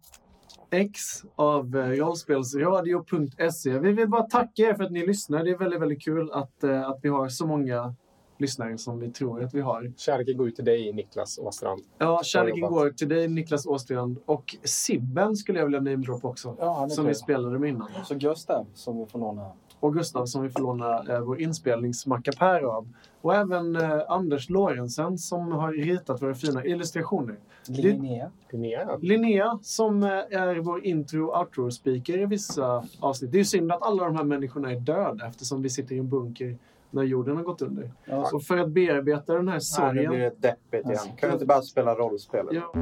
X 0.70 1.00
av 1.36 1.76
eh, 1.76 1.88
rollspelsradio.se. 1.88 3.78
Vi 3.78 3.92
vill 3.92 4.08
bara 4.08 4.22
tacka 4.22 4.62
er 4.62 4.74
för 4.74 4.84
att 4.84 4.92
ni 4.92 5.06
lyssnar. 5.06 5.44
Det 5.44 5.50
är 5.50 5.58
väldigt, 5.58 5.80
väldigt 5.80 6.04
kul 6.04 6.30
att, 6.32 6.64
eh, 6.64 6.88
att 6.88 6.98
vi 7.02 7.08
har 7.08 7.28
så 7.28 7.46
många 7.46 7.94
lyssnare 8.38 8.78
som 8.78 8.98
vi 8.98 9.10
tror 9.10 9.44
att 9.44 9.54
vi 9.54 9.60
har. 9.60 9.92
Kärleken 9.96 10.36
går 10.36 10.48
ut 10.48 10.56
till 10.56 10.64
dig, 10.64 10.92
Niklas 10.92 11.38
Åstrand. 11.38 11.80
Ja, 11.98 12.20
kärleken 12.24 12.60
går 12.60 12.90
till 12.90 13.08
dig, 13.08 13.28
Niklas 13.28 13.66
Åstrand 13.66 14.18
och 14.26 14.56
Sibben 14.64 15.36
skulle 15.36 15.58
jag 15.58 15.66
vilja 15.66 15.80
namedroppa 15.80 16.28
också. 16.28 16.56
Ja, 16.58 16.88
Som 16.88 17.06
vi 17.06 17.14
spelade 17.14 17.58
med 17.58 17.68
innan. 17.68 17.88
Så 18.04 18.14
Gustav, 18.14 18.66
som 18.74 18.98
vi 18.98 19.06
får 19.06 19.18
låna. 19.18 19.52
Och 19.84 19.94
Gustav 19.94 20.26
som 20.26 20.42
vi 20.42 20.50
får 20.50 20.60
låna 20.60 21.04
eh, 21.08 21.20
vår 21.20 21.40
inspelningsmackapär 21.40 22.62
av. 22.62 22.88
Och 23.20 23.34
även 23.34 23.76
eh, 23.76 24.00
Anders 24.08 24.50
Lorentzen 24.50 25.18
som 25.18 25.52
har 25.52 25.72
ritat 25.72 26.22
våra 26.22 26.34
fina 26.34 26.64
illustrationer. 26.64 27.36
Linnea. 27.68 28.30
Linnea. 28.50 28.96
Linnea 29.00 29.58
som 29.62 30.02
eh, 30.02 30.10
är 30.10 30.56
vår 30.56 30.84
intro 30.84 31.26
och 31.26 31.40
outro 31.40 31.70
speaker 31.70 32.18
i 32.18 32.26
vissa 32.26 32.84
avsnitt. 33.00 33.32
Det 33.32 33.36
är 33.36 33.38
ju 33.38 33.44
synd 33.44 33.72
att 33.72 33.82
alla 33.82 34.04
de 34.04 34.16
här 34.16 34.24
människorna 34.24 34.72
är 34.72 34.80
döda 34.80 35.26
eftersom 35.26 35.62
vi 35.62 35.70
sitter 35.70 35.94
i 35.94 35.98
en 35.98 36.08
bunker 36.08 36.56
när 36.90 37.02
jorden 37.02 37.36
har 37.36 37.44
gått 37.44 37.62
under. 37.62 37.90
Ja, 38.04 38.30
Och 38.32 38.42
för 38.42 38.58
att 38.58 38.68
bearbeta 38.68 39.34
den 39.34 39.48
här 39.48 39.60
Nej, 39.80 39.94
nu 39.94 40.00
blir 40.00 40.08
sorgen... 40.08 40.20
det 40.20 40.48
deppigt 40.48 40.86
igen. 40.86 41.16
Kan 41.16 41.28
vi 41.28 41.32
inte 41.32 41.46
bara 41.46 41.62
spela 41.62 41.94
rollspel? 41.94 42.46
Ja. 42.50 42.72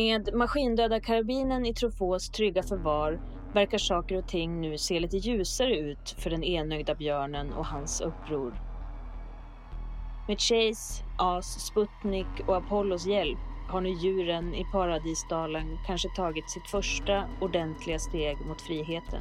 Med 0.00 0.34
maskindödarkarabinen 0.34 1.66
i 1.66 1.74
Trofås 1.74 2.30
trygga 2.30 2.62
förvar 2.62 3.20
verkar 3.54 3.78
saker 3.78 4.16
och 4.18 4.28
ting 4.28 4.60
nu 4.60 4.78
se 4.78 5.00
lite 5.00 5.16
ljusare 5.16 5.76
ut 5.76 6.10
för 6.18 6.30
den 6.30 6.44
enögda 6.44 6.94
björnen 6.94 7.52
och 7.52 7.66
hans 7.66 8.00
uppror. 8.00 8.54
Med 10.28 10.40
Chase, 10.40 11.04
As, 11.18 11.66
Sputnik 11.66 12.26
och 12.46 12.56
Apollos 12.56 13.06
hjälp 13.06 13.38
har 13.68 13.80
nu 13.80 13.88
djuren 13.88 14.54
i 14.54 14.64
Paradisdalen 14.72 15.78
kanske 15.86 16.08
tagit 16.16 16.50
sitt 16.50 16.70
första 16.70 17.24
ordentliga 17.40 17.98
steg 17.98 18.36
mot 18.46 18.62
friheten. 18.62 19.20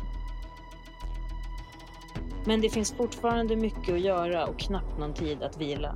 Men 2.46 2.62
det 2.62 2.70
finns 2.70 2.94
fortfarande 2.94 3.56
mycket 3.56 3.94
att 3.94 4.02
göra 4.02 4.48
och 4.48 4.60
knappt 4.60 5.00
någon 5.00 5.14
tid 5.14 5.44
att 5.44 5.62
vila. 5.62 5.96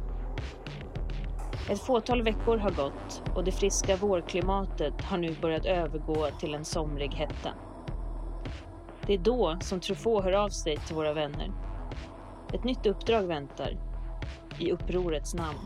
Ett 1.72 1.82
fåtal 1.82 2.24
veckor 2.24 2.58
har 2.58 2.72
gått 2.72 3.22
och 3.36 3.44
det 3.44 3.52
friska 3.52 3.96
vårklimatet 3.96 5.04
har 5.04 5.18
nu 5.18 5.36
börjat 5.42 5.66
övergå 5.66 6.32
till 6.40 6.54
en 6.54 6.66
somrig 6.66 7.14
hetta. 7.14 7.54
Det 9.08 9.14
är 9.14 9.18
då 9.18 9.58
som 9.62 9.80
Truffaut 9.80 10.24
hör 10.24 10.32
av 10.32 10.50
sig 10.50 10.78
till 10.78 10.96
våra 10.96 11.14
vänner. 11.14 11.48
Ett 12.54 12.64
nytt 12.64 12.86
uppdrag 12.86 13.28
väntar. 13.28 13.72
I 14.60 14.72
upprorets 14.72 15.34
namn. 15.34 15.60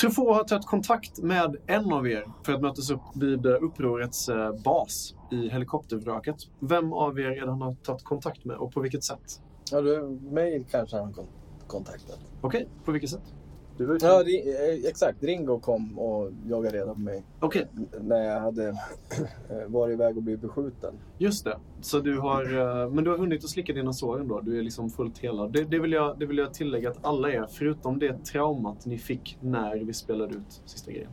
Truffaut 0.00 0.36
har 0.36 0.44
tagit 0.44 0.66
kontakt 0.66 1.18
med 1.22 1.56
en 1.66 1.92
av 1.92 2.08
er 2.08 2.24
för 2.42 2.52
att 2.52 2.60
mötas 2.60 2.90
upp 2.90 3.00
vid 3.14 3.46
eh, 3.46 3.52
upprorets 3.62 4.28
eh, 4.28 4.52
bas 4.64 5.14
i 5.30 5.48
helikoptervraket. 5.48 6.36
Vem 6.58 6.92
av 6.92 7.20
er 7.20 7.30
är 7.30 7.40
det 7.44 7.50
han 7.50 7.62
har 7.62 7.74
tagit 7.74 8.04
kontakt 8.04 8.44
med 8.44 8.56
och 8.56 8.72
på 8.72 8.80
vilket 8.80 9.04
sätt? 9.04 9.40
ja 9.72 9.80
du, 9.80 10.18
mail 10.30 10.64
kanske 10.70 10.96
han 10.96 11.12
kon- 11.12 11.26
kontaktat. 11.66 12.18
Okej, 12.40 12.68
på 12.84 12.92
vilket 12.92 13.10
sätt? 13.10 13.34
Du 13.78 13.84
var 13.84 13.98
Ja, 14.02 14.22
Ri- 14.22 14.48
eh, 14.84 14.88
exakt. 14.90 15.22
Ringo 15.24 15.58
kom 15.60 15.98
och 15.98 16.30
jagade 16.46 16.78
reda 16.78 16.94
på 16.94 17.00
mig 17.00 17.24
Okej, 17.40 17.66
när 18.00 18.24
jag 18.24 18.40
hade 18.40 18.68
eh, 19.48 19.66
varit 19.68 19.92
iväg 19.92 20.16
och 20.16 20.22
blivit 20.22 20.40
beskjuten. 20.42 20.94
just 21.18 21.44
det. 21.44 21.58
Så 21.80 21.98
du 22.00 22.18
har, 22.18 22.42
eh, 22.84 22.90
men 22.90 23.04
du 23.04 23.10
har 23.10 23.18
hunnit 23.18 23.44
att 23.44 23.50
slicka 23.50 23.72
dina 23.72 23.92
sår 23.92 24.20
ändå? 24.20 24.40
Du 24.40 24.58
är 24.58 24.62
liksom 24.62 24.90
fullt 24.90 25.18
helad. 25.18 25.52
Det, 25.52 25.64
det, 25.64 25.78
vill 25.78 25.92
jag, 25.92 26.18
det 26.18 26.26
vill 26.26 26.38
jag 26.38 26.54
tillägga 26.54 26.90
att 26.90 26.98
alla 27.04 27.32
är, 27.32 27.46
förutom 27.46 27.98
det 27.98 28.24
traumat 28.24 28.86
ni 28.86 28.98
fick 28.98 29.38
när 29.40 29.76
vi 29.76 29.92
spelade 29.92 30.34
ut 30.34 30.62
sista 30.64 30.90
grejen. 30.92 31.10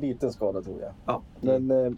Liten 0.00 0.32
skada 0.32 0.62
tror 0.62 0.80
jag. 0.80 0.92
Ja. 1.06 1.22
Men 1.40 1.70
eh, 1.70 1.92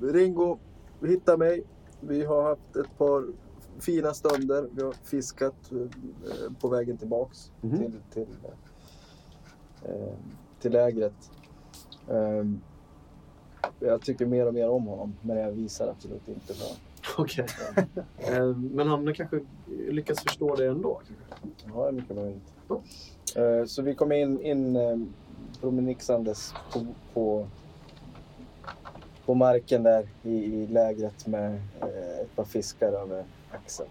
Ringo 0.00 0.58
hittade 1.06 1.38
mig. 1.38 1.62
Vi 2.00 2.24
har 2.24 2.42
haft 2.42 2.76
ett 2.76 2.98
par 2.98 3.24
fina 3.80 4.14
stunder. 4.14 4.68
Vi 4.72 4.82
har 4.82 4.92
fiskat 5.04 5.72
eh, 5.72 6.52
på 6.60 6.68
vägen 6.68 6.96
tillbaks 6.96 7.50
Mhm. 7.60 7.78
till, 7.78 7.92
till, 8.12 8.26
till 10.60 10.72
lägret. 10.72 11.30
Eh, 12.10 12.44
jag 13.80 14.02
tycker 14.02 14.26
mer 14.26 14.46
och 14.46 14.54
mer 14.54 14.68
om 14.68 14.86
honom, 14.86 15.16
men 15.22 15.36
jag 15.36 15.52
visar 15.52 15.88
absolut 15.88 16.28
inte 16.28 16.54
för 16.54 16.64
honom. 16.64 16.78
Okej. 17.18 17.46
Eh, 18.18 18.46
Men 18.56 18.88
han 18.88 19.14
kanske 19.14 19.40
lyckats 19.90 20.22
förstå 20.22 20.56
det 20.56 20.66
ändå? 20.66 21.00
Ja, 21.74 21.82
det 21.82 21.88
är 21.88 21.92
mycket 21.92 22.16
möjligt. 22.16 22.52
Eh, 23.36 23.64
Så 23.66 23.82
vi 23.82 23.94
kom 23.94 24.12
in, 24.12 24.40
in 24.42 24.76
eh, 24.76 24.96
promenixandes 25.60 26.54
på, 26.72 26.86
på, 27.14 27.46
på 29.26 29.34
marken 29.34 29.82
där 29.82 30.08
i, 30.22 30.44
i 30.44 30.66
lägret 30.66 31.26
med 31.26 31.54
eh, 31.80 32.20
ett 32.20 32.36
par 32.36 32.44
fiskar 32.44 32.92
över 32.92 33.24
axeln. 33.50 33.88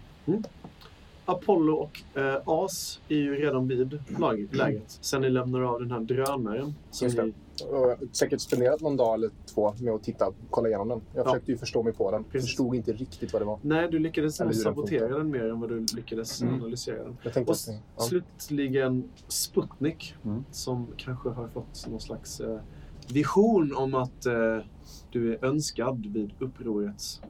Apollo 1.28 1.72
och 1.74 2.18
eh, 2.20 2.42
As 2.46 3.00
är 3.08 3.16
ju 3.16 3.34
redan 3.36 3.68
vid 3.68 3.98
lag- 4.18 4.48
lägret. 4.54 4.98
Sen 5.00 5.20
ni 5.20 5.30
lämnar 5.30 5.60
av 5.62 5.80
den 5.80 5.90
här 5.90 6.00
drönaren. 6.00 6.74
Som 6.90 7.04
Just 7.06 7.16
det. 7.16 7.22
ni, 7.26 7.32
Och 7.70 7.76
jag 7.76 7.88
har 7.88 7.98
säkert 8.12 8.40
spenderat 8.40 8.80
någon 8.80 8.96
dag 8.96 9.14
eller 9.14 9.30
två 9.54 9.74
med 9.80 9.94
att 9.94 10.02
titta, 10.02 10.32
kolla 10.50 10.68
igenom 10.68 10.88
den. 10.88 11.00
Jag 11.14 11.20
Ja. 11.26 11.30
försökte 11.30 11.52
ju 11.52 11.58
förstå 11.58 11.82
mig 11.82 11.92
på 11.92 12.10
den. 12.10 12.24
Precis. 12.24 12.48
Förstod 12.50 12.74
inte 12.74 12.92
riktigt 12.92 13.32
vad 13.32 13.42
det 13.42 13.46
var. 13.46 13.58
nej, 13.62 13.88
du 13.90 13.98
lyckades 13.98 14.40
Eller 14.40 14.48
hur 14.50 14.54
den 14.54 14.74
sabotera 14.74 15.18
den 15.18 15.30
mer 15.30 15.44
än 15.50 15.60
vad 15.60 15.68
du 15.70 15.86
lyckades 15.96 16.42
Mm. 16.42 16.54
analysera 16.54 17.02
den. 17.04 17.16
Jag 17.22 17.32
tänkte 17.32 17.50
Och 17.52 17.56
att, 17.56 17.82
ja. 17.96 18.02
slutligen 18.02 19.08
Sputnik, 19.28 20.14
Mm. 20.24 20.44
som 20.50 20.86
kanske 20.96 21.28
har 21.28 21.48
fått 21.48 21.86
någon 21.90 22.00
slags 22.00 22.40
eh, 22.40 22.60
vision 23.12 23.74
om 23.76 23.94
att 23.94 24.26
eh, 24.26 24.58
du 25.12 25.34
är 25.34 25.44
önskad 25.44 26.06
vid 26.06 26.30
upprorets 26.38 27.20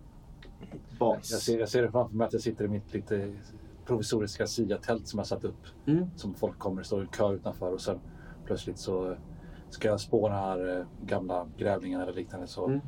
bas. 0.98 1.30
Jag 1.30 1.40
ser, 1.40 1.58
jag 1.58 1.68
ser 1.68 1.82
det 1.82 1.90
framför 1.90 2.16
mig 2.16 2.26
att 2.26 2.32
jag 2.32 2.42
sitter 2.42 2.64
i 2.64 2.68
mitt 2.68 2.94
lite 2.94 3.32
provisoriska 3.86 4.46
SIA-tält 4.46 5.08
som 5.08 5.18
jag 5.18 5.26
satt 5.26 5.44
upp. 5.44 5.60
Mm. 5.86 6.06
Som 6.16 6.34
folk 6.34 6.58
kommer, 6.58 6.82
står 6.82 7.02
i 7.04 7.06
kö 7.06 7.32
utanför 7.34 7.72
och 7.72 7.80
sen 7.80 8.00
plötsligt 8.44 8.78
så 8.78 9.16
ska 9.70 9.88
jag 9.88 10.00
spåna 10.00 10.34
här 10.34 10.78
eh, 10.78 10.84
gamla 11.06 11.46
grävlingar 11.56 12.02
eller 12.02 12.12
liknande. 12.12 12.46
Så, 12.46 12.66
Mm. 12.66 12.80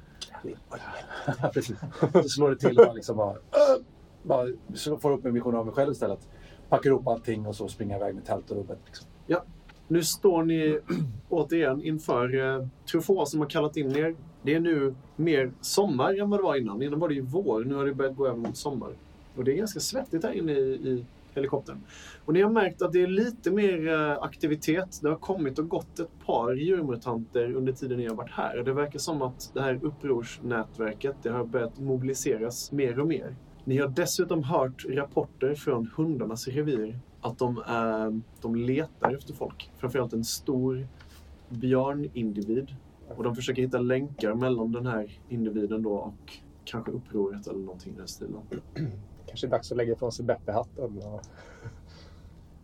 Så 2.22 2.22
slår 2.28 2.50
det 2.50 2.56
till 2.56 2.78
och 2.80 2.86
man 2.86 2.94
liksom 2.96 3.16
bara, 3.16 3.30
"Åh!" 3.30 3.82
bara 4.22 4.48
så 4.74 4.96
får 4.98 5.12
upp 5.12 5.24
en 5.24 5.34
vision 5.34 5.54
av 5.54 5.66
mig 5.66 5.74
själv 5.74 5.92
istället. 5.92 6.28
Packar 6.68 6.90
ihop 6.90 7.06
allting 7.08 7.46
och 7.46 7.56
så 7.56 7.68
springer 7.68 7.92
jag 7.94 8.00
iväg 8.00 8.14
med 8.14 8.24
tält 8.24 8.50
och 8.50 8.56
rubbet. 8.56 8.78
Liksom. 8.86 9.06
Nu 9.88 10.02
står 10.02 10.42
ni 10.42 10.80
återigen 11.28 11.82
inför 11.82 12.38
eh, 12.56 12.66
Truffaut 12.90 13.28
som 13.28 13.40
har 13.40 13.46
kallat 13.48 13.76
in 13.76 13.96
er. 13.96 14.16
Det 14.42 14.54
är 14.54 14.60
nu 14.60 14.94
mer 15.16 15.52
sommar 15.60 16.20
än 16.20 16.30
vad 16.30 16.38
det 16.40 16.44
var 16.44 16.56
innan. 16.56 16.82
Innan 16.82 16.98
var 17.00 17.08
det 17.08 17.14
ju 17.14 17.20
vår, 17.20 17.64
nu 17.64 17.74
har 17.74 17.86
det 17.86 17.94
börjat 17.94 18.16
gå 18.16 18.26
över 18.26 18.36
mot 18.38 18.56
sommar. 18.56 18.90
Och 19.38 19.44
det 19.44 19.52
är 19.52 19.56
ganska 19.56 19.80
svettigt 19.80 20.24
här 20.24 20.32
inne 20.32 20.52
i, 20.52 20.72
i 20.72 21.04
helikoptern. 21.34 21.80
Och 22.24 22.32
ni 22.32 22.42
har 22.42 22.50
märkt 22.50 22.82
att 22.82 22.92
det 22.92 23.02
är 23.02 23.06
lite 23.06 23.50
mer 23.50 23.88
eh, 23.88 24.22
aktivitet. 24.22 24.98
Det 25.02 25.08
har 25.08 25.16
kommit 25.16 25.58
och 25.58 25.68
gått 25.68 25.98
ett 25.98 26.26
par 26.26 26.54
djurmutanter 26.54 27.52
under 27.52 27.72
tiden 27.72 27.98
ni 27.98 28.06
har 28.08 28.14
varit 28.14 28.30
här. 28.30 28.58
Och 28.58 28.64
det 28.64 28.72
verkar 28.72 28.98
som 28.98 29.22
att 29.22 29.50
det 29.54 29.60
här 29.60 29.78
upprorsnätverket 29.82 31.16
det 31.22 31.30
har 31.30 31.44
börjat 31.44 31.78
mobiliseras 31.78 32.72
mer 32.72 33.00
och 33.00 33.06
mer. 33.06 33.36
Ni 33.64 33.78
har 33.78 33.88
dessutom 33.88 34.42
hört 34.44 34.84
rapporter 34.88 35.54
från 35.54 35.90
hundarnas 35.96 36.48
revir 36.48 36.98
att 37.20 37.38
de, 37.38 37.58
äh, 37.58 38.22
de 38.40 38.54
letar 38.54 39.14
efter 39.14 39.34
folk. 39.34 39.70
Framförallt 39.78 40.12
en 40.12 40.24
stor 40.24 40.86
björnindivid. 41.48 42.74
Och 43.16 43.24
de 43.24 43.34
försöker 43.34 43.62
hitta 43.62 43.78
länkar 43.78 44.34
mellan 44.34 44.72
den 44.72 44.86
här 44.86 45.18
individen 45.28 45.82
då 45.82 45.92
och 45.92 46.38
kanske 46.64 46.92
upproret 46.92 47.46
eller 47.46 47.58
någonting 47.58 47.92
i 47.94 47.96
den 47.96 48.08
stilen. 48.08 48.40
Kanske 49.28 49.46
är 49.46 49.50
dags 49.50 49.70
att 49.72 49.76
lägga 49.76 49.92
ifrån 49.92 50.12
sig 50.12 50.24
Beppe-hatten 50.24 51.02
och, 51.02 51.20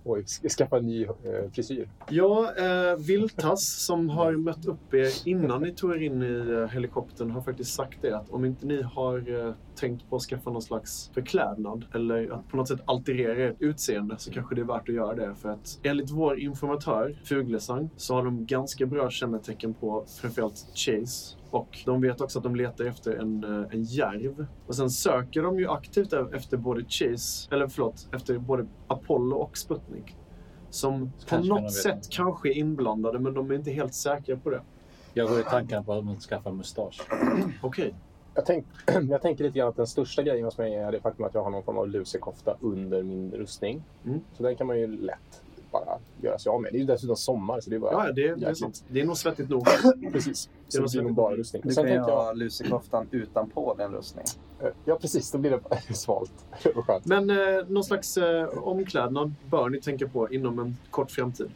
och 0.05 0.19
skaffa 0.59 0.77
en 0.77 0.87
ny 0.87 1.05
eh, 1.05 1.51
frisyr. 1.53 1.89
Ja, 2.11 2.53
eh, 2.57 2.97
Viltas 2.97 3.85
som 3.87 4.09
har 4.09 4.33
mött 4.33 4.67
upp 4.67 4.95
er 4.95 5.29
innan 5.29 5.63
ni 5.63 5.73
tog 5.73 5.91
er 5.91 6.03
in 6.03 6.23
i 6.23 6.53
eh, 6.53 6.69
helikoptern 6.69 7.31
har 7.31 7.41
faktiskt 7.41 7.75
sagt 7.75 7.99
det 8.03 8.17
att 8.17 8.31
om 8.31 8.45
inte 8.45 8.67
ni 8.67 8.83
har 8.83 9.47
eh, 9.47 9.55
tänkt 9.75 10.11
på 10.11 10.17
att 10.17 10.23
skaffa 10.23 10.51
någon 10.51 10.63
slags 10.63 11.11
förklädnad 11.15 11.85
eller 11.95 12.31
att 12.31 12.49
på 12.49 12.57
något 12.57 12.69
sätt 12.69 12.81
alterera 12.85 13.49
ert 13.49 13.57
utseende 13.59 14.15
så 14.19 14.31
kanske 14.31 14.55
det 14.55 14.61
är 14.61 14.65
värt 14.65 14.89
att 14.89 14.95
göra 14.95 15.15
det. 15.15 15.35
För 15.35 15.49
att 15.49 15.79
enligt 15.83 16.11
vår 16.11 16.41
informatör 16.41 17.19
Fuglesang 17.25 17.91
så 17.97 18.15
har 18.15 18.25
de 18.25 18.47
ganska 18.47 18.87
bra 18.87 19.11
kännetecken 19.11 19.75
på 19.75 20.05
framförallt 20.21 20.67
Chase 20.75 21.37
och 21.55 21.79
de 21.85 22.01
vet 22.01 22.21
också 22.21 22.39
att 22.39 22.43
de 22.43 22.57
letar 22.57 22.85
efter 22.85 23.17
en, 23.17 23.45
eh, 23.45 23.75
en 23.75 23.83
järv. 23.83 24.47
Och 24.67 24.75
sen 24.75 24.91
söker 24.91 25.43
de 25.43 25.59
ju 25.59 25.69
aktivt 25.69 26.13
efter 26.13 26.57
både 26.57 26.85
Chase, 26.89 27.55
eller 27.55 27.69
förlåt, 27.69 28.09
efter 28.13 28.39
både 28.39 28.67
Apollo 28.87 29.37
och 29.37 29.59
Sputnik. 29.59 30.17
Som 30.71 31.13
på 31.29 31.39
något 31.39 31.73
sätt 31.73 32.11
kanske 32.11 32.49
är 32.49 32.53
inblandade, 32.53 33.19
men 33.19 33.35
de 33.35 33.51
är 33.51 33.55
inte 33.55 33.71
helt 33.71 33.95
säkra 33.95 34.37
på 34.37 34.51
det. 34.51 34.61
Jag 35.13 35.29
går 35.29 35.41
i 35.41 35.43
tankarna 35.43 35.83
på 35.83 35.93
att 35.93 36.05
man 36.05 36.21
skaffar 36.21 36.51
en 36.51 36.57
mustasch. 36.57 37.03
Okej. 37.63 37.95
Jag, 38.35 38.47
tänk, 38.47 38.67
jag 39.11 39.23
tänker 39.23 39.45
lite 39.45 39.59
grann 39.59 39.69
att 39.69 39.77
den 39.77 39.87
största 39.87 40.23
grejen 40.23 40.45
hos 40.45 40.59
mig 40.59 40.75
är 40.75 40.93
det 40.93 41.01
faktum 41.01 41.27
att 41.27 41.35
jag 41.35 41.45
har 41.45 41.51
någon 41.51 41.65
form 41.65 41.79
av 41.79 41.89
lusekofta 41.89 42.57
under 42.61 43.03
min 43.03 43.31
rustning. 43.31 43.83
Mm. 44.05 44.21
Så 44.33 44.43
den 44.43 44.57
kan 44.57 44.67
man 44.67 44.81
ju 44.81 44.87
lätt 44.87 45.43
göra 46.25 46.39
sig 46.39 46.51
av 46.51 46.63
med. 46.63 46.73
Det 46.73 46.77
är 46.77 46.81
ju 46.81 46.87
dessutom 46.87 47.17
sommar 47.17 47.61
så 47.61 47.71
det 47.71 47.77
är 47.77 47.81
bara... 47.81 48.07
Ja, 48.07 48.13
det, 48.13 48.35
det 48.35 48.47
är 48.47 48.55
sant. 48.55 48.85
Det 48.89 49.01
är 49.01 49.05
nog 49.05 49.17
svettigt 49.17 49.51
nog. 49.51 49.67
Precis. 50.13 50.49
Det 50.67 50.73
Så 50.73 50.83
det 50.83 50.91
blir 50.93 51.03
nog 51.03 51.15
bara 51.15 51.37
rustning. 51.37 51.63
Du 51.65 51.75
kan 51.75 51.85
ju 51.87 51.93
jag... 51.95 52.03
ha 52.05 52.33
lusekoftan 52.33 53.07
utanpå 53.11 53.75
din 53.79 53.89
rustning. 53.89 54.25
Ja, 54.85 54.97
precis. 55.01 55.31
Då 55.31 55.39
blir 55.39 55.51
det 55.51 55.95
svalt 55.95 56.33
och 56.75 56.87
skönt. 56.87 57.07
Men 57.07 57.31
eh, 57.31 57.37
någon 57.69 57.85
slags 57.85 58.17
eh, 58.17 58.49
omklädnad 58.49 59.33
bör 59.51 59.69
ni 59.69 59.81
tänka 59.81 60.09
på 60.09 60.31
inom 60.33 60.59
en 60.59 60.77
kort 60.91 61.11
framtid. 61.11 61.51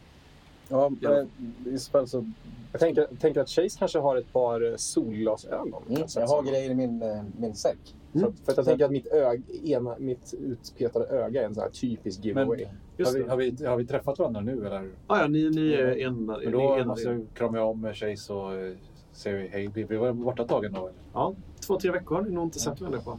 Ja, 0.69 0.91
Ja. 1.01 1.11
men 1.11 1.55
i 1.75 1.79
så 1.79 1.91
fall 1.91 2.09
så... 2.09 2.31
Jag 2.73 2.81
tänker, 2.81 3.07
tänker 3.21 3.41
att 3.41 3.49
Chase 3.49 3.79
kanske 3.79 3.99
har 3.99 4.17
ett 4.17 4.33
par 4.33 4.75
solglasögon. 4.77 5.83
Mm, 5.89 6.03
jag 6.15 6.27
har 6.27 6.43
grejer 6.43 6.71
i 6.71 6.75
min, 6.75 7.03
eh, 7.03 7.23
min 7.39 7.55
säck. 7.55 7.79
Så, 8.13 8.27
att- 8.27 8.35
för 8.45 8.53
att 8.53 8.57
jag 8.57 8.67
tänker 8.67 8.85
att 8.85 8.91
mitt, 8.91 9.07
ög, 9.07 9.43
ena, 9.65 9.97
mitt 9.99 10.35
utpetade 10.41 11.07
öga 11.07 11.41
är 11.43 11.47
en 11.47 11.55
sån 11.55 11.63
här 11.63 11.71
typisk 11.71 12.25
giveaway. 12.25 12.59
Just 12.61 12.73
Har 13.05 13.13
vi, 13.13 13.23
har, 13.23 13.37
vi, 13.37 13.67
har 13.67 13.77
vi 13.77 13.87
träffat 13.87 14.19
varandra 14.19 14.41
nu 14.41 14.67
eller? 14.67 14.91
Ah, 15.07 15.21
ja, 15.21 15.29
ni, 15.29 15.51
ni 15.51 15.73
är 15.73 16.07
en... 16.07 16.27
Men 16.27 16.53
då 16.53 16.75
är 16.75 16.81
en 16.81 16.89
måste 16.89 17.09
jag 17.09 17.27
krama 17.35 17.63
om 17.63 17.81
med 17.81 17.97
Chase 17.97 18.33
och 18.33 18.55
eh, 18.55 18.75
säga 19.13 19.49
hej. 19.51 19.71
Vi 19.75 19.85
vi 19.85 19.97
var 19.97 20.13
borta 20.13 20.43
ett 20.43 20.49
tag 20.49 20.65
ändå. 20.65 20.81
eller? 20.81 20.99
Ja, 21.13 21.35
två, 21.67 21.79
tre 21.79 21.91
veckor 21.91 22.17
har 22.17 22.23
ni 22.23 22.31
nog 22.31 22.45
inte 22.45 22.59
sett 22.59 22.81
varandra 22.81 23.01
på. 23.01 23.19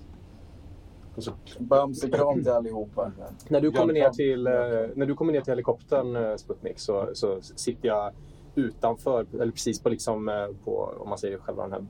Och 1.15 1.23
så, 1.23 1.31
Bamsekram 1.59 2.43
till 2.43 2.51
allihopa. 2.51 3.11
När 3.47 3.61
du, 3.61 3.71
kommer 3.71 3.93
ner 3.93 4.09
till, 4.09 4.47
eh, 4.47 4.53
när 4.95 5.05
du 5.05 5.15
kommer 5.15 5.33
ner 5.33 5.41
till 5.41 5.51
helikoptern, 5.51 6.15
eh, 6.15 6.35
Sputnik, 6.35 6.79
så, 6.79 7.09
så 7.13 7.41
sitter 7.41 7.87
jag 7.87 8.11
utanför, 8.55 9.25
eller 9.33 9.51
precis 9.51 9.79
på, 9.79 9.89
liksom, 9.89 10.47
på 10.63 10.93
om 10.99 11.09
man 11.09 11.17
säger 11.17 11.37
själva 11.37 11.63
den 11.63 11.71
här 11.71 11.85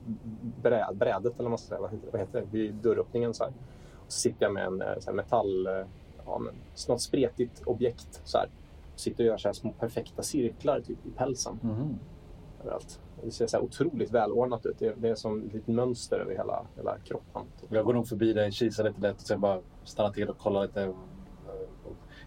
bräd, 0.62 0.96
brädet, 0.96 1.34
eller 1.34 1.42
vad 1.42 1.50
man 1.50 1.58
ska 1.58 1.68
säga, 1.68 1.80
vad 2.12 2.20
heter, 2.20 2.40
det, 2.40 2.46
vid 2.58 2.74
dörröppningen. 2.74 3.34
Så 3.34 3.44
här. 3.44 3.52
Och 3.96 4.12
så 4.12 4.20
sitter 4.20 4.46
jag 4.46 4.52
med 4.52 4.66
en 4.66 4.78
så 4.78 5.10
här 5.10 5.12
metall, 5.12 5.68
ja, 6.26 6.38
men, 6.38 6.54
något 6.88 7.00
spretigt 7.00 7.62
objekt. 7.66 8.20
Så 8.24 8.38
här. 8.38 8.48
Sitter 8.96 9.24
och 9.24 9.26
gör 9.26 9.36
så 9.36 9.48
här 9.48 9.52
små 9.52 9.72
perfekta 9.72 10.22
cirklar 10.22 10.80
typ, 10.80 11.06
i 11.06 11.10
pälsen 11.10 11.58
Mhm. 11.62 11.98
överallt. 12.62 13.00
Det 13.24 13.30
ser 13.30 13.46
så 13.46 13.56
här 13.56 13.64
otroligt 13.64 14.10
välordnat 14.10 14.66
ut. 14.66 14.78
Det, 14.78 14.94
det 14.98 15.08
är 15.08 15.14
som 15.14 15.46
ett 15.46 15.52
litet 15.52 15.68
mönster 15.74 16.18
över 16.18 16.32
hela, 16.32 16.66
hela 16.76 16.98
kroppen. 16.98 17.42
Typ. 17.60 17.72
Jag 17.72 17.84
går 17.84 17.94
nog 17.94 18.08
förbi 18.08 18.32
dig, 18.32 18.52
kisar 18.52 18.84
lite 18.84 19.00
lätt 19.00 19.16
och 19.16 19.26
sen 19.26 19.40
bara 19.40 19.60
stannar 19.84 20.10
till 20.10 20.28
och 20.28 20.38
kollar 20.38 20.62
lite. 20.62 20.92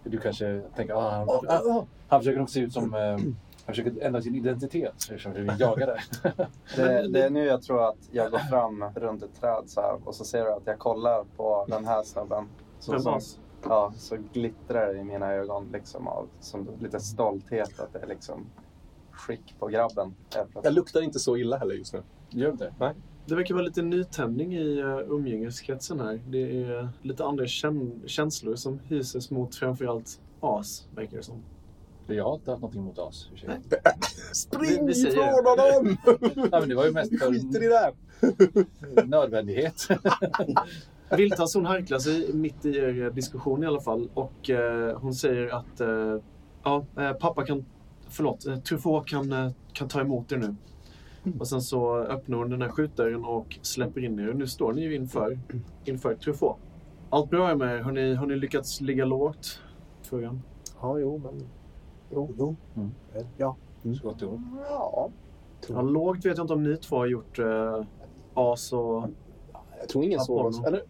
Du 0.03 0.17
kanske 0.17 0.61
tänker, 0.75 0.93
ah, 0.93 1.09
han, 1.09 1.29
ah, 1.29 1.85
han 2.07 2.19
försöker 2.19 2.39
nog 2.39 2.49
se 2.49 2.59
ut 2.59 2.73
som... 2.73 2.93
Eh, 2.93 3.17
han 3.65 3.75
försöker 3.75 4.01
ändra 4.01 4.21
sin 4.21 4.35
identitet. 4.35 4.93
Så 4.97 5.13
jag 5.13 5.19
försöker 5.21 5.55
jaga 5.59 5.85
det. 5.85 5.99
Det, 6.75 7.07
det 7.07 7.23
är 7.23 7.29
nu 7.29 7.45
jag 7.45 7.61
tror 7.61 7.89
att 7.89 7.97
jag 8.11 8.31
går 8.31 8.37
fram 8.37 8.83
runt 8.95 9.23
ett 9.23 9.41
träd 9.41 9.63
så 9.67 9.81
här 9.81 9.97
och 10.07 10.15
så 10.15 10.25
ser 10.25 10.45
du 10.45 10.51
att 10.53 10.61
jag 10.65 10.79
kollar 10.79 11.23
på 11.37 11.65
den 11.69 11.85
här 11.85 12.03
snubben. 12.03 12.49
Så, 12.79 12.99
som. 12.99 13.19
Ja, 13.63 13.93
så 13.97 14.17
glittrar 14.33 14.93
det 14.93 14.99
i 14.99 15.03
mina 15.03 15.31
ögon 15.33 15.69
liksom 15.73 16.07
av 16.07 16.27
som 16.39 16.67
lite 16.79 16.99
stolthet 16.99 17.79
att 17.79 17.93
det 17.93 17.99
är 17.99 18.07
liksom 18.07 18.45
skick 19.11 19.55
på 19.59 19.67
grabben. 19.67 20.13
Jag 20.63 20.73
luktar 20.73 21.01
inte 21.01 21.19
så 21.19 21.37
illa 21.37 21.57
heller 21.57 21.75
just 21.75 21.93
nu. 21.93 22.03
Gör 22.29 22.51
det? 22.51 22.73
Det 23.25 23.35
verkar 23.35 23.53
vara 23.55 23.65
lite 23.65 23.81
nytändning 23.81 24.55
i 24.55 24.81
uh, 24.83 24.97
umgängeskretsen 25.09 25.99
här. 25.99 26.21
Det 26.27 26.63
är 26.63 26.89
lite 27.01 27.25
andra 27.25 27.45
kän- 27.45 28.07
känslor 28.07 28.55
som 28.55 28.79
hyses 28.79 29.31
mot 29.31 29.55
framförallt 29.55 30.19
as, 30.39 30.87
verkar 30.95 31.17
det 31.17 31.23
som. 31.23 31.43
Jag 32.07 32.23
har 32.23 32.35
inte 32.35 32.51
haft 32.51 32.61
någonting 32.61 32.81
emot 32.81 32.99
as. 32.99 33.27
Spring 34.33 34.85
Vi- 34.85 34.93
vi 34.93 35.07
ifrån 35.09 35.23
honom! 35.45 35.97
Nej, 36.35 36.47
men 36.59 36.69
det 36.69 36.75
var 36.75 36.85
ju 36.85 36.91
mest 36.91 37.19
för 37.19 37.31
Skiter 37.31 37.63
i 37.63 37.67
det! 37.67 37.93
nödvändighet. 39.05 39.87
Viltas 41.17 41.55
hon 41.55 41.65
harklar 41.65 41.99
sig 41.99 42.33
mitt 42.33 42.65
i 42.65 42.77
er 42.77 43.09
diskussion 43.09 43.63
i 43.63 43.67
alla 43.67 43.81
fall 43.81 44.09
och 44.13 44.49
eh, 44.49 44.97
hon 44.97 45.13
säger 45.13 45.47
att 45.47 45.81
eh, 45.81 46.17
ja, 46.63 46.85
eh, 46.97 47.13
pappa 47.13 47.45
kan, 47.45 47.65
förlåt, 48.09 48.45
eh, 48.47 48.57
Truffaut 48.57 49.07
kan, 49.07 49.31
eh, 49.31 49.51
kan 49.73 49.87
ta 49.87 50.01
emot 50.01 50.31
er 50.31 50.37
nu. 50.37 50.55
Och 51.39 51.47
sen 51.47 51.61
så 51.61 51.97
öppnar 51.97 52.37
hon 52.37 52.49
den 52.49 52.61
här 52.61 52.69
skjutdörren 52.69 53.25
och 53.25 53.59
släpper 53.61 54.05
in 54.05 54.19
er. 54.19 54.33
Nu 54.33 54.47
står 54.47 54.73
ni 54.73 54.81
ju 54.81 54.95
inför, 54.95 55.39
inför 55.85 56.15
Truffaut. 56.15 56.57
Allt 57.09 57.29
bra 57.29 57.55
med 57.55 57.75
er? 57.75 57.79
Har 57.81 57.91
ni, 57.91 58.13
har 58.13 58.25
ni 58.25 58.35
lyckats 58.35 58.81
ligga 58.81 59.05
lågt? 59.05 59.59
Frågar 60.01 60.27
han. 60.27 60.41
Ja, 60.81 60.99
jo, 60.99 61.17
men... 61.17 61.47
Jo, 62.11 62.35
jo. 62.37 62.55
Mm. 62.75 62.91
Ja. 63.37 63.55
Så 63.83 64.07
gott 64.07 64.19
det 64.19 64.25
går. 64.25 64.41
Ja, 64.69 65.09
Ja, 65.69 65.81
lågt 65.81 66.25
vet 66.25 66.37
jag 66.37 66.43
inte 66.43 66.53
om 66.53 66.63
ni 66.63 66.77
två 66.77 66.97
har 66.97 67.05
gjort 67.05 67.39
eh, 67.39 67.83
as 68.33 68.73
och... 68.73 69.03
Jag 69.83 69.89
tror 69.89 70.03
ingen 70.03 70.19
såg 70.19 70.45
oss. 70.45 70.63
Eller? 70.65 70.83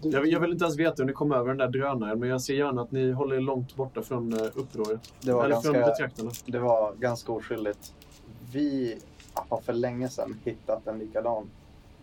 Du, 0.00 0.10
Jag, 0.10 0.26
jag 0.26 0.40
vill 0.40 0.52
inte 0.52 0.64
ens 0.64 0.78
veta 0.78 0.94
hur 0.98 1.04
ni 1.04 1.12
kom 1.12 1.32
över 1.32 1.48
den 1.48 1.56
där 1.56 1.68
drönaren 1.68 2.18
men 2.20 2.28
jag 2.28 2.40
ser 2.42 2.54
gärna 2.54 2.82
att 2.82 2.92
ni 2.92 3.12
håller 3.12 3.36
er 3.36 3.40
långt 3.40 3.76
borta 3.76 4.02
från 4.02 4.32
eh, 4.32 4.46
upproret. 4.54 5.12
det 5.20 5.32
var, 5.32 5.44
Eller 5.44 5.56
från 5.60 5.72
ganska, 5.72 5.90
betraktarna. 5.90 6.30
det 6.46 6.58
var 6.58 6.94
ganska 6.94 7.32
oskyldigt. 7.32 7.94
Vi 8.52 8.98
har 9.34 9.60
för 9.60 9.72
länge 9.72 10.08
sedan 10.08 10.36
hittat 10.44 10.86
en 10.86 10.98
likadan. 10.98 11.50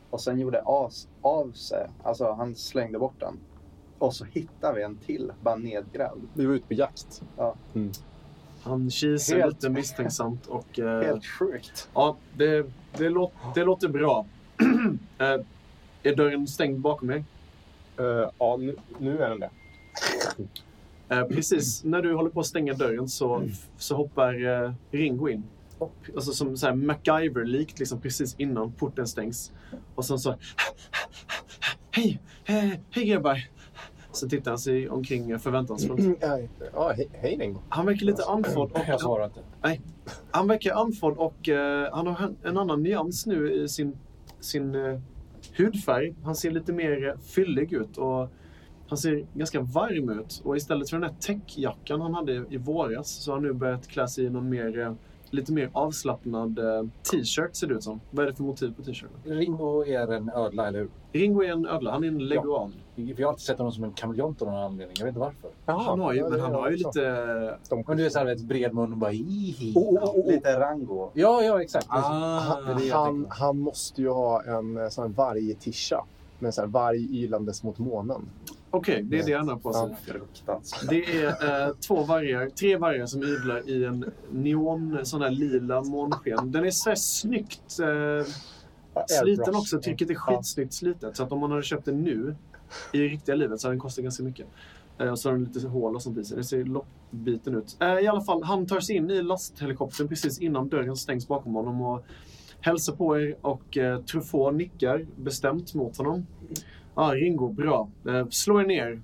Och 0.09 0.21
sen 0.21 0.39
gjorde 0.39 0.61
As 0.65 1.07
av 1.21 1.51
sig. 1.51 1.87
Alltså 2.03 2.31
han 2.31 2.55
slängde 2.55 2.99
bort 2.99 3.19
den. 3.19 3.37
Och 3.99 4.15
så 4.15 4.25
hittade 4.25 4.75
vi 4.75 4.83
en 4.83 4.95
till, 4.97 5.31
bara 5.41 5.55
nedgrävd. 5.55 6.21
Vi 6.33 6.45
var 6.45 6.53
ute 6.53 6.67
på 6.67 6.73
jakt. 6.73 7.21
Han 8.63 8.89
kisar 8.89 9.35
Helt- 9.37 9.53
lite 9.55 9.69
misstänksamt 9.69 10.47
och... 10.47 10.79
Eh, 10.79 11.01
Helt 11.05 11.25
sjukt. 11.25 11.89
ja, 11.93 12.15
det, 12.37 12.65
det, 12.97 13.09
låt, 13.09 13.31
det 13.55 13.63
låter 13.63 13.87
bra. 13.87 14.25
eh, 15.17 15.35
är 16.03 16.15
dörren 16.15 16.47
stängd 16.47 16.79
bakom 16.79 17.09
er? 17.09 17.23
Eh, 17.99 18.29
ja, 18.39 18.57
nu, 18.57 18.75
nu 18.99 19.17
är 19.23 19.29
den 19.29 19.39
det. 19.39 19.49
Eh, 21.09 21.23
precis 21.27 21.83
när 21.83 22.01
du 22.01 22.13
håller 22.15 22.29
på 22.29 22.39
att 22.39 22.45
stänga 22.45 22.73
dörren 22.73 23.09
så, 23.09 23.43
så 23.77 23.95
hoppar 23.95 24.63
eh, 24.65 24.71
Ringo 24.91 25.29
in. 25.29 25.43
Alltså 26.15 26.31
som 26.31 26.57
så 26.57 26.65
här 26.67 26.73
MacGyver-likt 26.75 27.79
liksom 27.79 28.01
precis 28.01 28.35
innan 28.37 28.71
porten 28.71 29.07
stängs. 29.07 29.51
Och 29.95 30.05
sen 30.05 30.19
så... 30.19 30.35
Hej! 31.91 32.19
Hej, 32.43 32.81
hej 32.91 33.05
grabbar! 33.05 33.47
Så 34.11 34.29
tittar 34.29 34.51
han 34.51 34.57
sig 34.59 34.89
omkring 34.89 35.39
förväntansfullt. 35.39 36.21
Ja, 36.73 36.91
hej, 36.95 37.09
hej 37.13 37.37
Ringo. 37.39 37.59
Han 37.69 37.85
verkar 37.85 38.05
lite 38.05 38.25
andfådd 38.25 38.71
och 38.71 38.79
Jag 38.87 39.01
svarar 39.01 39.25
inte. 39.25 39.39
Han 40.31 40.47
verkar 40.47 40.73
andfådd 40.75 41.17
och 41.17 41.49
eh, 41.49 41.93
han 41.93 42.07
har 42.07 42.33
en- 42.43 42.57
annan 42.57 42.83
nyans 42.83 43.25
nu 43.25 43.51
i 43.53 43.67
sin, 43.69 43.97
sin 44.39 44.75
hudfärg. 45.55 46.15
Han 46.23 46.35
ser 46.35 46.51
lite 46.51 46.73
mer 46.73 47.07
eh, 47.07 47.19
fyllig 47.19 47.73
ut 47.73 47.97
och 47.97 48.31
han 48.87 48.97
ser 48.97 49.25
ganska 49.33 49.61
varm 49.61 50.09
ut. 50.09 50.41
Och 50.43 50.57
istället 50.57 50.89
för 50.89 50.97
den 50.97 51.09
här 51.09 51.15
täckjackan 51.19 52.01
han 52.01 52.13
hade 52.13 52.45
i 52.49 52.57
våras 52.57 53.09
så 53.09 53.31
har 53.31 53.35
han 53.37 53.43
nu 53.43 53.53
börjat 53.53 53.87
klä 53.87 54.07
sig 54.07 54.25
i 54.25 54.29
någon 54.29 54.49
mer, 54.49 54.79
eh, 54.79 54.93
lite 55.33 55.53
mer 55.53 55.69
avslappnad 55.73 56.59
eh, 56.59 56.83
t-shirt 57.11 57.55
ser 57.55 57.67
det 57.67 57.73
ut 57.73 57.83
som. 57.83 57.99
Vad 58.11 58.25
är 58.25 58.29
det 58.29 58.35
för 58.35 58.43
motiv 58.43 58.73
på 58.77 58.83
t-shirten? 58.83 59.17
Ringo 59.23 59.85
är 59.85 60.13
en 60.13 60.29
ödla, 60.29 60.67
eller 60.67 60.79
hur? 60.79 60.89
Ringo 61.11 61.43
är 61.43 61.51
en 61.51 61.67
ödla, 61.67 61.91
han 61.91 62.03
är 62.03 62.07
en 62.07 62.27
leguan. 62.27 62.73
Vi 62.95 63.23
har 63.23 63.29
alltid 63.29 63.45
sett 63.45 63.57
honom 63.57 63.73
som 63.73 63.83
en 63.83 63.91
kameleont 63.91 64.41
av 64.41 64.47
någon 64.47 64.63
anledning. 64.63 64.95
Jag 64.99 65.05
vet 65.05 65.11
inte 65.11 65.19
varför. 65.19 65.49
Han 65.65 65.99
har 65.99 66.13
ju, 66.13 66.29
men 66.29 66.39
han 66.39 66.53
har 66.53 66.69
ju 66.69 66.77
lite... 66.77 67.57
Men 67.87 67.97
du 67.97 68.05
är 68.05 68.09
såhär, 68.09 68.25
vet, 68.25 68.41
bred 68.41 68.73
mun 68.73 68.91
och 68.91 68.97
bara 68.97 69.11
hihi. 69.11 69.73
Oh, 69.75 69.83
oh, 69.83 70.03
oh, 70.03 70.19
oh. 70.19 70.31
Lite 70.31 70.59
Rango. 70.59 71.09
Ja, 71.13 71.43
ja, 71.43 71.61
exakt. 71.61 71.87
Ah, 71.89 72.57
jag 72.79 72.95
han, 72.95 73.15
tänker. 73.15 73.39
han 73.39 73.59
måste 73.59 74.01
ju 74.01 74.09
ha 74.09 74.43
en 74.43 74.77
eh, 74.77 74.89
sån 74.89 75.03
här 75.03 75.11
vargtisha. 75.11 76.05
Med 76.39 76.47
en 76.47 76.53
sån 76.53 76.63
här 76.63 76.71
varg 76.71 77.17
ylandes 77.23 77.63
mot 77.63 77.77
månen. 77.77 78.29
Okej, 78.71 79.03
det 79.03 79.19
är 79.19 79.25
det 79.25 79.33
han 79.33 79.49
har 79.49 79.55
på 79.55 79.73
sig. 79.73 79.95
Det 80.89 81.23
är 81.23 81.67
eh, 81.67 81.73
två 81.75 82.03
vargar, 82.03 82.49
tre 82.49 82.77
vargar 82.77 83.05
som 83.05 83.23
yvlar 83.23 83.69
i 83.69 83.85
en 83.85 84.05
neon, 84.31 84.99
sån 85.03 85.21
här 85.21 85.29
lila 85.29 85.81
månsken. 85.81 86.51
Den 86.51 86.65
är 86.65 86.71
så 86.71 86.89
här 86.89 86.95
snyggt 86.95 87.79
eh, 87.79 88.27
sliten 89.07 89.55
också. 89.55 89.79
Tycket 89.79 90.09
är 90.09 90.15
skitsnyggt 90.15 90.73
slitet. 90.73 91.17
Så 91.17 91.23
att 91.23 91.31
om 91.31 91.39
man 91.39 91.51
hade 91.51 91.63
köpt 91.63 91.85
den 91.85 92.01
nu 92.01 92.35
i 92.93 93.01
riktiga 93.01 93.35
livet 93.35 93.59
så 93.59 93.67
hade 93.67 93.75
den 93.75 93.79
kostat 93.79 94.03
ganska 94.03 94.23
mycket. 94.23 94.47
Eh, 94.99 95.11
och 95.11 95.19
så 95.19 95.29
har 95.29 95.33
den 95.33 95.43
lite 95.43 95.67
hål 95.67 95.95
och 95.95 96.01
sånt 96.01 96.17
i 96.17 96.23
sig. 96.23 96.37
Det 96.37 96.43
ser 96.43 96.63
loppbiten 96.63 97.55
ut. 97.55 97.77
Eh, 97.79 97.99
I 97.99 98.07
alla 98.07 98.21
fall, 98.21 98.43
han 98.43 98.65
tar 98.65 98.79
sig 98.79 98.95
in 98.95 99.09
i 99.11 99.21
lasthelikoptern 99.21 100.07
precis 100.07 100.39
innan 100.39 100.69
dörren 100.69 100.95
stängs 100.95 101.27
bakom 101.27 101.53
honom 101.53 101.81
och 101.81 102.05
hälsar 102.61 102.93
på 102.93 103.19
er 103.19 103.35
och 103.41 103.77
eh, 103.77 104.01
Truffaut 104.01 104.55
nickar 104.55 105.05
bestämt 105.15 105.73
mot 105.73 105.97
honom. 105.97 106.25
Ja, 106.99 107.05
ah, 107.05 107.15
Ringo, 107.15 107.49
bra. 107.53 107.89
Eh, 108.07 108.27
slå 108.29 108.59
er 108.61 108.65
ner. 108.65 109.01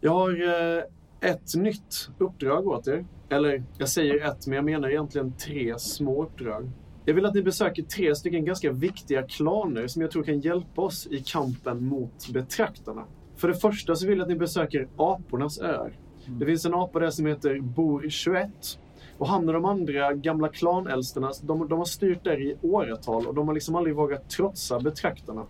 Jag 0.00 0.10
har 0.10 0.30
eh, 0.30 0.82
ett 1.30 1.54
nytt 1.56 2.08
uppdrag 2.18 2.66
åt 2.66 2.88
er. 2.88 3.06
Eller, 3.30 3.62
jag 3.78 3.88
säger 3.88 4.24
ett, 4.24 4.46
men 4.46 4.56
jag 4.56 4.64
menar 4.64 4.88
egentligen 4.88 5.32
tre 5.32 5.78
små 5.78 6.22
uppdrag. 6.22 6.70
Jag 7.04 7.14
vill 7.14 7.26
att 7.26 7.34
ni 7.34 7.42
besöker 7.42 7.82
tre 7.82 8.14
stycken 8.14 8.44
ganska 8.44 8.72
viktiga 8.72 9.22
klaner 9.22 9.86
som 9.86 10.02
jag 10.02 10.10
tror 10.10 10.22
kan 10.22 10.40
hjälpa 10.40 10.82
oss 10.82 11.06
i 11.10 11.22
kampen 11.26 11.86
mot 11.86 12.28
betraktarna. 12.32 13.04
För 13.34 13.48
det 13.48 13.54
första 13.54 13.94
så 13.94 14.06
vill 14.06 14.18
jag 14.18 14.24
att 14.24 14.28
ni 14.28 14.36
besöker 14.36 14.88
apornas 14.96 15.60
öar. 15.60 15.98
Det 16.26 16.46
finns 16.46 16.64
en 16.64 16.74
apa 16.74 16.98
där 16.98 17.10
som 17.10 17.26
heter 17.26 17.60
Bor 17.60 18.08
21. 18.08 18.48
Och 19.18 19.28
han 19.28 19.48
och 19.48 19.54
de 19.54 19.64
andra 19.64 20.12
gamla 20.12 20.48
klanäldstarna, 20.48 21.32
de, 21.42 21.68
de 21.68 21.78
har 21.78 21.84
styrt 21.84 22.24
där 22.24 22.40
i 22.40 22.56
åratal 22.62 23.26
och 23.26 23.34
de 23.34 23.48
har 23.48 23.54
liksom 23.54 23.74
aldrig 23.74 23.96
vågat 23.96 24.30
trotsa 24.30 24.80
betraktarna. 24.80 25.46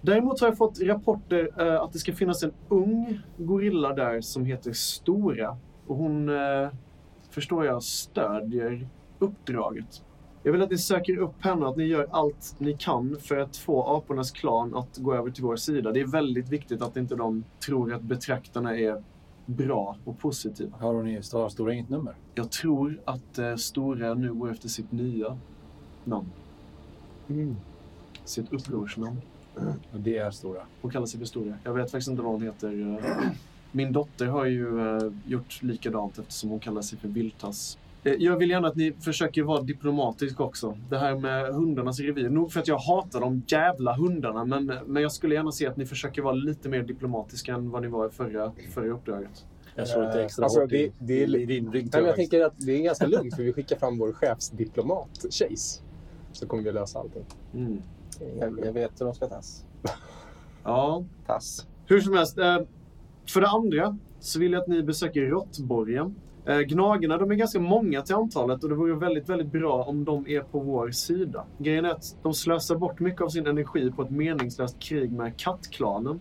Däremot 0.00 0.40
har 0.40 0.48
jag 0.48 0.58
fått 0.58 0.80
rapporter 0.80 1.50
eh, 1.58 1.82
att 1.82 1.92
det 1.92 1.98
ska 1.98 2.12
finnas 2.12 2.42
en 2.42 2.52
ung 2.68 3.20
gorilla 3.36 3.92
där 3.92 4.20
som 4.20 4.44
heter 4.44 4.72
Stora. 4.72 5.56
Och 5.86 5.96
hon, 5.96 6.28
eh, 6.28 6.68
förstår 7.30 7.66
jag, 7.66 7.82
stödjer 7.82 8.88
uppdraget. 9.18 10.02
Jag 10.42 10.52
vill 10.52 10.62
att 10.62 10.70
ni 10.70 10.78
söker 10.78 11.18
upp 11.18 11.44
henne 11.44 11.64
och 11.64 11.70
att 11.70 11.76
ni 11.76 11.84
gör 11.84 12.06
allt 12.10 12.54
ni 12.58 12.76
kan 12.78 13.16
för 13.20 13.36
att 13.36 13.56
få 13.56 13.96
apornas 13.96 14.30
klan 14.30 14.74
att 14.74 14.96
gå 14.96 15.14
över 15.14 15.30
till 15.30 15.44
vår 15.44 15.56
sida. 15.56 15.92
Det 15.92 16.00
är 16.00 16.06
väldigt 16.06 16.48
viktigt 16.48 16.82
att 16.82 16.96
inte 16.96 17.14
de 17.14 17.44
tror 17.66 17.92
att 17.92 18.02
betraktarna 18.02 18.78
är 18.78 19.02
bra 19.46 19.96
och 20.04 20.18
positiva. 20.18 20.76
Har 20.80 20.94
hon 20.94 21.22
Stora, 21.22 21.50
stora 21.50 21.72
inget 21.72 21.88
nummer? 21.88 22.14
Jag 22.34 22.50
tror 22.50 23.00
att 23.04 23.38
eh, 23.38 23.56
Stora 23.56 24.14
nu 24.14 24.34
går 24.34 24.50
efter 24.50 24.68
sitt 24.68 24.92
nya 24.92 25.38
namn. 26.04 26.30
Sitt 28.24 28.52
upprorsnamn. 28.52 29.20
Och 29.92 30.00
det 30.00 30.16
är 30.18 30.30
Stora. 30.30 30.60
Hon 30.82 30.90
kallar 30.90 31.06
sig 31.06 31.18
för 31.20 31.26
Stora. 31.26 31.54
Jag 31.64 31.72
vet 31.74 31.90
faktiskt 31.90 32.08
inte 32.10 32.22
vad 32.22 32.32
hon 32.32 32.42
heter. 32.42 32.98
eh. 33.04 33.28
Min 33.72 33.92
dotter 33.92 34.26
har 34.26 34.44
ju 34.44 34.80
eh, 34.96 35.12
gjort 35.26 35.62
likadant 35.62 36.18
eftersom 36.18 36.50
hon 36.50 36.60
kallar 36.60 36.82
sig 36.82 36.98
för 36.98 37.08
Viltas. 37.08 37.78
Eh, 38.04 38.12
Jag 38.12 38.36
vill 38.36 38.50
gärna 38.50 38.68
att 38.68 38.76
ni 38.76 38.92
försöker 38.92 39.42
vara 39.42 39.62
diplomatisk 39.62 40.40
också. 40.40 40.78
Det 40.90 40.98
här 40.98 41.14
med 41.14 41.54
hundarnas 41.54 42.00
revir. 42.00 42.28
Nog 42.30 42.52
för 42.52 42.60
att 42.60 42.68
jag 42.68 42.78
hatar 42.78 43.20
de 43.20 43.42
jävla 43.46 43.96
hundarna, 43.96 44.44
men, 44.44 44.72
men 44.86 45.02
jag 45.02 45.12
skulle 45.12 45.34
gärna 45.34 45.52
se 45.52 45.66
att 45.66 45.76
ni 45.76 45.86
försöker 45.86 46.22
vara 46.22 46.34
lite 46.34 46.68
mer 46.68 46.82
diplomatiska 46.82 47.54
än 47.54 47.70
vad 47.70 47.82
ni 47.82 47.88
var 47.88 48.06
i 48.06 48.10
förra, 48.10 48.52
förra 48.74 48.88
uppdraget. 48.88 49.44
Jag 49.74 49.88
slår 49.88 50.06
lite 50.06 50.24
extra 50.24 50.44
Alltså, 50.44 50.60
hårt 50.60 50.70
det- 50.70 50.82
i, 50.82 50.92
det 50.98 51.22
är- 51.22 51.36
i 51.36 51.46
din 51.46 51.72
rygg. 51.72 51.82
Nej, 51.92 52.00
men 52.02 52.06
jag 52.06 52.16
tänker 52.16 52.40
att 52.44 52.54
det 52.56 52.72
är 52.72 52.82
ganska 52.82 53.06
lugnt 53.06 53.36
för 53.36 53.42
vi 53.42 53.52
skickar 53.52 53.76
fram 53.76 53.98
vår 53.98 54.12
chefsdiplomat, 54.12 55.08
Chase. 55.30 55.80
Så 56.32 56.46
kommer 56.46 56.62
vi 56.62 56.72
lösa 56.72 56.98
allting. 56.98 57.24
Mm. 57.54 57.82
Jag, 58.38 58.58
jag 58.64 58.72
vet 58.72 59.00
hur 59.00 59.04
de 59.04 59.14
ska 59.14 59.28
tas. 59.28 59.64
Ja, 60.64 61.04
Tass. 61.26 61.66
Hur 61.86 62.00
som 62.00 62.14
helst. 62.14 62.38
Eh, 62.38 62.58
för 63.28 63.40
det 63.40 63.48
andra 63.48 63.98
så 64.20 64.38
vill 64.38 64.52
jag 64.52 64.62
att 64.62 64.68
ni 64.68 64.82
besöker 64.82 65.20
Råttborgen. 65.20 66.14
Eh, 66.46 66.58
gnagarna 66.58 67.18
de 67.18 67.30
är 67.30 67.34
ganska 67.34 67.60
många 67.60 68.02
till 68.02 68.14
antalet 68.14 68.62
och 68.62 68.68
det 68.68 68.74
vore 68.74 68.94
väldigt, 68.94 69.28
väldigt 69.28 69.52
bra 69.52 69.84
om 69.84 70.04
de 70.04 70.28
är 70.28 70.40
på 70.40 70.60
vår 70.60 70.90
sida. 70.90 71.44
Grejen 71.58 71.84
är 71.84 71.90
att 71.90 72.16
de 72.22 72.34
slösar 72.34 72.76
bort 72.76 73.00
mycket 73.00 73.20
av 73.20 73.28
sin 73.28 73.46
energi 73.46 73.92
på 73.92 74.02
ett 74.02 74.10
meningslöst 74.10 74.78
krig 74.78 75.12
med 75.12 75.36
kattklanen. 75.36 76.20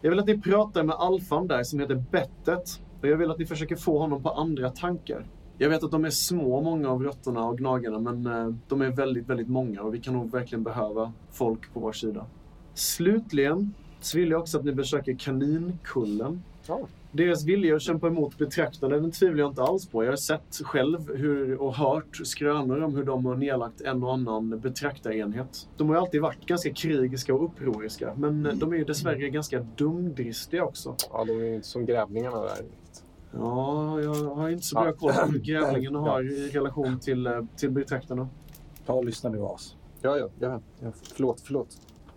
Jag 0.00 0.10
vill 0.10 0.18
att 0.18 0.26
ni 0.26 0.40
pratar 0.40 0.82
med 0.82 0.96
alfan 0.96 1.46
där 1.46 1.62
som 1.62 1.80
heter 1.80 2.04
Bettet 2.10 2.80
och 3.00 3.08
jag 3.08 3.16
vill 3.16 3.30
att 3.30 3.38
ni 3.38 3.46
försöker 3.46 3.76
få 3.76 3.98
honom 3.98 4.22
på 4.22 4.30
andra 4.30 4.70
tankar. 4.70 5.26
Jag 5.58 5.68
vet 5.68 5.84
att 5.84 5.90
de 5.90 6.04
är 6.04 6.10
små, 6.10 6.60
många 6.60 6.90
av 6.90 7.02
råttorna 7.02 7.44
och 7.44 7.58
gnagarna, 7.58 7.98
men 7.98 8.26
eh, 8.26 8.54
de 8.68 8.82
är 8.82 8.90
väldigt, 8.90 9.28
väldigt 9.28 9.48
många 9.48 9.82
och 9.82 9.94
vi 9.94 10.00
kan 10.00 10.14
nog 10.14 10.30
verkligen 10.30 10.62
behöva 10.62 11.12
folk 11.32 11.72
på 11.74 11.80
vår 11.80 11.92
sida. 11.92 12.26
Slutligen 12.74 13.74
så 14.00 14.18
vill 14.18 14.30
jag 14.30 14.40
också 14.40 14.58
att 14.58 14.64
ni 14.64 14.72
besöker 14.72 15.16
Kaninkullen. 15.18 16.42
Ja. 16.66 16.80
Deras 17.12 17.44
vilja 17.44 17.76
att 17.76 17.82
kämpa 17.82 18.06
emot 18.06 18.38
betraktare, 18.38 19.00
den 19.00 19.10
tvivlar 19.10 19.38
jag 19.38 19.50
inte 19.50 19.62
alls 19.62 19.88
på. 19.88 20.04
Jag 20.04 20.12
har 20.12 20.16
sett 20.16 20.60
själv 20.64 21.16
hur, 21.16 21.60
och 21.60 21.74
hört 21.74 22.16
skrönor 22.24 22.82
om 22.82 22.96
hur 22.96 23.04
de 23.04 23.26
har 23.26 23.36
nedlagt 23.36 23.80
en 23.80 24.02
och 24.02 24.12
annan 24.12 24.60
betraktarenhet. 24.60 25.68
De 25.76 25.88
har 25.88 25.96
ju 25.96 26.00
alltid 26.00 26.20
varit 26.20 26.46
ganska 26.46 26.70
krigiska 26.70 27.34
och 27.34 27.44
upproriska, 27.44 28.14
men 28.16 28.58
de 28.58 28.72
är 28.72 28.76
ju 28.76 28.84
dessvärre 28.84 29.30
ganska 29.30 29.66
dumdristiga 29.76 30.64
också. 30.64 30.94
Ja, 31.12 31.24
de 31.24 31.32
är 31.32 31.44
ju 31.44 31.54
inte 31.54 31.68
som 31.68 31.86
grävlingarna 31.86 32.40
där. 32.40 32.64
Ja, 33.32 34.00
jag 34.00 34.14
har 34.14 34.48
inte 34.48 34.64
så 34.66 34.74
bra 34.80 34.92
koll 34.92 35.12
på 35.12 35.20
hur 35.32 35.38
grävlingarna 35.38 35.98
har 35.98 36.22
i 36.32 36.48
relation 36.50 37.00
till, 37.00 37.26
eh, 37.26 37.44
till 37.56 37.70
betraktarna. 37.70 38.28
Ta 38.86 38.92
och 38.92 39.04
lyssna 39.04 39.30
nu 39.30 39.42
As. 39.42 39.76
Ja, 40.02 40.16
ja, 40.18 40.28
ja, 40.38 40.60
ja. 40.80 40.92
Förlåt, 41.14 41.40
förlåt. 41.40 41.68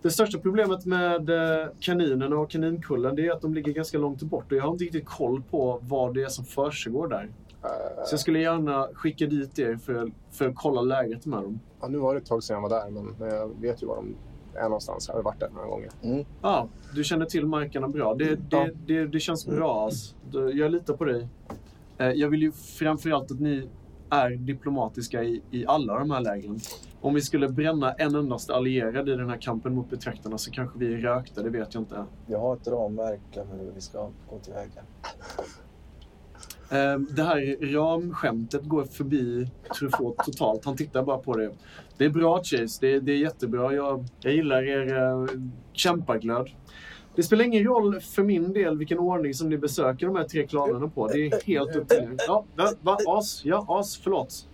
Det 0.02 0.10
största 0.10 0.38
problemet 0.38 0.86
med 0.86 1.30
eh, 1.30 1.68
kaninerna 1.80 2.36
och 2.36 2.50
kaninkullen 2.50 3.16
det 3.16 3.26
är 3.26 3.32
att 3.32 3.40
de 3.42 3.54
ligger 3.54 3.72
ganska 3.72 3.98
långt 3.98 4.22
bort 4.22 4.52
och 4.52 4.58
jag 4.58 4.62
har 4.64 4.70
inte 4.72 4.84
riktigt 4.84 5.06
koll 5.06 5.42
på 5.50 5.78
vad 5.82 6.14
det 6.14 6.22
är 6.22 6.28
som 6.28 6.44
försiggår 6.44 7.08
där. 7.08 7.30
Eh, 7.64 7.68
Så 8.04 8.12
jag 8.12 8.20
skulle 8.20 8.38
gärna 8.38 8.88
skicka 8.94 9.26
dit 9.26 9.58
er 9.58 9.76
för, 9.76 10.10
för 10.30 10.48
att 10.48 10.54
kolla 10.56 10.80
läget 10.80 11.26
med 11.26 11.42
dem. 11.42 11.60
ja, 11.80 11.88
nu 11.88 11.98
var 11.98 12.14
det 12.14 12.20
ett 12.20 12.26
tag 12.26 12.42
sedan 12.42 12.54
jag 12.54 12.62
var 12.70 12.80
där, 12.84 12.90
men 12.90 13.14
men 13.18 13.28
jag 13.34 13.60
vet 13.60 13.82
ju 13.82 13.86
var 13.86 13.96
de 13.96 14.14
är 14.54 14.62
någonstans. 14.62 15.08
Jag 15.08 15.14
har 15.14 15.22
varit 15.22 15.40
där 15.40 15.48
några 15.54 15.66
gånger. 15.66 15.90
Ja, 16.42 16.68
du 16.94 17.04
känner 17.04 17.26
till 17.26 17.46
markerna 17.46 17.88
bra. 17.88 18.14
Det, 18.14 18.24
det, 18.34 18.40
Ja. 18.50 18.68
det, 18.86 19.06
det 19.06 19.20
känns 19.20 19.46
bra. 19.46 19.84
Alltså. 19.84 20.14
Jag 20.52 20.70
litar 20.72 20.94
på 20.94 21.04
dig. 21.04 21.28
Eh, 21.98 22.06
Jag 22.10 22.28
vill 22.28 22.42
ju 22.42 22.52
framförallt 22.52 23.30
att 23.30 23.40
ni 23.40 23.68
är 24.10 24.30
diplomatiska 24.30 25.22
i, 25.22 25.42
i 25.50 25.66
alla 25.66 25.98
de 25.98 26.10
här 26.10 26.20
lägren. 26.20 26.58
Om 27.00 27.14
vi 27.14 27.20
skulle 27.20 27.48
bränna 27.48 27.92
en 27.92 28.14
endaste 28.14 28.54
allierad 28.54 29.08
i 29.08 29.12
den 29.16 29.30
här 29.30 29.36
kampen 29.36 29.74
mot 29.74 29.90
betraktarna 29.90 30.38
så 30.38 30.50
kanske 30.50 30.78
vi 30.78 30.94
är 30.94 30.98
rökta, 30.98 31.42
det 31.42 31.50
vet 31.50 31.74
jag 31.74 31.80
inte. 31.80 32.04
Jag 32.26 32.38
har 32.38 32.56
ett 32.56 32.68
ramverk 32.68 33.36
över 33.36 33.58
hur 33.58 33.70
vi 33.74 33.80
ska 33.80 34.08
gå 34.30 34.38
tillväga. 34.42 34.82
Eh, 36.70 36.98
Det 36.98 37.22
här 37.22 37.72
ramskämtet 37.72 38.64
går 38.64 38.84
förbi 38.84 39.48
Truffaut 39.78 40.16
totalt. 40.16 40.64
Han 40.64 40.76
tittar 40.76 41.02
bara 41.02 41.18
på 41.18 41.36
det. 41.36 41.50
Det 41.96 42.04
är 42.04 42.10
bra 42.10 42.40
Chase, 42.44 42.78
det 42.80 42.94
är, 42.94 43.00
det 43.00 43.12
är 43.12 43.16
jättebra. 43.16 43.72
Jag, 43.74 44.04
jag 44.20 44.32
gillar 44.34 44.62
er 44.62 45.02
uh, 45.12 45.28
kämpaglöd. 45.72 46.50
Det 47.14 47.22
spelar 47.22 47.44
ingen 47.44 47.64
roll 47.64 48.00
för 48.00 48.22
min 48.22 48.52
del 48.52 48.78
vilken 48.78 48.98
ordning 48.98 49.34
som 49.34 49.48
ni 49.48 49.58
besöker 49.58 50.06
de 50.06 50.16
här 50.16 50.24
tre 50.24 50.46
klanerna 50.46 50.88
på. 50.88 51.06
Det 51.08 51.26
är 51.26 51.46
helt 51.46 51.76
upp 51.76 51.88
till 51.88 51.98
er. 51.98 52.16
Ja, 52.26 52.44
va, 52.82 52.96
as? 53.06 53.44
Ja, 53.44 53.66
as, 53.68 53.96
förlåt. 53.96 54.48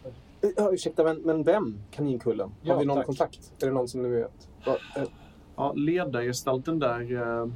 Ja, 0.56 0.72
ursäkta, 0.72 1.04
men, 1.04 1.16
men 1.16 1.42
vem? 1.42 1.78
Kaninkullen? 1.90 2.48
Har 2.48 2.54
Ja, 2.74 2.78
vi 2.78 2.84
någon 2.84 2.96
tack. 2.96 3.06
kontakt? 3.06 3.52
Är 3.62 3.66
det 3.66 3.72
någon 3.72 3.88
som 3.88 4.02
du 4.02 4.08
vet? 4.08 4.48
Eh, 4.66 5.02
Ja, 5.56 5.72
ledargestalten 5.76 6.78
där, 6.78 7.12
uh, 7.12 7.48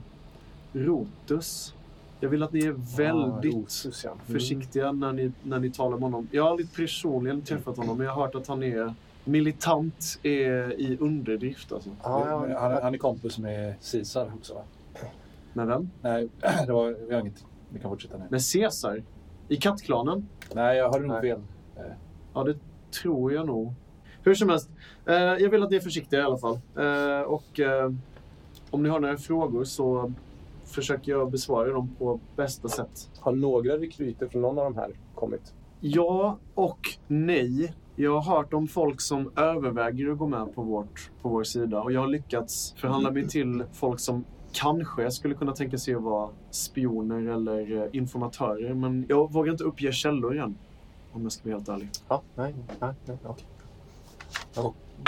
Rotus. 0.73 1.75
Jag 2.21 2.29
vill 2.29 2.43
att 2.43 2.53
ni 2.53 2.61
är 2.67 2.97
väldigt 2.97 3.55
ah, 3.55 3.59
Rosus, 3.59 4.05
ja. 4.05 4.11
Mm. 4.11 4.25
försiktiga 4.27 4.93
när 4.93 5.13
ni, 5.13 5.33
när 5.43 5.59
ni 5.59 5.71
talar 5.71 5.97
med 5.97 6.03
honom. 6.03 6.29
Jag 6.31 6.43
har 6.43 6.51
aldrig 6.51 6.73
personligen 6.73 7.43
träffat 7.43 7.77
honom, 7.77 7.97
men 7.99 8.07
jag 8.07 8.15
har 8.15 8.23
hört 8.23 8.35
att 8.35 8.47
han 8.47 8.63
är 8.63 8.95
militant 9.25 10.19
är 10.23 10.81
i 10.81 10.97
underdrift. 11.01 11.73
Alltså. 11.73 11.91
Ah, 12.03 12.27
ja, 12.29 12.61
han, 12.61 12.83
han 12.83 12.95
är 12.95 12.99
kompis 12.99 13.39
med 13.39 13.75
Caesar 13.93 14.33
också 14.35 14.55
va? 14.55 14.63
Med 15.53 15.67
vem? 15.67 15.91
Nej, 16.03 16.29
det 16.67 16.73
var, 16.73 16.97
vi 17.09 17.15
har 17.15 17.21
inget. 17.21 17.45
Vi 17.69 17.79
kan 17.81 17.91
fortsätta 17.91 18.19
nu. 18.19 18.25
Med 18.29 18.41
Caesar? 18.53 19.03
I 19.49 19.57
kattklanen? 19.57 20.29
Nej, 20.55 20.79
jag 20.79 20.93
hörde 20.93 21.07
nog 21.07 21.21
fel. 21.21 21.41
Ja, 22.35 22.45
det 22.45 22.57
tror 23.03 23.33
jag 23.33 23.47
nog. 23.47 23.75
Hur 24.23 24.35
som 24.35 24.49
helst, 24.49 24.71
eh, 25.07 25.15
jag 25.15 25.51
vill 25.51 25.63
att 25.63 25.71
ni 25.71 25.77
är 25.77 25.81
försiktiga 25.81 26.21
i 26.21 26.23
alla 26.23 26.39
fall. 26.39 26.61
Eh, 26.77 27.21
och 27.21 27.61
eh, 27.61 27.93
om 28.71 28.83
ni 28.83 28.89
har 28.89 29.01
några 29.01 29.17
frågor 29.17 29.65
så 29.65 30.13
försöker 30.71 31.13
jag 31.13 31.31
besvara 31.31 31.73
dem 31.73 31.95
på 31.99 32.21
bästa 32.37 32.69
sätt. 32.69 33.11
Har 33.21 33.33
några 33.33 33.79
rekryter 33.79 34.29
från 34.29 34.43
någon 34.43 34.59
av 34.59 34.65
de 34.65 34.77
här 34.77 34.91
kommit? 35.15 35.55
Ja 35.81 36.39
och 36.55 36.81
nej. 37.07 37.75
Jag 37.97 38.21
har 38.21 38.37
hört 38.37 38.53
om 38.53 38.69
folk 38.69 39.01
som 39.01 39.33
överväger 39.37 40.13
att 40.13 40.19
gå 40.19 40.27
med 40.27 40.55
på, 40.55 40.63
vårt, 40.63 41.11
på 41.23 41.29
vår 41.29 41.45
sida 41.45 41.83
och 41.83 41.93
jag 41.93 42.01
har 42.01 42.09
lyckats 42.09 42.75
förhandla 42.77 43.11
mig 43.11 43.29
till 43.29 43.65
folk 43.73 44.01
som 44.01 44.25
kanske 44.53 45.11
skulle 45.11 45.35
kunna 45.35 45.53
tänka 45.53 45.79
sig 45.79 45.95
att 45.95 46.03
vara 46.03 46.31
spioner 46.51 47.33
eller 47.35 47.83
eh, 47.83 47.89
informatörer. 47.93 48.75
Men 48.75 49.07
jag 49.09 49.33
vågar 49.33 49.53
inte 49.53 49.65
uppge 49.65 49.93
källor 49.93 50.39
än. 50.39 50.59
Om 51.13 51.23
jag 51.23 51.33
ska 51.33 51.45
vara 51.45 51.55
helt 51.55 51.69
ärlig. 51.69 51.89
Ja, 52.09 52.23
nej, 52.35 52.55
nej, 52.81 52.95
nej 53.05 53.19
okej. 53.25 53.47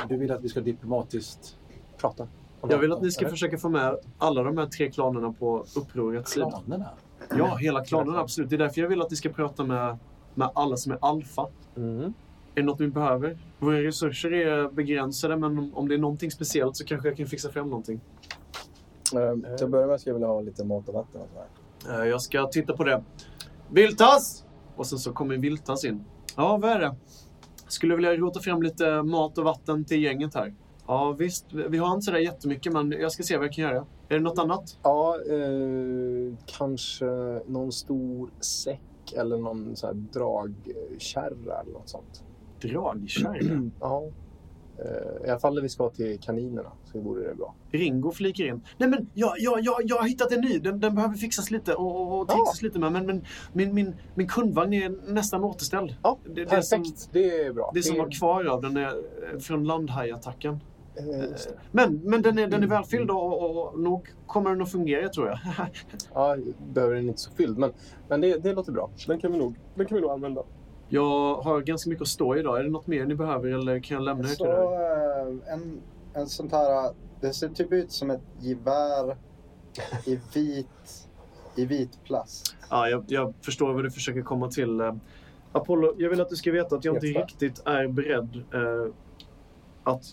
Du 0.09 0.17
vill 0.17 0.33
att 0.33 0.45
vi 0.45 0.49
ska 0.49 0.61
diplomatiskt 0.61 1.59
Prata. 2.03 2.29
Jag 2.69 2.79
vill 2.79 2.93
att 2.93 3.03
ni 3.03 3.11
ska 3.11 3.29
försöka 3.29 3.59
få 3.59 3.69
med 3.69 3.97
alla 4.19 4.43
de 4.43 4.59
här 4.59 4.67
tre 4.67 4.91
klanerna 4.91 5.33
på 5.33 5.65
upprorets 5.77 6.33
sida. 6.33 6.51
planerna? 6.51 6.91
Ja, 7.39 7.57
hela 7.57 7.85
klanen 7.85 8.17
absolut. 8.17 8.51
Det 8.51 8.57
är 8.57 8.59
därför 8.59 8.81
jag 8.81 8.89
vill 8.89 9.03
att 9.03 9.11
ni 9.11 9.17
ska 9.17 9.29
prata 9.29 9.65
med, 9.65 9.99
med 10.35 10.51
alla 10.55 10.77
som 10.77 10.93
är 10.93 10.99
alfa. 11.01 11.47
Mm. 11.77 12.03
Är 12.55 12.61
det 12.61 12.63
något 12.63 12.81
vi 12.81 12.89
behöver? 12.89 13.39
Våra 13.59 13.83
resurser 13.83 14.33
är 14.33 14.69
begränsade, 14.69 15.37
men 15.37 15.73
om, 15.75 15.89
det 15.89 15.95
är 15.95 15.99
någonting 15.99 16.31
speciellt 16.31 16.77
så 16.77 16.85
kanske 16.85 17.09
jag 17.09 17.17
kan 17.17 17.27
fixa 17.27 17.51
fram 17.51 17.71
någonting. 17.71 18.01
Eh, 19.15 19.57
till 19.57 19.65
att 19.65 19.71
börja 19.71 19.87
med 19.87 20.01
skulle 20.01 20.11
jag 20.11 20.15
vilja 20.15 20.29
ha 20.29 20.41
lite 20.41 20.65
mat 20.65 20.89
och 20.89 20.95
vatten 20.95 21.21
och 21.21 21.29
sådär. 21.83 22.03
Eh, 22.03 22.09
Jag 22.09 22.23
ska 22.23 22.47
titta 22.47 22.77
på 22.77 22.85
det. 22.85 23.05
Viltas! 23.71 24.45
Och 24.77 24.87
sen 24.87 24.99
så 24.99 25.13
kommer 25.13 25.37
Viltas 25.37 25.85
in. 25.85 26.05
Ja, 26.37 26.57
vad 26.57 26.71
är 26.71 26.81
det? 26.81 26.95
Skulle 27.69 27.95
vilja 27.97 28.17
rota 28.17 28.41
fram 28.41 28.63
lite 28.63 29.03
mat 29.03 29.39
och 29.39 29.45
vatten 29.45 29.85
till 29.85 30.03
gänget 30.03 30.35
här. 30.35 30.55
Ja, 30.87 31.13
visst. 31.19 31.53
Vi 31.53 31.79
har 31.79 31.95
inte 31.95 32.05
sådär 32.05 32.19
jättemycket, 32.19 32.73
men 32.73 32.93
jag 32.93 33.13
ska 33.13 33.23
se 33.23 33.37
vad 33.37 33.47
jag 33.47 33.53
kan 33.53 33.65
göra. 33.65 33.87
Är 34.09 34.15
det 34.15 34.21
något 34.21 34.39
annat? 34.39 34.79
Ja, 34.83 35.19
eh, 35.31 36.35
kanske 36.47 37.05
någon 37.47 37.73
stor 37.73 38.31
säck 38.41 39.13
eller 39.17 39.39
någon 39.39 39.77
så 39.77 39.87
här 39.87 39.95
dragkärra 39.95 41.61
eller 41.61 41.73
något 41.73 41.89
sånt. 41.89 42.25
Dragkärra. 42.61 43.71
Ja. 43.81 44.09
Eh, 44.79 45.27
I 45.27 45.31
alla 45.31 45.39
fall 45.41 45.55
när 45.55 45.63
vi 45.63 45.69
ska 45.69 45.91
till 45.91 46.19
kaninerna 46.21 46.73
så 46.85 47.01
vore 47.01 47.29
det 47.29 47.35
bra. 47.35 47.55
Ringo 47.71 48.13
flikar 48.13 48.45
in. 48.45 48.63
Nej 48.79 48.89
men 48.89 49.11
jag, 49.15 49.35
jag, 49.39 49.61
jag, 49.61 49.77
jag 49.85 49.97
har 49.97 50.09
hittat 50.09 50.33
en 50.33 50.41
ny. 50.41 50.59
Den, 50.59 50.81
den 50.81 50.95
behöver 50.95 51.15
fixas 51.15 51.51
lite 51.51 51.75
och, 51.75 52.21
och, 52.21 52.29
trixas 52.29 52.63
lite 52.63 52.79
med. 52.79 52.93
Men, 52.93 53.07
men 53.07 53.25
min, 53.53 53.75
min, 53.75 53.95
min 54.15 54.29
kundvagn 54.29 54.73
är 54.73 55.13
nästan 55.13 55.45
återställd. 55.45 55.97
Ja, 56.03 56.19
det, 56.25 56.31
det, 56.35 56.47
perfekt. 56.47 56.99
som, 56.99 57.11
det 57.13 57.41
är 57.41 57.53
bra. 57.53 57.71
det 57.75 57.83
som 57.83 57.99
var 57.99 58.19
kvar 58.19 58.45
av 58.45 58.63
den 58.63 58.77
är 58.77 58.87
eh, 58.87 59.39
från 59.39 59.65
landhajattacken. 59.65 60.61
Eh, 60.97 61.31
Men, 61.71 62.01
men 62.05 62.23
den, 62.23 62.39
är, 62.39 62.47
den 62.47 62.63
är 62.63 62.67
välfylld 62.67 63.11
och, 63.11 63.51
och, 63.51 63.81
nog 63.81 64.09
kommer 64.27 64.51
den 64.51 64.63
att 64.63 64.73
fungera 64.73 65.09
tror 65.09 65.29
jag. 65.29 65.39
Ja, 66.15 66.37
behöver 66.73 66.95
den 66.95 67.09
inte 67.09 67.21
så 67.21 67.31
fylld, 67.31 67.59
men, 67.59 67.73
men 68.09 68.21
det, 68.21 68.39
det 68.39 68.53
låter 68.53 68.73
bra. 68.73 68.91
Den 69.07 69.21
kan, 69.21 69.33
vi 69.33 69.39
nog, 69.39 69.55
den 69.75 69.87
kan 69.87 69.95
vi 69.95 70.01
nog 70.03 70.11
använda. 70.11 70.43
Jag 70.89 71.35
har 71.35 71.61
ganska 71.61 71.91
mycket 71.91 72.03
att 72.03 72.09
stå 72.09 72.37
i 72.37 72.39
idag. 72.41 72.59
Är 72.59 72.63
det 72.65 72.71
något 72.71 72.87
mer 72.87 73.07
ni 73.07 73.15
behöver 73.15 73.49
eller 73.49 73.81
kan 73.81 73.95
jag 73.95 74.05
lämna 74.05 74.25
er 74.25 74.29
till 74.29 74.37
Så 74.37 74.45
det? 74.45 75.47
eh, 75.49 75.55
en, 75.55 75.81
en 76.15 76.27
sånt 76.27 76.53
här, 76.53 76.93
det 77.21 77.33
ser 77.33 77.49
typ 77.49 77.73
ut 77.73 77.93
som 77.93 78.11
ett 78.11 78.23
gevär 78.41 79.17
i 80.07 80.21
vit, 80.35 81.09
i 81.57 81.67
vit 81.67 82.05
plast. 82.05 82.57
Ja, 82.71 82.89
jag, 82.89 83.05
jag 83.09 83.35
förstår 83.43 83.73
vad 83.75 83.85
du 83.85 83.91
försöker 83.91 84.23
komma 84.23 84.49
till. 84.49 84.81
Eh, 84.81 84.95
Apollo, 85.53 85.95
jag 85.99 86.11
vill 86.11 86.21
att 86.21 86.29
du 86.29 86.37
ska 86.37 86.53
veta 86.53 86.77
att 86.77 86.85
jag 86.85 86.97
inte 86.97 87.07
riktigt 87.07 87.63
är 87.65 87.89
beredd 87.89 88.37
eh, 88.55 88.93
att, 89.85 90.05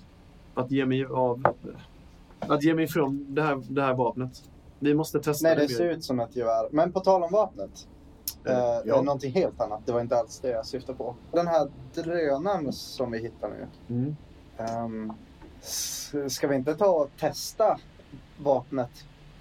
att 0.59 0.71
ge 0.71 0.85
mig 0.85 1.05
av... 1.05 1.43
Att 2.39 2.63
ge 2.63 2.73
mig 2.73 2.83
ifrån 2.85 3.25
det 3.29 3.41
här, 3.41 3.61
det 3.69 3.81
här 3.81 3.93
vapnet. 3.93 4.43
Vi 4.79 4.93
måste 4.93 5.19
testa 5.19 5.47
Nej, 5.47 5.55
det 5.55 5.61
mer. 5.61 5.67
ser 5.67 5.89
ut 5.89 6.03
som 6.03 6.19
ett 6.19 6.35
gevär. 6.35 6.67
Men 6.71 6.91
på 6.91 6.99
tal 6.99 7.23
om 7.23 7.31
vapnet. 7.31 7.87
Eh, 8.45 8.53
Det 8.53 8.81
ja. 8.85 8.99
är 8.99 9.03
någonting 9.03 9.31
helt 9.31 9.61
annat. 9.61 9.79
Det 9.85 9.91
var 9.91 10.01
inte 10.01 10.15
alls 10.17 10.39
det 10.39 10.49
jag 10.49 10.65
syftade 10.65 10.97
på. 10.97 11.15
Den 11.31 11.47
här 11.47 11.67
drönaren 11.93 12.73
som 12.73 13.11
vi 13.11 13.19
hittar 13.19 13.49
nu. 13.49 13.67
Mm. 13.95 15.13
s- 15.61 16.13
ska 16.27 16.47
vi 16.47 16.55
inte 16.55 16.75
ta 16.75 16.85
och 16.87 17.09
testa 17.19 17.77
vapnet 18.39 18.89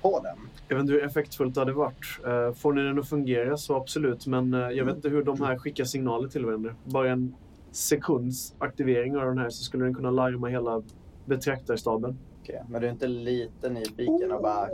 på 0.02 0.20
den? 0.22 0.36
Jag 0.68 0.76
vet 0.76 0.82
inte 0.82 0.92
hur 0.92 1.04
effektfullt 1.04 1.54
det 1.54 1.60
hade 1.60 1.72
varit. 1.72 2.18
Eh, 2.26 2.52
får 2.54 2.72
ni 2.72 2.82
den 2.82 2.98
att 2.98 3.08
fungera 3.08 3.56
så 3.56 3.76
absolut, 3.76 4.26
men 4.26 4.54
eh, 4.54 4.60
jag 4.60 4.84
vet 4.84 4.96
inte 4.96 5.08
hur 5.08 5.22
de 5.24 5.40
här 5.42 5.58
skickar 5.58 5.84
signaler 5.84 6.28
till 6.28 6.44
varandra. 6.46 6.74
Bara 6.84 7.10
en 7.10 7.34
sekunds 7.70 8.54
aktivering 8.58 9.16
av 9.16 9.26
den 9.26 9.38
här 9.38 9.50
så 9.50 9.64
skulle 9.64 9.84
den 9.84 9.94
kunna 9.94 10.10
larma 10.10 10.48
hela 10.48 10.82
betraktarstaben. 11.28 12.18
Okej, 12.42 12.62
men 12.68 12.80
du 12.80 12.86
är 12.86 12.92
inte 12.92 13.06
lite 13.06 13.68
nyfiken 13.70 14.32
och 14.32 14.42
bara 14.42 14.68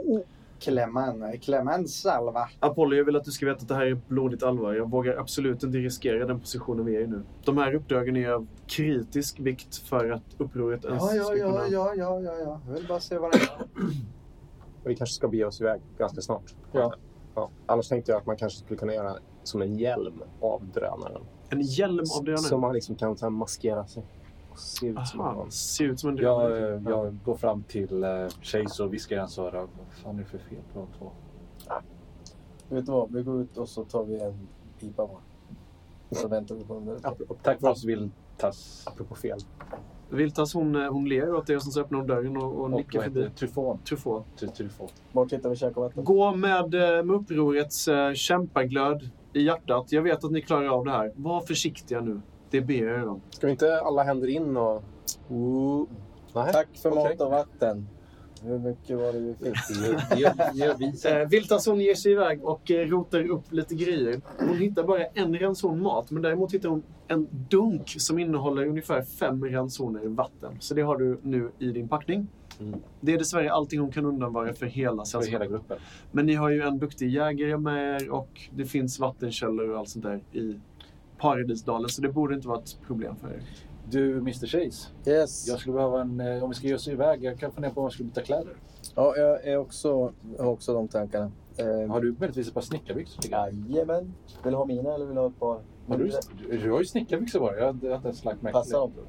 klämma 0.58 1.06
en, 1.06 1.38
klämma 1.40 1.75
en 1.75 1.88
salva? 1.88 2.49
Apollo, 2.61 2.96
jag 2.96 3.04
vill 3.04 3.16
att 3.16 3.25
du 3.25 3.30
ska 3.30 3.46
veta 3.46 3.62
att 3.62 3.68
det 3.68 3.75
här 3.75 3.87
är 3.87 4.00
blodigt 4.08 4.42
allvar. 4.42 4.75
Jag 4.75 4.90
vågar 4.90 5.16
absolut 5.16 5.62
inte 5.62 5.78
riskera 5.78 6.26
den 6.26 6.40
positionen 6.40 6.84
vi 6.87 6.96
är 6.96 7.00
i 7.00 7.06
nu. 7.06 7.23
De 7.44 7.58
här 7.58 7.75
uppdragen 7.75 8.16
är 8.16 8.30
av 8.30 8.46
kritisk 8.66 9.40
vikt 9.40 9.76
för 9.76 10.11
att 10.11 10.23
upproret 10.38 10.84
ens 10.84 11.02
Ja, 11.02 11.14
ja, 11.14 11.25
ska 11.25 11.37
ja, 11.37 11.50
kunna... 11.52 11.68
ja, 11.68 11.94
ja, 11.94 12.20
ja, 12.20 12.32
ja. 12.44 12.61
Jag 12.66 12.75
vill 12.75 12.87
bara 12.88 13.00
se 13.00 13.18
vad 13.18 13.32
den 13.32 13.40
gör. 13.40 13.66
Vi 14.84 14.96
kanske 14.96 15.14
ska 15.14 15.28
bege 15.28 15.44
oss 15.44 15.61
iväg 15.61 15.80
ganska 15.99 16.20
snart. 16.20 16.54
Ja. 16.73 16.94
Ja. 17.34 17.50
Annars 17.66 17.88
tänkte 17.88 18.12
jag 18.12 18.18
att 18.18 18.26
man 18.26 18.37
kanske 18.37 18.58
skulle 18.58 18.78
kunna 18.78 18.94
göra 18.94 19.16
som 19.42 19.62
en 19.62 19.78
hjälm 19.78 20.23
av 20.40 20.62
drönaren. 20.75 21.23
En 21.49 21.61
hjälm 21.61 21.99
av 21.99 22.04
Så 22.04 22.23
drönaren. 22.23 22.61
man 22.61 22.75
liksom 22.75 22.94
kan 22.96 23.16
så 23.16 23.30
maskera 23.30 23.87
sig 23.87 24.02
och 24.54 24.58
se 24.61 24.87
ut 24.87 25.06
som 25.06 25.20
en 25.20 25.26
Aha, 25.26 25.46
ser 25.50 25.84
ut 25.84 26.00
som 26.00 26.11
en 26.11 26.16
Jag, 26.16 26.52
eh, 26.52 26.80
jag 26.88 27.16
går 27.25 27.37
fram 27.37 27.62
till 27.62 28.04
eh, 28.04 28.11
Chase 28.42 28.82
och 28.82 28.94
viskar 28.94 29.16
i 29.16 29.18
hans 29.18 29.38
öra. 29.38 29.61
Vad 29.61 29.68
fan 30.02 30.14
är 30.14 30.18
det 30.18 30.25
för 30.25 30.38
fel 30.38 30.58
på 30.73 30.78
de 30.78 30.88
två? 30.99 31.11
Vet 32.68 32.87
du 32.87 32.92
vad? 32.92 33.12
Vi 33.12 33.23
går 33.23 33.40
ut 33.40 33.56
och 33.56 33.68
så 33.68 33.84
tar 33.84 34.04
vi 34.04 34.20
en 34.20 34.49
pipa 34.80 35.06
bara. 35.06 35.20
Så 36.11 36.28
väntar 36.28 36.54
vi 36.54 36.64
på. 36.64 36.96
Apropå, 37.02 37.37
Tack 37.42 37.61
för 37.61 37.68
oss 37.68 37.84
Viltas. 37.84 38.84
apropå 38.87 39.14
fel. 39.14 39.38
Viltas 40.10 40.54
hon, 40.54 40.76
eh, 40.76 40.93
hon 40.93 41.08
ler 41.08 41.34
åt 41.34 41.50
er 41.50 41.56
och 41.56 41.62
sen 41.62 41.73
så 41.73 41.80
öppnar 41.80 41.99
hon 41.99 42.06
dörren 42.08 42.36
och, 42.36 42.54
och 42.60 42.71
nickar 42.71 43.02
förbi. 43.02 43.30
Truffaut. 43.30 43.80
Tru- 43.84 44.47
Truffaut. 44.52 44.95
Vart 45.12 45.32
hittar 45.32 45.50
vi 45.50 45.56
käk 45.56 45.76
och 45.76 45.82
vatten? 45.82 46.04
Gå 46.04 46.34
med, 46.34 46.71
med 47.06 47.10
upprorets 47.10 47.88
eh, 47.88 48.12
kämpaglöd 48.12 49.10
i 49.32 49.43
hjärtat. 49.43 49.93
Jag 49.93 50.02
vet 50.02 50.25
att 50.25 50.30
ni 50.30 50.43
klarar 50.43 50.69
av 50.69 50.84
det 50.84 50.90
här. 50.90 51.12
Var 51.17 51.40
försiktiga 51.40 52.00
nu. 52.00 52.21
Det 52.54 52.60
ber 52.60 52.86
jag 52.86 53.08
om. 53.08 53.21
Ska 53.30 53.47
vi 53.47 53.50
inte 53.50 53.80
alla 53.80 54.02
händer 54.02 54.28
in 54.28 54.56
och... 54.56 54.82
Ooh. 55.28 55.86
Nej. 56.34 56.52
Tack 56.52 56.69
för 56.82 56.90
Okej. 56.90 57.02
mat 57.04 57.21
och 57.21 57.30
vatten. 57.30 57.88
Hur 58.43 58.58
mycket 58.58 58.97
var 58.97 59.12
det 59.12 59.21
vi 59.21 60.93
fick? 60.93 61.04
Eh, 61.04 61.28
Viltas 61.28 61.67
hon 61.67 61.80
ger 61.80 61.95
sig 61.95 62.12
iväg 62.12 62.45
och 62.45 62.71
eh, 62.71 62.86
rotar 62.88 63.30
upp 63.30 63.52
lite 63.52 63.75
grejer. 63.75 64.21
Hon 64.38 64.56
hittar 64.58 64.84
bara 64.84 65.04
en 65.04 65.38
ranson 65.38 65.82
mat, 65.82 66.10
men 66.10 66.23
däremot 66.23 66.54
hittar 66.54 66.69
hon 66.69 66.82
en 67.08 67.28
dunk 67.50 67.95
som 67.99 68.19
innehåller 68.19 68.67
ungefär 68.67 69.02
fem 69.02 69.45
ransoner 69.45 70.00
vatten. 70.08 70.56
Så 70.60 70.75
det 70.75 70.82
har 70.82 70.97
du 70.97 71.19
nu 71.23 71.50
i 71.58 71.71
din 71.71 71.88
packning. 71.88 72.26
Mm. 72.60 72.80
Det 73.00 73.12
är 73.14 73.19
dessvärre 73.19 73.52
allting 73.52 73.80
hon 73.80 73.90
kan 73.93 74.06
undanvara 74.06 74.54
för 74.54 74.67
hela 74.67 74.67
För 74.67 74.76
hela 74.80 75.04
sällskapet. 75.04 75.49
gruppen. 75.49 75.78
Men 76.12 76.26
ni 76.26 76.34
har 76.34 76.50
ju 76.50 76.62
en 76.62 76.78
duktig 76.78 77.10
jägare 77.10 77.56
med 77.58 78.02
er 78.02 78.10
och 78.10 78.40
det 78.54 78.64
finns 78.64 78.99
vattenkällor 78.99 79.71
och 79.71 79.78
allt 79.78 79.88
sånt 79.88 80.04
där 80.04 80.21
i 80.32 80.60
Paradisdalen, 81.28 81.89
så 81.89 82.02
det 82.02 82.08
borde 82.08 82.34
inte 82.34 82.49
vara 82.49 82.58
ett 82.58 82.78
problem 82.87 83.17
för 83.17 83.28
er. 83.28 83.43
Du, 83.91 84.17
Mr 84.19 84.47
Chase. 84.47 84.89
Yes. 85.06 85.49
Jag 85.49 85.58
skulle 85.60 85.75
behöva 85.75 86.00
en... 86.00 86.21
eh, 86.21 86.43
Om 86.45 86.50
vi 86.50 86.54
ska 86.56 86.67
ge 86.67 86.75
oss 86.75 86.89
iväg, 86.89 87.25
jag 87.25 87.39
kan 87.39 87.52
fundera 87.52 87.73
på 87.73 87.80
om 87.80 87.84
jag 87.84 87.93
skulle 87.93 88.06
byta 88.08 88.23
kläder. 88.23 88.52
Ja, 88.95 89.17
jag 89.17 89.45
är 89.47 89.56
också, 89.56 90.13
jag 90.37 90.45
har 90.45 90.50
också 90.52 90.75
de 90.75 90.89
tankarna. 90.89 91.32
Eh, 91.56 91.91
Har 91.91 92.00
du 92.00 92.15
möjligtvis 92.19 92.49
ett 92.49 92.54
par 92.54 92.60
snickarbyxor? 92.60 93.25
Jajamän. 93.30 94.15
Vill 94.43 94.52
du 94.52 94.56
ha 94.58 94.65
mina 94.65 94.95
eller 94.95 95.06
vill 95.06 95.15
du 95.15 95.21
ha 95.21 95.28
ett 95.28 95.39
par? 95.41 95.60
Har 95.89 95.99
du, 95.99 96.10
du, 96.50 96.58
du 96.58 96.71
har 96.73 96.78
ju 96.78 96.84
snickarbyxor 96.84 97.41
bara. 97.41 97.56
Jag 97.56 97.65
har 97.65 97.71
inte 97.71 97.87
ens 97.87 98.25
lagt 98.25 98.43
märke 98.43 98.63
till 98.63 98.73
Passar 98.73 98.87
det. 98.89 98.93
de? 98.97 99.02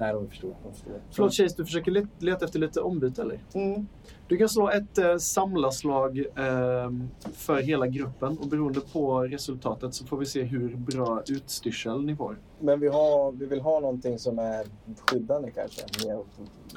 Nej, 0.00 0.12
de 0.12 0.24
är 0.24 0.28
för 0.28 0.36
stora. 0.36 0.54
De 0.62 0.68
är 0.68 0.72
för 0.72 0.80
stora. 0.80 0.94
Förlåt 1.10 1.32
Chase, 1.34 1.54
du 1.56 1.64
försöker 1.64 1.90
let- 1.90 2.08
leta 2.22 2.44
efter 2.44 2.58
lite 2.58 2.80
ombyte 2.80 3.22
eller? 3.22 3.40
Mm. 3.54 3.86
Du 4.28 4.36
kan 4.36 4.48
slå 4.48 4.70
ett 4.70 4.98
eh, 4.98 5.16
samlarslag 5.16 6.18
eh, 6.18 6.90
för 7.32 7.60
hela 7.62 7.86
gruppen 7.86 8.38
och 8.38 8.46
beroende 8.46 8.80
på 8.92 9.20
resultatet 9.20 9.94
så 9.94 10.06
får 10.06 10.16
vi 10.16 10.26
se 10.26 10.42
hur 10.42 10.76
bra 10.76 11.22
utstyrsel 11.28 12.02
ni 12.04 12.16
får. 12.16 12.38
Men 12.60 12.80
vi, 12.80 12.88
har, 12.88 13.32
vi 13.32 13.46
vill 13.46 13.60
ha 13.60 13.80
någonting 13.80 14.18
som 14.18 14.38
är 14.38 14.64
skyddande 15.10 15.50
kanske. 15.50 15.82
Mer, 16.08 16.24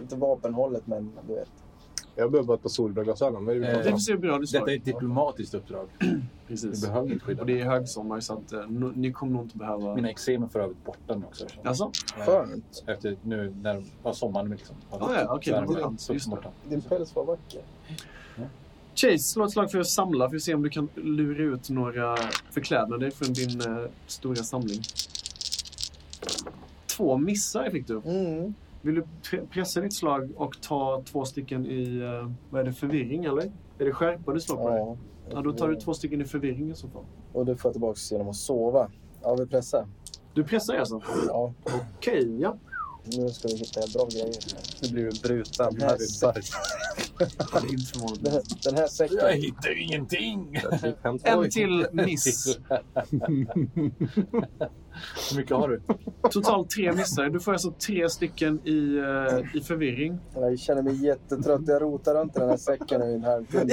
inte 0.01 0.15
vapenhållet 0.15 0.87
men 0.87 1.11
du 1.27 1.33
vet. 1.35 1.49
Jag 2.15 2.31
behöver 2.31 2.47
bara 2.47 2.55
ett 2.55 2.61
par 2.61 2.69
solglasögon. 2.69 3.45
Det 3.45 3.53
vi 3.53 3.65
Eh, 3.65 3.71
Det 3.73 3.85
om? 3.85 3.91
får 3.91 3.97
se 3.97 4.11
hur 4.11 4.19
bra. 4.19 4.37
Detta 4.39 4.71
är 4.71 4.75
ett 4.77 4.85
diplomatiskt 4.85 5.53
uppdrag. 5.53 5.87
Vi 5.99 6.19
Precis. 6.47 6.81
behöver 6.81 7.11
inte 7.13 7.25
skydda 7.25 7.41
Och 7.41 7.47
det 7.47 7.59
är 7.61 7.65
högsommar 7.65 8.19
så 8.19 8.33
att 8.33 8.51
eh, 8.53 8.59
no- 8.59 8.93
ni 8.95 9.11
kommer 9.11 9.33
nog 9.33 9.43
inte 9.43 9.57
behöva... 9.57 9.95
Mina 9.95 10.09
eksem 10.09 10.43
är 10.43 10.47
för 10.47 10.59
övrigt 10.59 10.85
borta 10.85 11.15
nu 11.15 11.25
också. 11.25 11.45
Alltså? 11.63 11.91
Eh, 12.17 12.25
Skönt. 12.25 12.83
Efter 12.87 13.15
nu 13.21 13.53
när 13.61 13.83
ja, 14.03 14.13
sommaren 14.13 14.49
liksom. 14.49 14.75
har 14.89 15.09
Ah, 15.09 15.21
ja, 15.21 15.35
okej, 15.35 15.53
det 15.67 15.93
så 15.97 16.13
just 16.13 16.25
det. 16.25 16.29
borta. 16.29 16.49
Din 16.69 16.81
päls 16.81 17.15
var 17.15 17.25
vacker. 17.25 17.61
Chase, 18.95 19.17
slå 19.17 19.45
ett 19.45 19.51
slag 19.51 19.71
för 19.71 19.79
att 19.79 19.87
samla 19.87 20.29
för 20.29 20.35
att 20.35 20.41
se 20.41 20.53
om 20.53 20.61
du 20.63 20.69
kan 20.69 20.89
lura 20.95 21.43
ut 21.43 21.69
några 21.69 22.17
förklädnader 22.51 23.09
från 23.11 23.33
din 23.33 23.61
eh, 23.61 23.85
stora 24.07 24.35
samling. 24.35 24.81
Två 26.87 27.17
missar 27.17 27.69
fick 27.69 27.87
du. 27.87 28.01
Mm. 28.05 28.53
Vill 28.83 28.95
du 28.95 29.03
pre- 29.23 29.47
pressa 29.47 29.81
ditt 29.81 29.93
slag 29.93 30.31
och 30.35 30.61
ta 30.61 31.03
två 31.05 31.25
stycken 31.25 31.65
i, 31.65 31.97
eh, 31.99 32.31
vad 32.49 32.61
är 32.61 32.65
det, 32.65 32.73
förvirring 32.73 33.25
eller? 33.25 33.43
Är 33.79 33.85
det 33.85 33.93
skärpa 33.93 34.33
du 34.33 34.39
slår 34.39 34.55
på? 34.57 34.69
det? 34.69 34.77
Ja. 34.77 34.97
Ja, 35.31 35.41
då 35.41 35.53
tar 35.53 35.67
du 35.69 35.75
två 35.75 35.93
stycken 35.93 36.21
i 36.21 36.25
förvirring 36.25 36.71
i 36.71 36.75
så 36.75 36.87
fall. 36.89 37.03
Och 37.33 37.45
det 37.45 37.57
får 37.57 37.69
jag 37.69 37.73
tillbaka 37.73 37.99
genom 38.11 38.29
att 38.29 38.35
sova. 38.35 38.91
Ja, 39.21 39.35
vi 39.35 39.47
pressar. 39.47 39.87
Du 40.33 40.43
pressar 40.43 40.75
alltså? 40.75 41.01
Ja, 41.27 41.53
Okej, 41.97 42.41
ja. 42.41 42.57
nu 43.05 43.29
ska 43.29 43.47
vi 43.47 43.55
hitta 43.55 43.81
bra 43.93 44.07
grejer. 44.11 44.35
Nu 44.81 44.89
blir 44.91 45.03
du 45.03 45.11
bruten. 45.21 45.67
Den 45.71 45.81
här, 45.81 45.97
säck, 45.97 46.45
Det 47.17 47.57
är 47.57 47.71
inte 47.71 48.19
den, 48.21 48.31
här, 48.33 48.41
den 48.63 48.75
här 48.75 48.87
säcken. 48.87 49.17
Jag 49.21 49.33
hittar 49.33 49.81
ingenting! 49.81 50.57
En 51.23 51.49
till 51.49 51.87
miss. 51.91 52.57
Hur 55.31 55.37
mycket 55.37 55.57
har 55.57 55.69
du? 55.69 55.81
Totalt 56.29 56.69
tre 56.69 56.91
missar. 56.91 57.29
Du 57.29 57.39
får 57.39 57.51
alltså 57.51 57.71
tre 57.71 58.09
stycken 58.09 58.67
i, 58.67 58.97
eh, 58.97 59.57
i 59.57 59.61
förvirring. 59.61 60.19
Jag 60.35 60.59
känner 60.59 60.81
mig 60.81 61.05
jättetrött. 61.05 61.61
Jag 61.67 61.81
rotar 61.81 62.15
runt 62.15 62.35
i 62.35 62.39
den 62.39 62.49
här 62.49 62.57
säcken 62.57 62.99
nu 63.01 63.05
i 63.11 63.13
en 63.13 63.23
halvtimme. 63.23 63.63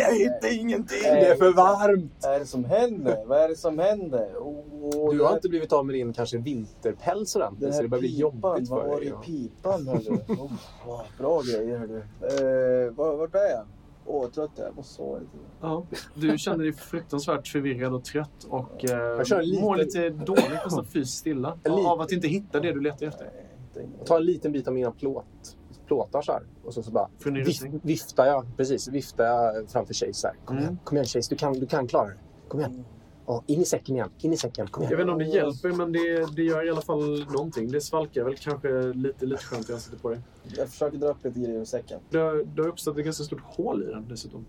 ingenting! 0.50 0.98
Nej. 1.02 1.20
Det 1.20 1.26
är 1.26 1.37
för 1.37 1.52
varmt! 1.52 2.12
Vad 2.22 2.35
är 2.35 2.38
det 2.38 2.46
som 2.46 2.64
händer? 2.64 3.24
Vad 3.26 3.38
är 3.38 3.48
det 3.48 3.56
som 3.56 3.78
händer? 3.78 4.28
Oh, 4.38 5.12
Du 5.14 5.20
har 5.20 5.28
här- 5.28 5.35
inte 5.35 5.48
blivit 5.48 5.72
av 5.72 5.87
med 5.87 5.94
din 5.94 6.12
kanske 6.12 6.38
vinterpäls 6.38 7.37
ordentligt, 7.37 7.61
Den 7.61 7.72
så 7.72 7.76
här 7.76 7.83
det 7.83 7.88
börjar 7.88 8.00
bli 8.00 8.18
jobbigt 8.18 8.42
vad 8.42 8.68
för 8.68 8.74
var 8.88 9.00
dig. 9.00 9.12
det 9.24 9.33
i 9.33 9.48
pipan? 9.48 9.88
Oh, 9.88 10.52
wow, 10.87 11.00
bra 11.18 11.42
grejer 11.42 11.78
hördu. 11.78 11.96
Eh, 11.96 12.92
var, 12.94 13.16
vart 13.16 13.35
är 13.35 13.38
jag? 13.50 13.64
Åh, 14.12 14.28
trött 14.30 14.50
jag 14.56 14.62
är. 14.62 14.68
Jag 14.68 14.76
måste 14.76 14.94
sova 14.94 15.18
lite. 15.18 15.30
Ja, 15.60 15.86
du 16.14 16.38
känner 16.38 16.58
dig 16.64 16.72
fruktansvärt 16.72 17.48
förvirrad 17.48 17.94
och 17.94 18.04
trött 18.04 18.44
och 18.48 18.84
eh, 18.90 19.18
liten- 19.42 19.60
mår 19.60 19.76
lite 19.76 20.10
dåligt, 20.10 20.50
nästan 20.64 20.84
fysiskt 20.84 21.18
stilla. 21.18 21.58
Av 21.86 22.00
att 22.00 22.12
inte 22.12 22.28
hitta 22.28 22.60
det 22.60 22.72
du 22.72 22.80
letar 22.80 23.06
efter. 23.06 23.24
Nej, 23.24 23.46
inte 23.68 23.80
inget. 23.82 24.06
Ta 24.06 24.16
en 24.16 24.24
liten 24.24 24.52
bit 24.52 24.68
av 24.68 24.74
mina 24.74 24.90
plåt, 24.90 25.56
plåtar 25.86 26.22
så 26.22 26.32
här. 26.32 26.42
Och 26.64 26.74
så, 26.74 26.82
så 26.82 26.90
bara 26.90 27.08
vif, 27.24 27.62
viftar 27.82 28.26
jag, 28.26 28.46
precis, 28.56 28.88
viftar 28.88 29.24
jag 29.24 29.70
framför 29.70 29.94
Chase 29.94 30.12
så 30.14 30.26
här. 30.26 30.36
Kom, 30.44 30.56
Mm. 30.56 30.64
igen, 30.68 30.78
kom 30.84 30.96
igen 30.96 31.06
Chase, 31.06 31.30
du 31.34 31.36
kan, 31.36 31.52
du 31.52 31.66
kan 31.66 31.86
klara 31.86 32.08
det. 32.08 32.18
Kom 32.48 32.60
igen. 32.60 32.84
Ja, 33.30 33.42
in 33.46 33.60
i 33.60 33.64
säcken 33.64 33.94
igen. 33.94 34.10
In 34.18 34.32
i 34.32 34.36
säcken. 34.36 34.66
Kom 34.66 34.82
igen. 34.82 34.90
Jag 34.90 34.96
vet 34.96 35.04
inte 35.04 35.12
om 35.12 35.18
det 35.18 35.36
hjälper, 35.36 35.68
men 35.68 35.92
det, 35.92 36.36
det 36.36 36.42
gör 36.42 36.66
i 36.66 36.70
alla 36.70 36.80
fall 36.80 37.24
någonting. 37.32 37.70
Det 37.70 37.80
svalkar 37.80 38.24
väl 38.24 38.36
kanske 38.36 38.92
lite, 38.92 39.26
lite 39.26 39.44
skönt 39.44 39.70
i 39.70 39.72
ansiktet 39.72 40.02
på 40.02 40.10
dig. 40.10 40.20
Jag 40.56 40.68
försöker 40.68 40.98
dra 40.98 41.08
upp 41.08 41.24
lite 41.24 41.40
grejer 41.40 41.60
ur 41.60 41.64
säcken. 41.64 42.00
Det 42.10 42.18
har, 42.18 42.44
det 42.54 42.62
har 42.62 42.68
uppstått 42.68 42.98
ett 42.98 43.04
ganska 43.04 43.24
stort 43.24 43.40
hål 43.40 43.82
i 43.82 43.86
den 43.86 44.08
dessutom. 44.08 44.46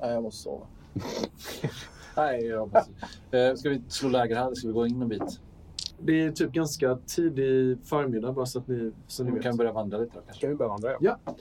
Nej, 0.00 0.10
jag 0.12 0.22
måste 0.22 0.42
sova. 0.42 0.66
Nej, 2.16 2.46
jag 2.46 2.70
måste. 2.72 2.92
Eh, 3.38 3.54
ska 3.54 3.68
vi 3.68 3.82
slå 3.88 4.08
läger 4.08 4.36
här 4.36 4.54
ska 4.54 4.66
vi 4.66 4.72
gå 4.74 4.86
in 4.86 5.02
en 5.02 5.08
bit? 5.08 5.40
Det 5.98 6.24
är 6.24 6.30
typ 6.30 6.52
ganska 6.52 6.98
tidig 7.06 7.78
förmiddag, 7.84 8.32
bara 8.32 8.46
så 8.46 8.58
att 8.58 8.68
ni, 8.68 8.92
så 9.06 9.24
ni 9.24 9.30
Vi 9.30 9.34
vet. 9.34 9.42
kan 9.42 9.56
börja 9.56 9.72
vandra 9.72 9.98
lite 9.98 10.12
då 10.14 10.20
kanske. 10.20 10.34
Ska 10.34 10.48
vi 10.48 10.54
börja 10.54 10.68
vandra? 10.68 10.90
Ja. 11.00 11.18
Ja, 11.24 11.34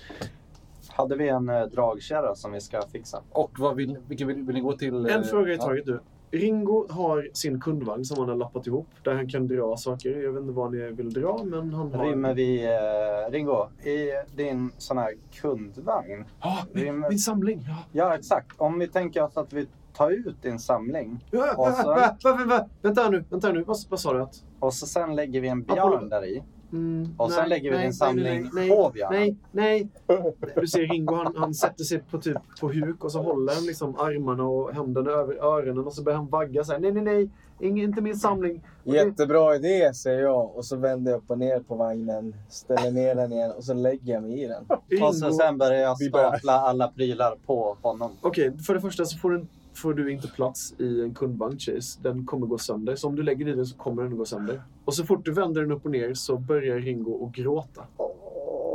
Hade 0.88 1.16
vi 1.16 1.30
en 1.30 1.50
eh, 1.50 1.66
dragkärra 1.66 2.36
som 2.36 2.52
vi 2.52 2.62
ska 2.62 2.82
fixa? 2.82 3.24
Och 3.32 3.60
vad 3.60 3.76
vill, 3.76 3.98
vilken 4.08 4.28
vill, 4.28 4.44
vill 4.44 4.56
ni 4.56 4.62
gå 4.62 4.78
till? 4.78 4.94
en 4.94 5.06
eh, 5.06 5.22
fråga 5.22 5.54
i 5.54 5.56
ja. 5.56 5.62
taget 5.62 5.86
du. 5.86 6.00
Ringo 6.36 6.88
har 6.90 7.28
sin 7.34 7.62
kundvagn 7.62 8.06
som 8.06 8.20
han 8.20 8.30
har 8.30 8.36
lappat 8.36 8.68
ihop, 8.68 8.88
där 9.04 9.16
han 9.16 9.30
kan 9.30 9.48
dra 9.48 9.78
saker. 9.78 10.10
Jag 10.24 10.32
vet 10.32 10.42
inte 10.42 10.54
vad 10.54 10.72
ni 10.74 10.92
vill 10.92 11.14
dra, 11.14 11.42
men 11.44 11.74
han 11.74 11.94
har... 11.94 12.06
Rymmer 12.06 12.34
vi, 12.34 12.66
eh, 12.66 13.32
Ringo, 13.32 13.68
i 13.84 14.10
din 14.36 14.72
sån 14.78 14.98
här 14.98 15.14
kundvagn? 15.42 16.26
Ja, 16.42 16.58
min, 16.74 16.84
Rymmer- 16.86 17.10
min 17.10 17.20
samling! 17.20 17.66
Ja. 17.68 17.78
Ja, 17.92 18.16
exakt. 18.16 18.52
Om 18.58 18.80
vi 18.80 18.88
tänker 18.88 19.24
oss 19.24 19.38
att 19.38 19.54
vi 19.54 19.68
tar 19.94 20.12
ut 20.12 20.42
din 20.42 20.60
samling 20.60 21.26
Ja, 21.32 21.54
Och 21.58 21.74
så- 21.74 21.88
va, 21.90 22.18
va, 22.24 22.46
va, 22.46 22.66
Vänta 22.82 23.10
nu, 23.10 23.24
vänta 23.30 23.52
nu. 23.52 23.64
Vad, 23.64 23.78
vad 23.90 24.00
sa 24.00 24.14
du? 24.14 24.22
Att? 24.22 24.44
och 24.60 24.74
så 24.74 24.86
sen 24.86 25.16
lägger 25.16 25.42
vi 25.42 25.48
en 25.48 25.62
Apollo. 25.70 25.90
björn 25.90 26.10
där 26.10 26.26
i. 26.26 26.44
Mm, 26.76 27.10
Och 27.18 27.32
sen 27.32 27.50
lägger 27.50 27.72
vi 27.72 27.78
din 27.78 27.94
samling 27.94 28.50
på 28.70 28.90
björnen. 28.94 29.20
Nej, 29.20 29.36
nej. 29.52 29.90
Du 30.62 30.68
ser 30.68 30.80
Ringo, 30.82 31.16
han, 31.16 31.36
han 31.38 31.54
sätter 31.54 31.84
sig 31.84 32.00
på, 32.12 32.18
typ, 32.18 32.38
på 32.60 32.68
huk 32.68 33.04
och 33.04 33.12
så 33.12 33.22
håller 33.22 33.54
han 33.56 33.66
liksom 33.66 33.96
armarna 34.00 34.44
och 34.44 34.74
händerna 34.74 35.12
över 35.12 35.36
öronen 35.36 35.86
och 35.86 35.94
så 35.94 36.04
börjar 36.04 36.18
han 36.18 36.28
vagga 36.30 36.64
så 36.64 36.72
här. 36.72 36.80
Nej, 36.80 36.92
nej, 36.92 37.04
nej. 37.04 37.30
Ingen, 37.60 37.84
inte 37.90 38.02
min 38.02 38.16
samling. 38.16 38.62
Och 38.86 38.92
det- 38.92 38.98
Jättebra 38.98 39.56
idé, 39.56 39.94
säger 39.94 40.22
jag. 40.22 40.56
Och 40.56 40.66
så 40.66 40.76
vänder 40.76 41.12
jag 41.12 41.18
upp 41.18 41.32
och 41.32 41.38
ner 41.40 41.60
på 41.60 41.76
vagnen, 41.76 42.36
ställer 42.50 42.92
ner 42.92 43.16
den 43.16 43.32
igen 43.34 43.52
och 43.58 43.64
så 43.64 43.74
lägger 43.74 44.14
jag 44.14 44.24
mig 44.24 44.42
i 44.44 44.48
den. 44.48 44.64
Och 45.08 45.16
så 45.16 45.26
Ringo- 45.26 45.32
sen 45.32 45.58
börjar 45.58 45.82
jag 45.82 45.98
stapla 46.02 46.54
alla 46.54 46.88
prylar 46.88 47.36
på 47.46 47.78
honom. 47.82 48.12
Okej, 48.22 48.58
för 48.58 48.74
det 48.74 48.82
första 48.82 49.06
så 49.06 49.18
får 49.18 49.30
du, 49.32 49.46
får 49.76 49.94
du 49.94 50.12
inte 50.12 50.28
plats 50.28 50.76
i 50.80 51.02
en 51.02 51.14
kundvagn, 51.14 51.60
Chase. 51.60 52.00
Den 52.02 52.26
kommer 52.26 52.48
gå 52.48 52.58
sönder. 52.58 52.96
Så 52.96 53.08
om 53.08 53.16
du 53.16 53.24
lägger 53.24 53.48
i 53.48 53.52
den 53.52 53.66
så 53.66 53.78
kommer 53.78 54.04
den 54.04 54.18
gå 54.18 54.26
sönder. 54.26 54.62
Och 54.86 54.94
så 54.94 55.06
fort 55.06 55.26
du 55.26 55.34
vänder 55.34 55.62
den 55.62 55.72
upp 55.72 55.86
och 55.86 55.92
ner 55.92 56.14
så 56.14 56.38
börjar 56.38 56.80
Ringo 56.80 57.26
att 57.26 57.36
gråta. 57.36 57.84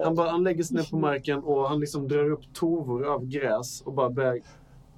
Han, 0.04 0.14
bara, 0.14 0.30
han 0.30 0.44
lägger 0.44 0.62
sig 0.64 0.76
ner 0.76 0.90
på 0.90 0.98
marken 0.98 1.38
och 1.38 1.68
han 1.68 1.80
liksom 1.80 2.08
drar 2.08 2.30
upp 2.30 2.52
tovor 2.52 3.04
av 3.04 3.26
gräs 3.26 3.80
och 3.80 3.92
bara 3.92 4.10
börjar 4.10 4.40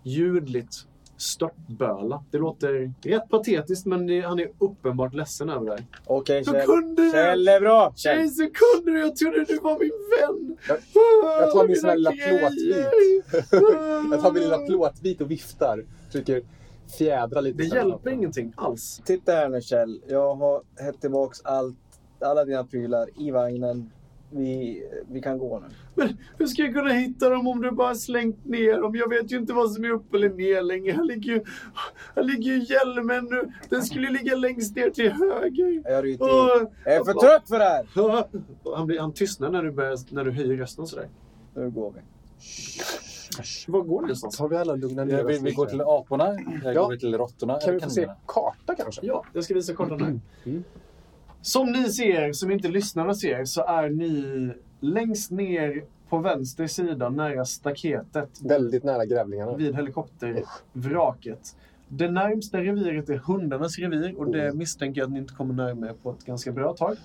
ljudligt 0.02 0.86
störtböla. 1.22 2.24
Det 2.30 2.38
låter 2.38 2.92
rätt 3.02 3.28
patetiskt 3.30 3.86
men 3.86 4.06
det, 4.06 4.20
han 4.20 4.38
är 4.38 4.48
uppenbart 4.58 5.14
ledsen 5.14 5.50
över 5.50 5.64
det 5.66 5.72
här. 5.72 5.84
Okej, 6.06 6.38
Hur 6.38 6.44
Kjell. 6.52 6.66
kunde 6.66 7.02
du? 7.02 7.10
Kjell 7.10 7.48
är 7.48 7.60
bra! 7.60 7.92
Kjell. 7.96 8.18
Chase, 8.18 8.42
hur 8.42 8.50
kunde 8.50 8.92
du? 8.92 9.00
Jag 9.00 9.16
trodde 9.16 9.44
du 9.44 9.58
var 9.58 9.78
min 9.78 9.90
vän! 10.20 10.56
Jag- 10.68 10.78
jag 11.42 11.52
tar 11.52 11.66
min 11.66 11.76
sån 11.76 11.90
här 11.90 11.96
lilla 11.96 12.10
plåtbit. 12.10 12.86
Jag 14.10 14.20
tar 14.22 14.32
min 14.32 14.42
lilla 14.42 14.58
plåtbit 14.58 15.20
och 15.20 15.30
viftar. 15.30 15.84
Försöker 16.06 16.42
fjädra 16.98 17.40
lite. 17.40 17.62
Det 17.62 17.68
så 17.68 17.76
hjälper 17.76 18.10
ingenting 18.10 18.52
alls. 18.56 19.00
Titta 19.04 19.32
här 19.32 19.48
nu 19.48 19.60
Kjell. 19.60 20.00
Jag 20.08 20.34
har 20.34 20.62
hett 20.82 21.00
tillbaks 21.00 21.40
allt, 21.44 21.76
alla 22.20 22.44
dina 22.44 22.64
prylar 22.64 23.08
i 23.20 23.30
vagnen. 23.30 23.90
Vi, 24.34 24.82
vi 25.08 25.20
kan 25.22 25.38
gå 25.38 25.60
nu. 25.60 25.66
Men 25.94 26.16
hur 26.38 26.46
ska 26.46 26.62
jag 26.62 26.74
kunna 26.74 26.92
hitta 26.92 27.28
dem 27.28 27.46
om 27.48 27.62
du 27.62 27.70
bara 27.70 27.94
slängt 27.94 28.44
ner 28.46 28.80
dem? 28.80 28.96
Jag 28.96 29.08
vet 29.08 29.32
ju 29.32 29.36
inte 29.36 29.52
vad 29.52 29.72
som 29.72 29.84
är 29.84 29.90
upp 29.90 30.14
eller 30.14 30.28
ner 30.30 30.62
längre. 30.62 30.92
Här 30.92 31.04
ligger 31.04 31.32
ju, 31.32 31.44
här 32.16 32.22
ligger 32.22 32.52
ju 32.52 32.64
hjälmen 32.74 33.24
nu. 33.30 33.52
Den 33.68 33.82
skulle 33.82 34.06
ju 34.06 34.12
ligga 34.12 34.36
längst 34.36 34.76
ner 34.76 34.90
till 34.90 35.12
höger. 35.12 35.82
Jag 35.92 36.04
ryter. 36.04 36.24
Åh, 36.24 36.62
Jag 36.84 36.94
är 36.94 37.04
för 37.04 37.12
trött 37.12 37.48
för 37.48 37.58
det 37.58 37.64
här! 37.64 37.86
Han, 38.76 38.86
blir, 38.86 39.00
han 39.00 39.12
tystnar 39.12 39.50
när 39.50 39.62
du, 39.62 39.70
börjar, 39.72 40.14
när 40.14 40.24
du 40.24 40.30
höjer 40.30 40.56
rösten 40.56 40.86
sådär. 40.86 41.08
Nu 41.54 41.70
går 41.70 41.90
vi. 41.92 42.00
Var 43.68 43.80
går 43.82 44.00
ni 44.00 44.06
någonstans? 44.06 44.36
Tar 44.36 44.48
vi 44.48 44.56
alla 44.56 44.74
lugna 44.74 45.04
ner 45.04 45.24
vi, 45.24 45.36
oss 45.36 45.42
vi 45.42 45.50
går 45.52 45.66
till 45.66 45.80
aporna, 45.80 46.26
jag 46.64 46.74
Ja. 46.74 46.86
går 46.86 46.96
till 46.96 47.14
råttorna. 47.18 47.60
Kan 47.60 47.74
vi 47.74 47.80
få 47.80 47.90
se 47.90 48.08
karta 48.26 48.74
kanske? 48.74 49.06
Ja, 49.06 49.24
jag 49.32 49.44
ska 49.44 49.54
visa 49.54 49.74
kartan 49.74 50.00
här. 50.00 50.20
Mm. 50.44 50.64
Som 51.42 51.72
ni 51.72 51.84
ser, 51.84 52.32
som 52.32 52.50
inte 52.50 52.68
lyssnarna 52.68 53.14
ser, 53.14 53.44
så 53.44 53.64
är 53.64 53.90
ni 53.90 54.52
längst 54.80 55.30
ner 55.30 55.84
på 56.08 56.18
vänster 56.18 56.66
sida 56.66 57.08
nära 57.08 57.44
staketet. 57.44 58.28
Väldigt 58.42 58.84
nära 58.84 59.06
grävlingarna. 59.06 59.56
vid 59.56 59.76
helikoptervraket. 59.76 61.56
Det 61.88 62.10
närmsta 62.10 62.58
reviret 62.58 63.08
är 63.08 63.16
hundarnas 63.16 63.78
revir 63.78 64.18
och 64.18 64.32
det 64.32 64.54
misstänker 64.54 65.00
jag 65.00 65.06
att 65.06 65.12
ni 65.12 65.18
inte 65.18 65.34
kommer 65.34 65.54
närmare 65.54 65.94
på 66.02 66.10
ett 66.10 66.24
ganska 66.24 66.52
bra 66.52 66.72
tag. 66.72 66.96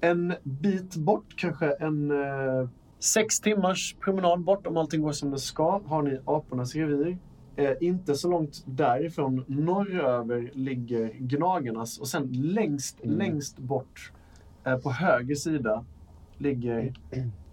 En 0.00 0.34
bit 0.42 0.96
bort, 0.96 1.34
kanske 1.36 1.72
en 1.72 2.10
eh, 2.10 2.68
sex 2.98 3.40
timmars 3.40 3.96
promenad 4.00 4.40
bort 4.40 4.66
om 4.66 4.76
allting 4.76 5.02
går 5.02 5.12
som 5.12 5.30
det 5.30 5.38
ska, 5.38 5.80
har 5.86 6.02
ni 6.02 6.20
apornas 6.24 6.74
revir. 6.74 7.18
Eh, 7.56 7.70
inte 7.80 8.14
så 8.14 8.28
långt 8.30 8.62
därifrån, 8.66 9.44
norröver, 9.48 10.50
ligger 10.54 11.12
gnagarnas 11.18 11.98
och 11.98 12.08
sen 12.08 12.28
längst, 12.32 13.04
Mm. 13.04 13.18
längst 13.18 13.58
bort 13.58 14.12
eh, 14.64 14.76
på 14.78 14.90
höger 14.90 15.34
sida 15.34 15.84
ligger 16.38 16.94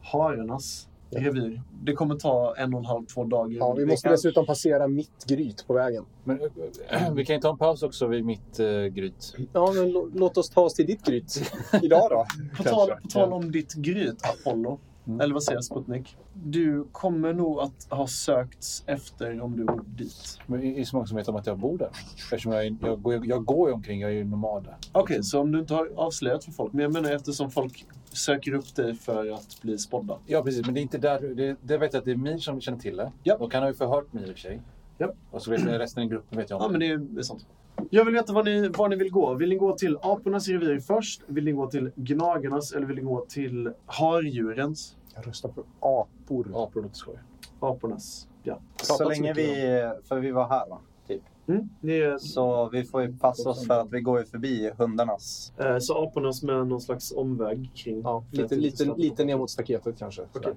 hararnas 0.01 0.89
revir. 1.11 1.61
Det 1.83 1.93
kommer 1.93 2.15
ta 2.15 2.55
en 2.57 2.73
och 2.73 2.79
en 2.79 2.85
halv, 2.85 3.05
två 3.05 3.23
dagar. 3.23 3.57
Ja, 3.57 3.73
vi 3.73 3.85
måste 3.85 4.09
dessutom 4.09 4.45
passera 4.45 4.87
mitt 4.87 5.25
gryt 5.27 5.67
på 5.67 5.73
vägen. 5.73 6.05
Men, 6.23 6.39
vi 7.15 7.25
kan 7.25 7.35
ju 7.35 7.41
ta 7.41 7.49
en 7.51 7.57
paus 7.57 7.83
också 7.83 8.07
vid 8.07 8.25
mitt 8.25 8.59
eh, 8.59 8.67
gryt. 8.85 9.35
Ja, 9.53 9.71
men 9.75 9.91
lå- 9.93 10.11
låt 10.15 10.37
oss 10.37 10.49
ta 10.49 10.61
oss 10.61 10.73
till 10.73 10.85
ditt 10.85 11.05
gryt 11.05 11.51
idag 11.81 12.07
då. 12.09 12.25
På 12.57 12.63
tal, 12.63 12.89
på 12.89 13.07
tal 13.07 13.33
om 13.33 13.51
ditt 13.51 13.73
gryt, 13.73 14.21
Apollo. 14.23 14.79
Mm. 15.07 15.21
Eller 15.21 15.33
vad 15.33 15.43
säger 15.43 15.61
Sputnik? 15.61 16.17
Du 16.33 16.85
kommer 16.91 17.33
nog 17.33 17.59
att 17.59 17.87
ha 17.89 18.07
sökts 18.07 18.83
efter 18.87 19.41
om 19.41 19.55
du 19.57 19.65
går 19.65 19.81
dit. 19.87 20.39
Men 20.47 20.59
det 20.61 20.79
är 20.81 20.85
så 20.85 20.95
många 20.95 21.07
som 21.07 21.17
vet 21.17 21.27
om 21.27 21.35
att 21.35 21.47
jag 21.47 21.59
bor 21.59 21.77
där. 21.77 21.89
Eftersom 22.15 22.51
jag, 22.51 22.65
är- 22.65 22.75
jag, 22.81 23.01
går, 23.01 23.25
jag 23.25 23.45
går 23.45 23.69
ju 23.69 23.73
omkring, 23.73 24.01
jag 24.01 24.11
är 24.11 24.15
ju 24.15 24.23
nomad. 24.23 24.67
Okej, 24.91 25.23
så 25.23 25.39
om 25.41 25.51
du 25.51 25.59
inte 25.59 25.73
har 25.73 25.89
avslöjat 25.95 26.43
för 26.43 26.51
folk. 26.51 26.73
Men 26.73 26.83
jag 26.83 26.93
menar 26.93 27.11
eftersom 27.11 27.51
folk 27.51 27.85
söker 28.11 28.53
upp 28.53 28.75
dig 28.75 28.93
för 28.95 29.31
att 29.31 29.61
bli 29.61 29.77
spådda. 29.77 30.17
Ja, 30.25 30.43
precis. 30.43 30.65
Men 30.65 30.73
det 30.73 30.79
är 30.79 30.81
inte 30.81 30.97
där. 30.97 31.21
Det, 31.35 31.55
det 31.61 31.77
vet 31.77 31.93
jag 31.93 31.99
att 31.99 32.05
det 32.05 32.11
är 32.11 32.15
Mir 32.15 32.37
som 32.37 32.61
känner 32.61 32.79
till 32.79 32.97
det. 32.97 33.11
Ja. 33.23 33.35
Och 33.35 33.53
han 33.53 33.61
har 33.63 33.69
ju 33.69 33.75
förhört 33.75 34.13
Mir 34.13 34.21
i 34.21 34.25
och 34.25 34.29
för 34.29 34.39
sig. 34.39 34.61
Ja. 34.97 35.13
Och 35.31 35.41
så 35.41 35.51
vet 35.51 35.61
jag, 35.65 35.79
resten 35.79 36.03
i 36.03 36.07
gruppen 36.07 36.37
vet 36.37 36.49
jag 36.49 36.57
om 36.57 36.63
Ja, 36.65 36.69
men 36.71 36.79
det 36.79 36.87
är, 36.87 36.97
det 36.97 37.19
är 37.19 37.23
sant. 37.23 37.45
Jag 37.89 38.05
vill 38.05 38.13
veta 38.13 38.33
var 38.33 38.43
ni, 38.43 38.67
var 38.67 38.89
ni 38.89 38.95
vill 38.95 39.11
gå. 39.11 39.33
Vill 39.33 39.49
ni 39.49 39.55
gå 39.55 39.73
till 39.77 39.97
apornas 40.01 40.47
revir 40.47 40.79
först? 40.79 41.21
Vill 41.27 41.45
ni 41.45 41.51
gå 41.51 41.67
till 41.69 41.91
gnagarnas? 41.95 42.71
Eller 42.73 42.85
vill 42.87 42.95
ni 42.95 43.01
gå 43.01 43.25
till 43.25 43.71
hardjurens? 43.85 44.97
Jag 45.15 45.27
röstar 45.27 45.49
på 45.49 45.63
apor. 45.79 46.47
Apor 46.53 46.81
låter 46.81 46.95
skoj. 46.95 47.19
Apornas. 47.59 48.27
Ja. 48.43 48.59
Så 48.81 49.09
länge 49.09 49.33
vi, 49.33 49.55
för 50.03 50.19
vi 50.19 50.31
var 50.31 50.47
här 50.49 50.69
va? 50.69 50.79
Typ. 51.07 51.21
Mm, 51.47 51.69
är, 51.81 52.17
Så 52.17 52.69
vi 52.69 52.83
får 52.83 53.01
ju 53.01 53.17
passa 53.17 53.49
oss 53.49 53.67
för 53.67 53.79
att 53.79 53.91
vi 53.93 54.01
går 54.01 54.19
ju 54.19 54.25
förbi 54.25 54.71
hundarnas. 54.77 55.53
eh, 55.57 55.77
så 55.79 56.03
apornas 56.03 56.43
med 56.43 56.67
någon 56.67 56.81
slags 56.81 57.11
omväg 57.11 57.71
kring... 57.75 58.01
Ja, 58.01 58.23
lite, 58.31 58.55
lite, 58.55 58.85
lite 58.97 59.25
ner 59.25 59.37
mot 59.37 59.49
staketet 59.49 59.97
kanske. 59.99 60.21
Okej. 60.33 60.53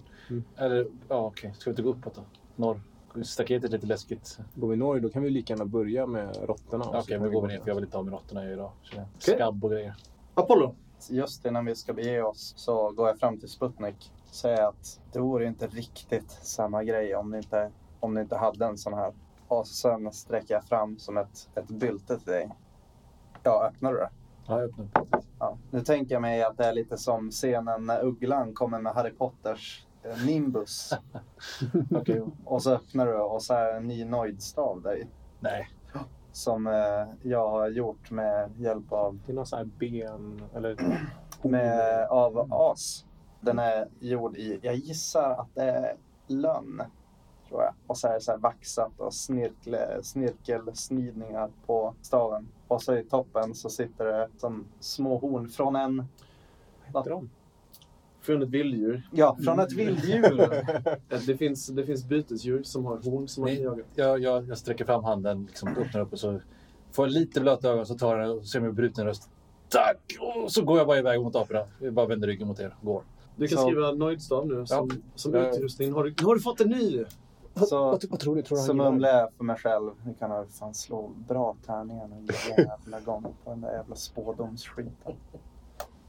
Eller, 0.57 0.87
ja 1.09 1.27
okej. 1.27 1.55
Ska 1.59 1.71
vi 1.71 1.73
inte 1.73 1.83
gå 1.83 1.91
uppåt 1.91 2.15
då? 2.15 2.23
Norr. 2.57 2.81
Staketet 3.25 3.71
är 3.71 3.73
lite 3.73 3.87
läskigt. 3.87 4.39
Går 4.55 4.69
vi 4.69 4.77
norr 4.77 5.01
då 5.01 5.09
kan 5.09 5.23
vi 5.23 5.31
lika 5.31 5.53
gärna 5.53 5.65
börja 5.65 6.07
med 6.07 6.37
råttorna. 6.43 6.85
Okej, 6.85 7.03
kan 7.09 7.21
men 7.21 7.29
vi 7.29 7.35
går 7.35 7.41
gå 7.41 7.47
vi 7.47 7.53
ner 7.53 7.61
för 7.61 7.69
jag 7.69 7.75
vill 7.75 7.85
inte 7.85 7.97
ha 7.97 8.05
med 8.05 8.13
råttorna 8.13 8.51
idag. 8.53 8.73
Okej. 8.85 9.05
Skabb 9.19 9.65
och 9.65 9.71
grejer. 9.71 9.95
Apollo! 10.35 10.75
Just 11.11 11.45
innan 11.45 11.65
vi 11.65 11.75
ska 11.75 11.93
bege 11.93 12.23
oss 12.23 12.55
så 12.57 12.91
går 12.91 13.09
jag 13.09 13.19
fram 13.19 13.39
till 13.39 13.49
Sputnik 13.49 14.13
och 14.29 14.35
säger 14.35 14.69
att 14.69 15.01
det 15.13 15.19
vore 15.19 15.47
inte 15.47 15.67
riktigt 15.67 16.31
samma 16.31 16.85
grej 16.85 17.15
om 17.15 17.31
ni 17.31 17.37
inte, 17.37 17.71
om 18.01 18.15
ni 18.15 18.21
inte 18.21 18.37
hade 18.37 18.67
en 18.67 18.79
sån 18.79 18.95
här. 18.95 19.13
Och 19.49 19.67
sen 19.67 20.13
sträcker 20.13 20.55
jag 20.55 20.65
fram 20.65 20.99
som 20.99 21.17
ett, 21.17 21.49
ett 21.55 21.69
bylte 21.69 22.19
till 22.19 22.33
dig. 22.33 22.51
Ja, 23.43 23.71
öppnar 23.73 23.93
du 23.93 23.99
det? 23.99 24.11
Ja, 24.47 24.61
jag 24.61 24.71
öppnar. 24.71 24.89
Ja. 25.39 25.59
Nu 25.71 25.81
tänker 25.81 26.15
jag 26.15 26.23
mig 26.23 26.43
att 26.43 26.57
det 26.57 26.65
är 26.65 26.73
lite 26.73 26.97
som 26.97 27.31
scenen 27.31 27.87
när 27.87 28.05
Ugglan 28.05 28.55
kommer 28.55 28.81
med 28.81 28.93
Harry 28.93 29.13
Potters 29.13 29.86
Nimbus. 30.27 30.93
Okej. 31.91 32.23
Och 32.45 32.63
så 32.63 32.71
öppnar 32.75 33.07
du 33.07 33.15
och 33.15 33.43
så 33.43 33.55
är 33.55 33.77
en 33.77 33.87
ny 33.87 34.05
Noid-stav 34.05 34.83
där 34.83 34.97
i. 34.97 35.07
Nej. 35.41 35.69
Som 36.33 36.67
eh, 36.67 37.05
jag 37.23 37.51
har 37.51 37.69
gjort 37.69 38.11
med 38.11 38.51
hjälp 38.57 38.93
av, 38.93 39.19
Det 39.27 39.33
är 39.33 39.35
någon 39.35 39.47
sån 39.47 39.59
här 39.59 39.65
ben 39.79 40.43
eller... 40.55 40.77
med, 41.43 42.07
av 42.09 42.53
as. 42.53 43.05
Den 43.41 43.59
är 43.59 43.89
gjord 44.01 44.37
i, 44.37 44.59
jag 44.63 44.75
gissar 44.75 45.31
att 45.31 45.55
det 45.55 45.63
är 45.63 45.97
lönn. 46.27 46.83
Tror 47.49 47.63
jag. 47.63 47.75
Och 47.87 47.99
så 47.99 48.09
är 48.09 48.15
det 48.15 48.21
så 48.21 48.31
här 48.31 48.39
vaxat 48.39 49.01
och 49.01 49.15
snirkle, 49.15 50.03
snirkelsnidningar 50.03 51.51
på 51.67 51.95
staven. 52.03 52.49
Och 52.69 52.83
så 52.83 52.97
i 52.97 53.05
toppen 53.05 53.55
så 53.55 53.71
sitter 53.71 54.05
det 54.05 54.29
som 54.39 54.67
små 54.81 55.19
horn 55.19 55.49
från 55.49 55.77
en, 55.77 55.97
Vad 56.93 57.03
heter 57.03 57.11
de? 57.11 57.31
Från 58.27 58.43
ett 58.43 58.49
vilddjur. 58.49 59.09
ja, 59.13 59.37
från 59.45 59.59
ett 59.61 59.73
vilddjur. 59.73 60.41
Eh, 61.09 61.21
Det 61.27 61.37
finns, 61.37 61.67
det 61.67 61.85
finns 61.87 62.05
bytesdjur 62.05 62.63
som 62.63 62.85
har 62.85 62.97
horn 62.97 63.29
som 63.29 63.41
man 63.45 63.55
kan 63.55 63.63
jaga. 63.65 63.83
Jag, 63.95 64.21
jag, 64.21 64.49
jag 64.49 64.59
sträcker 64.59 64.85
fram 64.85 65.05
handen, 65.05 65.45
liksom, 65.47 65.69
öppnar 65.69 66.01
upp 66.01 66.13
och 66.13 66.19
så 66.21 66.41
Får 66.93 67.07
lite 67.07 67.41
blöta 67.41 67.69
ögon 67.69 67.87
så 67.87 67.95
tar 67.99 68.17
jag 68.19 68.29
den 68.29 68.39
och 68.39 68.47
ser 68.47 68.61
med 68.61 68.75
bruten 68.75 69.05
röst. 69.05 69.29
Tack! 69.69 70.17
Och 70.45 70.53
så 70.53 70.65
går 70.65 70.79
jag 70.79 70.87
bara 70.87 70.99
iväg 70.99 71.21
mot 71.21 71.37
aporna. 71.37 71.65
Jag 71.81 71.93
bara 71.93 72.07
vänder 72.07 72.27
ryggen 72.29 72.49
mot 72.49 72.61
er 72.61 72.75
och 72.81 72.87
går. 72.87 73.03
Du 73.37 73.47
kan 73.49 73.59
Så- 73.59 73.65
skriva 73.67 73.93
Noidstav 73.93 74.47
nu 74.47 74.67
som, 74.67 74.91
som 75.15 75.35
Ja. 75.35 75.51
utrustning. 75.51 75.93
Har 75.93 76.05
du, 76.05 76.25
har 76.25 76.35
du 76.35 76.41
fått 76.41 76.61
en 76.61 76.69
ny! 76.69 77.05
Så, 77.69 77.99
Vad 78.11 78.21
tror 78.21 78.37
du? 78.37 78.43
Tror 78.43 78.59
så 78.59 78.75
mumlar 78.75 79.09
jag 79.09 79.33
för 79.37 79.45
mig 79.45 79.57
själv. 79.57 79.91
Nu 80.07 80.15
kan 80.19 80.31
jag 80.31 80.49
fan 80.51 80.75
slå 80.75 81.11
bra 81.29 81.57
tärningar 81.67 82.09
någon 82.09 82.29
jävla 82.59 83.01
gång 83.01 83.23
på 83.45 83.51
den 83.51 83.61
där 83.61 83.73
jävla 83.73 83.95
spådomsskiten. 83.97 85.13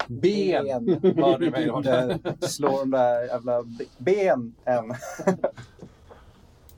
Ben! 0.07 0.67
Ja, 1.17 1.37
du 1.37 1.51
menar 1.51 1.81
det. 1.81 2.19
Där, 2.23 2.47
slå 2.47 2.79
de 2.79 2.91
där 2.91 3.23
jävla 3.23 3.63
be- 3.63 3.85
benen. 3.97 4.53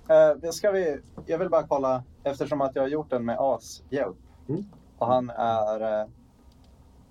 uh, 0.10 0.50
ska 0.52 0.72
vi, 0.72 1.00
jag 1.26 1.38
vill 1.38 1.50
bara 1.50 1.68
kolla, 1.68 2.04
eftersom 2.24 2.62
att 2.62 2.76
jag 2.76 2.84
har 2.84 2.90
gjort 2.90 3.10
den 3.10 3.26
med 3.26 3.38
As 3.40 3.84
hjälp. 3.90 4.18
Mm. 4.50 4.64
Och 4.98 5.08
han 5.08 5.30
är 5.30 6.02
uh, 6.02 6.10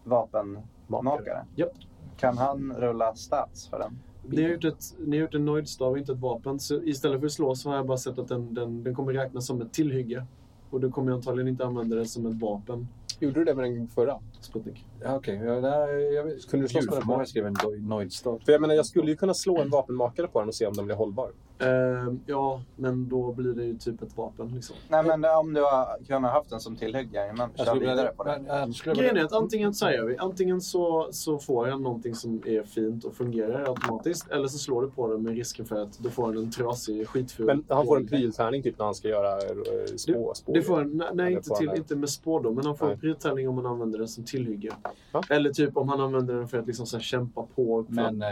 vapenmakare. 0.05 1.45
Japp. 1.57 1.73
Kan 2.17 2.39
han 2.39 2.73
rulla 2.77 3.15
stats 3.15 3.69
för 3.69 3.79
den? 3.79 3.99
Ni 4.31 4.43
har 4.43 4.51
gjort, 4.51 4.65
ett, 4.65 4.85
ni 4.99 5.17
har 5.17 5.23
gjort 5.23 5.35
en 5.35 5.45
Noidstav, 5.45 5.99
inte 5.99 6.13
ett 6.13 6.19
vapen. 6.19 6.61
Så 6.61 6.83
istället 6.83 7.21
för 7.21 7.27
att 7.27 7.33
slå 7.33 7.55
så 7.55 7.69
har 7.69 7.77
jag 7.77 7.87
bara 7.87 7.99
sett 7.99 8.19
att 8.19 8.29
den, 8.29 8.55
den, 8.55 8.85
den 8.85 8.95
kommer 8.95 9.13
räknas 9.13 9.47
som 9.47 9.61
ett 9.61 9.73
tillhygge. 9.73 10.27
Och 10.71 10.81
du 10.81 10.91
kommer 10.91 11.13
antagligen 11.13 11.49
inte 11.49 11.67
använda 11.67 11.97
den 11.97 12.07
som 12.07 12.27
ett 12.27 12.41
vapen, 12.41 12.89
Gjorde 13.21 13.41
du 13.41 13.45
det 13.45 13.55
med 13.55 13.65
den 13.65 13.89
förra? 13.89 14.21
Sputnik. 14.41 14.87
Ja, 15.03 15.17
Okej, 15.17 15.39
nej, 15.39 16.15
jag. 16.15 16.41
Kunde 16.51 16.65
du 16.65 16.69
slåss 16.69 16.87
med 16.87 16.95
den 16.95 17.07
på? 17.07 17.25
skrev 17.27 17.47
en 17.47 17.57
Noidstad. 17.89 18.39
För 18.45 18.53
jag 18.53 18.61
menar, 18.61 18.75
jag 18.75 18.87
skulle 18.87 19.11
ju 19.11 19.17
kunna 19.17 19.35
slå 19.35 19.59
en 19.59 19.71
vapenmakare 19.71 20.27
på 20.29 20.39
den 20.41 20.49
och 20.49 20.55
se 20.55 20.67
om 20.67 20.75
den 20.75 20.85
blir 20.87 20.97
hållbar. 20.97 21.31
Ehm, 21.59 22.21
ja, 22.27 22.63
men 22.77 23.09
då 23.09 23.33
blir 23.33 23.53
det 23.53 23.65
ju 23.65 23.79
typ 23.79 24.03
ett 24.03 24.17
vapen. 24.17 24.55
Liksom. 24.55 24.77
Nej 24.89 25.03
men 25.03 25.25
om 25.25 25.55
du 25.55 25.61
har 25.61 26.05
kunnat 26.07 26.33
haft 26.33 26.51
den 26.51 26.61
som 26.61 26.77
tillhygge 26.77 27.35
Jag 27.57 27.67
kör 27.67 27.75
vidare 27.81 28.13
på 28.17 28.25
det. 28.25 28.45
då 28.47 28.73
jag 28.85 28.97
Grejen 28.97 29.17
är 29.17 29.25
att 29.25 29.33
antingen 29.33 29.75
så 29.75 29.91
gör 29.91 30.05
vi. 30.05 30.17
Antingen 30.19 30.61
så, 30.61 31.09
så 31.11 31.39
får 31.39 31.67
han 31.67 31.83
någonting 31.83 32.15
som 32.15 32.43
är 32.47 32.63
fint 32.63 33.05
och 33.05 33.15
fungerar 33.15 33.69
automatiskt. 33.69 34.31
Eller 34.31 34.49
så 34.49 34.59
slår 34.59 34.83
du 34.83 34.91
på 34.91 35.09
den 35.09 35.23
med 35.23 35.35
risken 35.35 35.67
för 35.67 35.83
att 35.83 35.99
då 35.99 36.11
får 36.11 36.27
han 36.27 36.37
en 36.37 36.51
trasig, 36.51 37.09
skitful... 37.09 37.47
Men 37.47 37.65
han 37.69 37.87
får 37.87 37.97
en 37.97 38.07
pryltärning 38.07 38.63
typ 38.63 38.79
när 38.79 38.85
han 38.85 38.95
ska 38.95 39.09
göra 39.09 39.33
eh, 39.33 39.97
spå, 39.97 40.35
spår. 40.35 40.55
Det 40.55 40.63
får 40.63 40.77
han, 40.77 41.03
nej, 41.15 41.33
inte, 41.33 41.51
till, 41.59 41.69
han 41.69 41.77
inte 41.77 41.97
med 41.97 42.11
spårdom, 42.11 42.55
men 42.55 42.67
han 42.67 42.77
får 42.77 42.91
en 42.91 42.99
pryltärning 42.99 43.49
om 43.49 43.55
man 43.55 43.67
använder 43.67 43.99
den 43.99 44.09
som 44.09 44.25
tillhygge. 44.25 44.73
Ja. 45.13 45.23
Eller 45.31 45.51
typ 45.51 45.77
om 45.77 45.89
han 45.89 46.01
använder 46.01 46.35
den 46.35 46.49
för 46.49 46.59
att 46.59 46.67
liksom 46.67 46.87
så 46.87 46.97
här 46.97 47.03
kämpa 47.03 47.47
på. 47.55 47.87
Men 47.89 48.23
eh, 48.23 48.29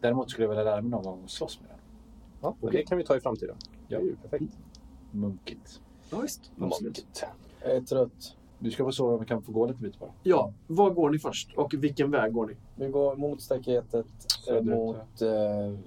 däremot 0.00 0.30
skulle 0.30 0.44
jag 0.44 0.48
vilja 0.48 0.64
lära 0.64 0.82
mig 0.82 0.90
någon 0.90 1.02
gång 1.02 1.22
att 1.24 1.30
slåss 1.30 1.60
med 1.60 1.70
den. 1.70 1.75
Ja, 2.40 2.56
Okej. 2.60 2.70
Det 2.80 2.88
kan 2.88 2.98
vi 2.98 3.04
ta 3.04 3.16
i 3.16 3.20
framtiden. 3.20 3.56
Ja. 3.88 3.98
Det 3.98 4.04
är 4.04 4.08
ju 4.08 4.16
perfekt. 4.16 4.56
Munkigt. 5.10 5.80
Ja, 6.10 6.18
visst. 6.20 6.50
Absolut. 6.60 7.26
Jag 7.62 7.76
är 7.76 7.80
trött. 7.80 8.36
Du 8.58 8.70
ska 8.70 8.84
få 8.84 8.92
sova 8.92 9.14
om 9.14 9.20
vi 9.20 9.26
kan 9.26 9.42
få 9.42 9.52
gå 9.52 9.66
lite 9.66 9.80
bit 9.80 9.98
bara. 10.00 10.10
Ja, 10.22 10.52
var 10.66 10.90
går 10.90 11.10
ni 11.10 11.18
först? 11.18 11.54
Och 11.56 11.74
vilken 11.78 12.10
väg 12.10 12.32
går 12.32 12.46
ni? 12.46 12.56
Vi 12.76 12.88
går 12.90 13.16
mot 13.16 13.40
staketet, 13.42 13.94
eh, 13.96 14.04
Söderut, 14.44 14.64
mot, 14.64 15.22
eh, 15.22 15.28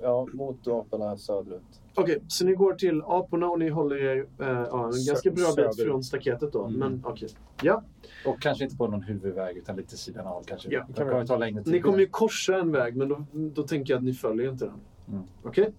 ja, 0.01 0.27
mot 0.33 0.67
aporna 0.67 1.17
söderut. 1.17 1.61
Okej, 1.95 2.21
så 2.27 2.45
ni 2.45 2.53
går 2.53 2.73
till 2.73 3.01
aporna 3.07 3.47
och 3.47 3.59
ni 3.59 3.69
håller 3.69 3.95
er 3.95 4.17
eh, 4.17 4.47
ja, 4.47 4.85
en 4.85 4.91
Sö- 4.91 5.07
ganska 5.07 5.31
bra 5.31 5.45
bit 5.45 5.55
söderut. 5.55 5.75
från 5.91 6.03
staketet 6.03 6.53
då. 6.53 6.65
Mm. 6.65 6.79
Men 6.79 7.01
okej. 7.05 7.29
Ja, 7.63 7.83
Och 8.25 8.41
kanske 8.41 8.63
inte 8.63 8.75
på 8.75 8.87
någon 8.87 9.01
huvudväg 9.01 9.57
utan 9.57 9.75
lite 9.75 9.97
sidan 9.97 10.27
av 10.27 10.43
kanske. 10.43 10.69
Ja. 10.73 10.85
det 10.95 11.03
kommer 11.03 11.25
ta 11.25 11.37
längre 11.37 11.63
tid. 11.63 11.73
ni 11.73 11.81
kommer 11.81 11.99
ju 11.99 12.07
korsa 12.07 12.55
en 12.57 12.71
väg, 12.71 12.95
men 12.95 13.07
då, 13.09 13.25
då 13.31 13.63
tänker 13.63 13.93
jag 13.93 13.97
att 13.97 14.03
ni 14.03 14.13
följer 14.13 14.51
inte 14.51 14.65
den. 14.65 14.79
Mm. 15.07 15.23
Okej? 15.43 15.73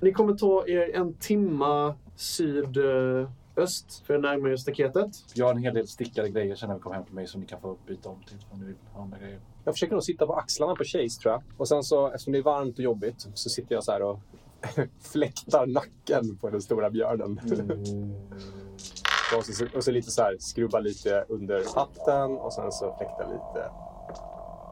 Ni 0.00 0.12
kommer 0.12 0.34
ta 0.34 0.68
er 0.68 0.96
en 0.96 1.14
timma 1.14 1.94
sydöst 2.16 4.02
för 4.06 4.14
att 4.14 4.20
närma 4.20 4.48
er 4.48 4.56
staketet. 4.56 5.10
Jag 5.34 5.46
har 5.46 5.52
en 5.54 5.62
hel 5.62 5.74
del 5.74 5.88
stickade 5.88 6.28
grejer 6.28 6.54
sen 6.54 6.68
när 6.68 6.76
vi 6.76 6.82
kommer 6.82 6.96
hem 6.96 7.04
till 7.04 7.14
mig 7.14 7.26
som 7.26 7.40
ni 7.40 7.46
kan 7.46 7.60
få 7.60 7.76
byta 7.86 8.08
om 8.08 8.22
till 8.28 8.38
om 8.50 8.60
ni 8.60 8.66
vill 8.66 8.76
ha 8.92 9.02
andra 9.02 9.18
grejer. 9.18 9.40
Jag 9.64 9.74
försöker 9.74 9.92
nog 9.92 10.04
sitta 10.04 10.26
på 10.26 10.34
axlarna 10.34 10.74
på 10.74 10.84
Chase 10.84 11.20
tror 11.20 11.32
jag. 11.32 11.42
Och 11.56 11.68
sen 11.68 11.82
så, 11.82 12.06
eftersom 12.06 12.32
det 12.32 12.38
är 12.38 12.42
varmt 12.42 12.78
och 12.78 12.84
jobbigt, 12.84 13.28
så 13.34 13.50
sitter 13.50 13.74
jag 13.74 13.84
så 13.84 13.92
här 13.92 14.02
och 14.02 14.20
fläktar 15.00 15.66
nacken 15.66 16.36
på 16.36 16.50
den 16.50 16.62
stora 16.62 16.90
björnen. 16.90 17.40
och, 19.38 19.44
så, 19.44 19.66
och 19.74 19.84
så 19.84 19.90
lite 19.90 20.10
så 20.10 20.22
här, 20.22 20.36
skrubbar 20.38 20.80
lite 20.80 21.24
under 21.28 21.62
hatten 21.74 22.30
och 22.30 22.52
sen 22.52 22.72
så 22.72 22.96
fläktar 22.98 23.26
lite. 23.28 23.70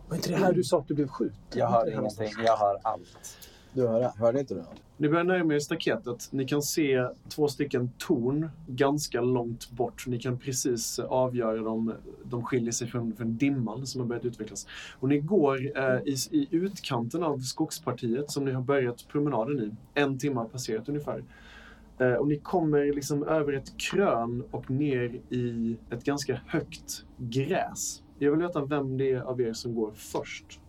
Var 0.08 0.16
inte 0.16 0.28
det 0.28 0.36
här 0.36 0.52
du 0.52 0.64
sa 0.64 0.78
att 0.78 0.88
du 0.88 0.94
blev 0.94 1.08
skjuten? 1.08 1.38
Jag 1.54 1.68
hör 1.68 1.92
ingenting, 1.92 2.44
jag 2.44 2.56
hör 2.56 2.78
allt. 2.82 3.38
Du 3.74 3.86
hörde, 3.86 4.12
hörde 4.18 4.40
inte 4.40 4.54
du? 4.54 4.60
något? 4.60 4.82
Ni 4.96 5.08
börjar 5.08 5.24
närma 5.24 5.54
er 5.54 5.58
staketet. 5.58 6.28
Ni 6.30 6.44
kan 6.46 6.62
se 6.62 7.08
två 7.28 7.48
stycken 7.48 7.90
torn 7.98 8.50
ganska 8.66 9.20
långt 9.20 9.70
bort. 9.70 10.06
Ni 10.06 10.18
kan 10.18 10.38
precis 10.38 10.98
avgöra 10.98 11.56
dem. 11.56 11.92
De 12.24 12.44
skiljer 12.44 12.72
sig 12.72 12.88
från, 12.88 13.16
från 13.16 13.36
dimman 13.36 13.86
som 13.86 14.00
har 14.00 14.08
börjat 14.08 14.24
utvecklas. 14.24 14.66
Och 15.00 15.08
ni 15.08 15.18
går 15.18 15.78
eh, 15.78 15.98
i, 16.04 16.16
i 16.30 16.48
utkanten 16.50 17.22
av 17.22 17.38
skogspartiet 17.38 18.30
som 18.30 18.44
ni 18.44 18.52
har 18.52 18.62
börjat 18.62 19.08
promenaden 19.08 19.60
i. 19.60 19.70
En 20.00 20.18
timme 20.18 20.36
har 20.36 20.48
passerat 20.48 20.88
ungefär. 20.88 21.24
Eh, 21.98 22.12
och 22.12 22.28
ni 22.28 22.38
kommer 22.38 22.92
liksom 22.92 23.22
över 23.22 23.52
ett 23.52 23.78
krön 23.78 24.44
och 24.50 24.70
ner 24.70 25.20
i 25.30 25.76
ett 25.90 26.04
ganska 26.04 26.40
högt 26.46 27.04
gräs. 27.18 28.02
Jag 28.18 28.30
vill 28.30 28.40
veta 28.40 28.64
vem 28.64 28.98
det 28.98 29.12
är 29.12 29.20
av 29.20 29.40
er 29.40 29.52
som 29.52 29.74
går 29.74 29.92
först. 29.94 30.60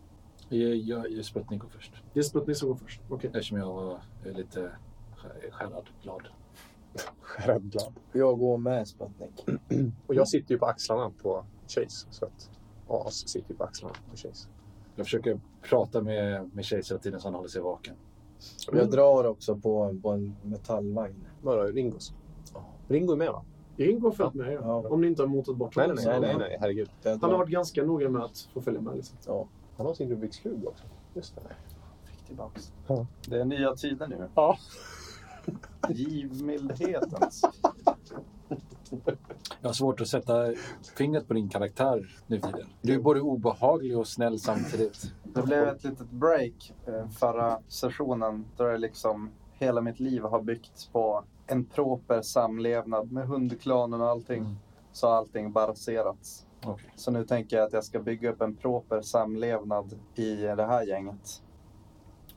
Jag, 0.50 0.76
jag, 1.12 1.26
Sputnik 1.26 1.62
går 1.62 1.70
först. 1.70 1.92
Det 2.14 2.20
är 2.20 2.24
Sputnik 2.24 2.58
som 2.58 2.70
går 2.70 2.76
först. 2.76 3.02
Okej. 3.10 3.30
Eftersom 3.34 3.58
jag 3.58 4.00
är 4.26 4.34
lite 4.34 4.72
skär- 5.16 5.52
skärrad 5.52 5.86
glad. 6.04 6.22
Räddglad. 7.38 7.94
Jag 8.14 8.40
går 8.40 8.58
med 8.58 8.88
Sputnik. 8.88 9.46
Och 10.08 10.16
jag 10.16 10.28
sitter 10.28 10.52
ju 10.54 10.60
på 10.60 10.66
axlarna 10.66 11.12
på 11.22 11.46
Chase. 11.68 12.08
Så 12.10 12.26
att 12.26 12.50
As 12.88 13.14
sitter 13.30 13.50
ju 13.52 13.56
på 13.58 13.64
axlarna 13.64 13.94
på 14.12 14.18
Chase. 14.18 14.50
Jag 14.96 15.06
försöker 15.06 15.40
prata 15.70 16.02
med, 16.02 16.50
med 16.54 16.66
Chase 16.66 16.94
hela 16.94 17.00
tiden 17.02 17.20
så 17.20 17.28
han 17.28 17.36
håller 17.36 17.48
sig 17.50 17.62
vaken. 17.62 17.96
Jag 18.72 18.92
drar 18.92 19.24
också 19.28 19.56
på, 19.56 20.00
på 20.04 20.10
en 20.10 20.36
metallvagn. 20.44 21.28
Vadå, 21.42 21.64
Ringos? 21.64 22.14
Ringo 22.88 23.14
är 23.14 23.18
med 23.18 23.28
va? 23.32 23.46
Ringo 23.78 24.08
har 24.08 24.12
följt 24.12 24.34
med 24.34 24.48
er. 24.48 24.60
Ja. 24.62 24.88
Om 24.90 25.02
ni 25.02 25.08
inte 25.08 25.22
har 25.22 25.28
motat 25.28 25.56
bort 25.58 25.76
honom. 25.76 25.96
nej, 25.96 26.06
nej, 26.06 26.20
nej, 26.22 26.36
nej, 26.40 26.58
herregud. 26.60 26.90
Han 27.04 27.20
har 27.22 27.38
varit 27.38 27.50
ganska 27.50 27.84
noga 27.84 28.10
med 28.10 28.22
att 28.24 28.50
få 28.54 28.62
följa 28.62 28.82
med. 28.82 28.96
Liksom. 28.96 29.18
Ja. 29.26 29.48
Han 29.78 29.86
har 29.86 29.94
sin 29.94 30.10
Rubiks 30.10 30.40
kub 30.40 30.68
också. 30.68 30.84
Just 31.14 31.36
det. 31.36 31.42
Fick 32.04 32.26
tillbaks. 32.26 32.74
Ja. 32.88 33.08
Det 33.28 33.42
är 33.42 33.46
nya 33.46 33.76
tider 33.76 34.08
nu. 34.08 34.30
Ja. 34.36 34.58
Givmildhetens. 35.90 37.42
Jag 39.62 39.70
har 39.70 39.74
svårt 39.74 40.02
att 40.02 40.08
sätta 40.08 40.54
fingret 40.98 41.28
på 41.28 41.34
din 41.34 41.50
karaktär 41.50 42.10
nu 42.28 42.40
för 42.40 42.52
tiden. 42.52 42.68
Du 42.82 42.94
är 42.94 43.00
både 43.00 43.22
obehaglig 43.22 43.98
och 43.98 44.08
snäll 44.08 44.40
samtidigt. 44.40 45.12
Det 45.24 45.42
blev 45.42 45.68
ett 45.68 45.84
litet 45.84 46.12
break 46.12 46.74
eh, 46.88 47.10
förra 47.10 47.60
sessionen 47.68 48.46
där 48.58 48.66
det 48.66 48.78
liksom 48.78 49.32
hela 49.54 49.82
mitt 49.82 50.00
liv 50.00 50.22
har 50.22 50.42
byggts 50.42 50.88
på 50.88 51.24
en 51.48 51.66
proper 51.66 52.22
samlevnad 52.22 53.12
med 53.12 53.28
hundklanen 53.28 54.02
och 54.02 54.10
allting. 54.10 54.44
Mm. 54.44 54.56
Så 54.92 55.08
allting 55.08 55.52
bara 55.52 55.68
raserats. 55.68 56.45
Okej. 56.66 56.90
Så 56.96 57.12
nu 57.12 57.26
tänker 57.26 57.58
jag 57.58 57.66
att 57.66 57.74
jag 57.74 57.84
ska 57.84 58.00
bygga 58.00 58.32
upp 58.32 58.42
en 58.42 58.56
proper 58.56 59.02
samlevnad 59.02 60.00
i 60.16 60.36
det 60.36 60.66
här 60.66 60.84
gänget. 60.84 61.42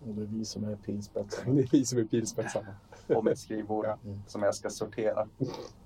Och 0.06 0.14
det 0.14 0.22
är 0.22 0.26
vi 0.26 0.44
som 0.44 0.64
är 0.64 0.76
pilspetsarna. 0.76 1.52
Det 1.54 1.60
är 1.60 1.68
vi 1.72 1.84
som 1.84 1.98
är 1.98 2.04
pilspetsarna. 2.04 2.74
På 3.06 3.22
mitt 3.22 3.38
skrivbord 3.38 3.84
Ja. 3.86 3.98
som 4.26 4.42
jag 4.42 4.54
ska 4.54 4.70
sortera. 4.70 5.28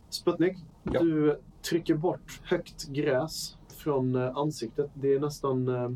Sputnik, 0.08 0.56
Ja. 0.82 1.00
du 1.00 1.40
trycker 1.62 1.94
bort 1.94 2.40
högt 2.44 2.88
gräs 2.88 3.56
från 3.68 4.14
eh, 4.14 4.36
ansiktet. 4.36 4.90
Det 4.94 5.14
är 5.14 5.20
nästan... 5.20 5.68
eh, 5.68 5.90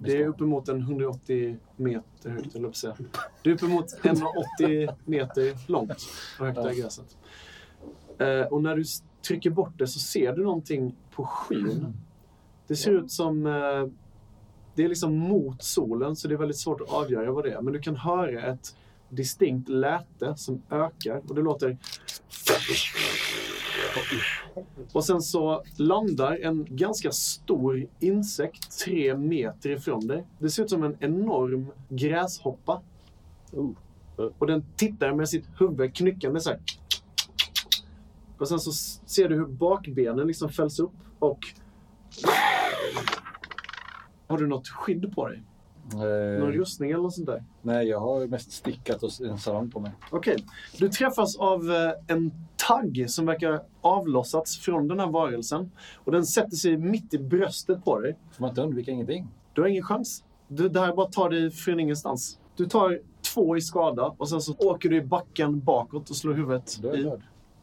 Det 0.00 0.22
är 0.22 0.26
uppemot 0.28 0.68
en 0.68 0.80
180 0.80 1.58
meter 1.76 2.30
högt, 2.30 2.54
eller 2.54 2.72
säga. 2.72 2.96
Det 3.42 3.50
är 3.50 3.54
uppemot 3.54 3.86
180 4.04 4.88
meter 5.04 5.70
långt 5.70 5.90
och 6.40 6.46
högt 6.46 6.56
det 6.56 6.62
här 6.68 6.74
gräset. 6.82 7.16
Eh, 8.18 8.52
Och 8.52 8.62
när 8.62 8.76
du 8.76 8.84
trycker 9.22 9.50
bort 9.50 9.78
det 9.78 9.86
så 9.86 9.98
ser 9.98 10.32
du 10.32 10.42
någonting 10.44 10.96
på 11.10 11.24
skyn. 11.26 11.92
Det 12.66 12.76
ser 12.76 12.90
ut 12.92 13.10
som... 13.10 13.46
eh, 13.46 13.86
Det 14.74 14.84
är 14.84 14.88
liksom 14.88 15.18
mot 15.18 15.62
solen, 15.62 16.16
så 16.16 16.28
det 16.28 16.34
är 16.34 16.38
väldigt 16.38 16.58
svårt 16.58 16.80
att 16.80 16.92
avgöra 16.92 17.32
vad 17.32 17.44
det 17.44 17.52
är. 17.52 17.60
Men 17.62 17.72
du 17.72 17.78
kan 17.78 17.96
höra 17.96 18.42
ett 18.52 18.76
distinkt 19.08 19.68
läte 19.68 20.36
som 20.36 20.62
ökar 20.70 21.22
och 21.28 21.34
det 21.34 21.42
låter... 21.42 21.76
Och 24.92 25.04
sen 25.04 25.22
så 25.22 25.62
landar 25.76 26.38
en 26.42 26.66
ganska 26.70 27.10
stor 27.10 27.86
insekt 28.00 28.78
tre 28.84 29.16
meter 29.16 29.70
ifrån 29.70 30.06
dig. 30.06 30.24
Det 30.38 30.50
ser 30.50 30.62
ut 30.62 30.70
som 30.70 30.82
en 30.82 30.96
enorm 31.00 31.66
gräshoppa. 31.88 32.82
Oh. 33.52 33.70
Och 34.38 34.46
den 34.46 34.64
tittar 34.76 35.12
med 35.12 35.28
sitt 35.28 35.44
huvud 35.58 35.94
knyckande 35.94 36.40
så 36.40 36.50
här. 36.50 36.60
Och 38.38 38.48
sen 38.48 38.60
så 38.60 38.72
ser 39.06 39.28
du 39.28 39.34
hur 39.34 39.46
bakbenen 39.46 40.26
liksom 40.26 40.48
fälls 40.48 40.78
upp 40.80 40.92
och... 41.18 41.38
Har 44.26 44.38
du 44.38 44.46
något 44.46 44.68
skydd 44.68 45.14
på 45.14 45.28
dig? 45.28 45.42
Någon 45.92 46.02
Eh, 46.02 46.58
rustning 46.58 46.90
eller 46.90 47.02
något 47.02 47.14
sånt 47.14 47.26
där? 47.26 47.44
nej, 47.62 47.88
jag 47.88 48.00
har 48.00 48.26
mest 48.26 48.52
stickat 48.52 49.02
och 49.02 49.10
en 49.20 49.38
sarong 49.38 49.70
på 49.70 49.80
mig. 49.80 49.92
Okej. 50.10 50.36
Du 50.78 50.88
träffas 50.88 51.36
av 51.36 51.70
eh, 51.70 51.92
en 52.16 52.30
tagg 52.56 53.04
som 53.08 53.26
verkar 53.26 53.62
avlossats 53.80 54.58
från 54.58 54.88
den 54.88 55.00
här 55.00 55.06
varelsen. 55.06 55.70
Och 56.04 56.12
den 56.12 56.26
sätter 56.26 56.56
sig 56.56 56.76
mitt 56.76 57.14
i 57.14 57.18
bröstet 57.18 57.84
på 57.84 58.00
dig. 58.00 58.16
Får 58.32 58.40
man 58.42 58.50
inte 58.50 58.62
undvika 58.62 58.90
ingenting? 58.90 59.28
Du 59.52 59.60
har 59.60 59.68
ingen 59.68 59.82
chans. 59.82 60.24
Du, 60.48 60.68
det 60.68 60.80
här 60.80 60.94
bara 60.94 61.06
tar 61.06 61.30
dig 61.30 61.50
från 61.50 61.80
ingenstans. 61.80 62.38
Du 62.56 62.66
tar 62.66 63.00
två 63.34 63.56
i 63.56 63.60
skada 63.60 64.14
och 64.18 64.28
sen 64.28 64.40
så 64.40 64.54
åker 64.58 64.88
du 64.88 64.96
i 64.96 65.02
backen 65.02 65.60
bakåt 65.60 66.10
och 66.10 66.16
slår 66.16 66.34
huvudet 66.34 66.78
Då 66.82 66.88
är 66.88 66.92
jag 66.92 67.00
i. 67.00 67.02
död. 67.04 67.22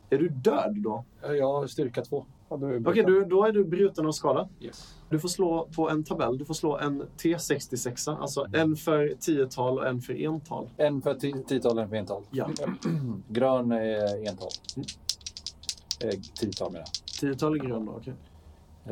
Är 0.10 0.18
du 0.18 0.30
död 0.30 0.76
då? 0.84 1.06
Jag 1.22 1.54
har 1.54 1.68
styrka 1.68 2.02
två. 2.02 2.26
Ja, 2.50 2.56
Okej, 2.86 3.04
du, 3.04 3.26
då 3.26 3.46
är 3.46 3.52
du 3.52 3.66
bruten 3.66 4.06
och 4.06 4.16
skadad. 4.16 4.50
Yes. 4.62 4.96
Du 5.10 5.20
får 5.20 5.30
slå 5.30 5.68
på 5.76 5.90
en 5.90 6.04
tabell. 6.04 6.38
Du 6.38 6.46
får 6.46 6.54
slå 6.54 6.78
en 6.78 7.04
T66, 7.18 8.18
alltså 8.22 8.46
en 8.54 8.76
för 8.76 9.14
tiotal 9.20 9.78
och 9.80 9.88
en 9.88 10.02
för 10.02 10.14
ental. 10.14 10.70
En 10.78 11.02
för 11.02 11.14
ti- 11.14 11.44
tiotal, 11.46 11.78
en 11.78 11.90
för 11.90 11.96
ental. 11.96 12.24
Ja. 12.32 12.50
Grön 13.30 13.72
är 13.72 14.30
ental. 14.30 14.50
Mm. 14.76 14.86
Eh, 16.04 16.20
tiotal 16.40 16.72
menar 16.72 16.86
jag. 16.86 17.20
Tiotal 17.20 17.54
är 17.54 17.60
grön 17.60 17.86
då, 17.86 17.92
okej. 17.92 18.14
Eh, 18.14 18.35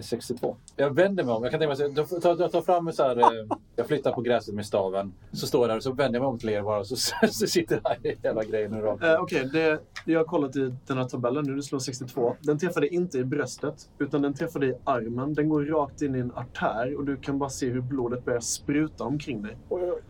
62. 0.02 0.56
Jag 0.76 0.96
vänder 0.96 1.24
mig 1.24 1.34
om. 1.34 1.44
Jag 1.44 1.52
kan 1.52 1.60
tänka 1.60 1.94
mig, 1.94 2.22
tar, 2.22 2.40
jag 2.40 2.52
tar 2.52 2.62
fram 2.62 2.88
en 2.88 2.94
så 2.94 3.04
här, 3.04 3.18
eh, 3.18 3.58
jag 3.76 3.88
flyttar 3.88 4.12
på 4.14 4.22
gräset 4.22 4.56
med 4.56 4.66
staven. 4.66 5.14
Så 5.32 5.48
står 5.48 5.62
jag 5.62 5.70
där 5.70 5.76
och 5.78 5.84
så 5.84 5.90
vänder 5.94 6.20
jag 6.20 6.22
mig 6.24 6.28
om 6.28 6.38
till 6.40 6.50
er 6.50 6.62
bara. 6.62 6.84
Så, 6.84 6.96
så 7.32 7.48
sitter 7.48 7.76
den 7.76 7.84
här 8.04 8.16
hela 8.24 8.44
grejen 8.44 8.72
nu 8.72 8.82
rakt. 8.82 9.04
Eh, 9.04 9.16
Okej, 9.22 9.50
det 9.54 9.80
jag 10.06 10.20
har 10.20 10.26
kollat 10.26 10.56
i 10.56 10.74
den 10.88 10.98
här 10.98 11.06
tabellen 11.08 11.44
nu. 11.46 11.56
Du 11.56 11.62
slår 11.62 11.80
62. 11.80 12.36
Den 12.42 12.58
träffade 12.60 12.88
inte 12.96 13.18
i 13.18 13.24
bröstet, 13.24 13.90
utan 14.00 14.22
den 14.22 14.34
träffade 14.34 14.66
i 14.68 14.74
armen. 14.84 15.34
Den 15.34 15.50
går 15.50 15.66
rakt 15.66 16.02
in 16.02 16.16
i 16.16 16.20
en 16.20 16.32
artär 16.32 16.96
och 16.98 17.06
du 17.06 17.18
kan 17.18 17.40
bara 17.40 17.50
se 17.50 17.70
hur 17.70 17.82
blodet 17.82 18.26
börjar 18.26 18.40
spruta 18.40 19.04
omkring 19.04 19.42
dig. 19.42 19.58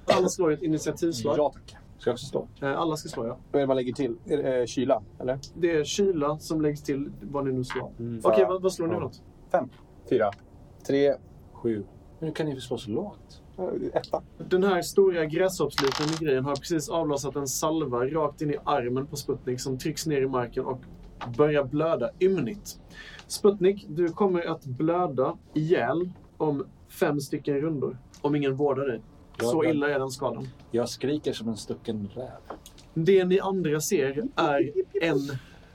Alla 0.06 0.28
slår 0.30 0.52
ett 0.52 0.62
initiativslag. 0.62 1.36
Ja, 1.38 1.52
tack. 1.54 1.76
Ska 1.98 2.10
jag 2.10 2.14
också 2.14 2.26
slå? 2.26 2.48
Eh, 2.62 2.80
Alla 2.80 2.96
ska 2.96 3.10
slå, 3.10 3.28
ja. 3.28 3.38
Vad 3.52 3.56
är 3.60 3.64
det 3.64 3.68
man 3.68 3.76
lägger 3.76 3.94
till? 3.94 4.16
Är 4.26 4.38
det, 4.38 4.60
eh, 4.60 4.66
kyla, 4.66 5.02
eller? 5.20 5.40
Det 5.56 5.72
är 5.72 5.84
kyla 5.84 6.38
som 6.40 6.62
läggs 6.62 6.84
till 6.84 7.12
vad 7.22 7.46
ni 7.46 7.52
nu 7.52 7.64
slår. 7.64 7.92
Mm. 8.00 8.22
Okej, 8.24 8.46
vad, 8.46 8.62
vad 8.62 8.74
slår 8.74 8.88
ni 8.88 8.94
Ja. 8.94 9.00
för 9.00 9.06
något? 9.06 9.22
Fyra. 10.10 10.32
Tre. 10.88 11.14
Sju. 11.54 11.84
Men 12.20 12.28
hur 12.28 12.36
kan 12.36 12.46
ni 12.46 12.62
slå 12.62 12.78
så 12.78 12.90
lågt? 12.92 13.42
Eh, 13.58 13.98
Etta. 13.98 14.24
Den 14.50 14.64
här 14.64 14.82
stora 14.82 15.26
gräshoppsliknande 15.26 16.14
grejen 16.20 16.46
har 16.46 16.56
precis 16.56 16.90
avlossat 16.90 17.36
en 17.36 17.48
salva 17.48 18.06
rakt 18.06 18.42
in 18.42 18.50
i 18.54 18.58
armen 18.64 19.08
på 19.08 19.16
Sputnik 19.16 19.62
som 19.62 19.78
trycks 19.78 20.06
ner 20.06 20.22
i 20.22 20.28
marken 20.28 20.66
och 20.66 20.80
börjar 21.38 21.64
blöda 21.64 22.10
ymnigt. 22.20 22.80
Sputnik, 23.28 23.86
du 23.90 24.08
kommer 24.08 24.46
att 24.46 24.66
blöda 24.66 25.38
ihjäl 25.54 26.10
om 26.38 26.66
fem 27.00 27.20
stycken 27.20 27.62
rundor. 27.62 27.98
Om 28.22 28.36
ingen 28.36 28.56
vårdar 28.56 28.86
dig. 28.88 29.02
Så 29.40 29.64
illa 29.64 29.90
är 29.90 30.00
den 30.00 30.10
skadan. 30.10 30.48
Jag 30.72 30.90
skriker 30.90 31.34
som 31.34 31.48
en 31.48 31.58
stucken 31.58 32.10
räv. 32.16 32.58
Det 32.94 33.26
ni 33.26 33.40
andra 33.40 33.82
ser 33.82 34.28
är 34.36 34.72
en, 35.02 35.18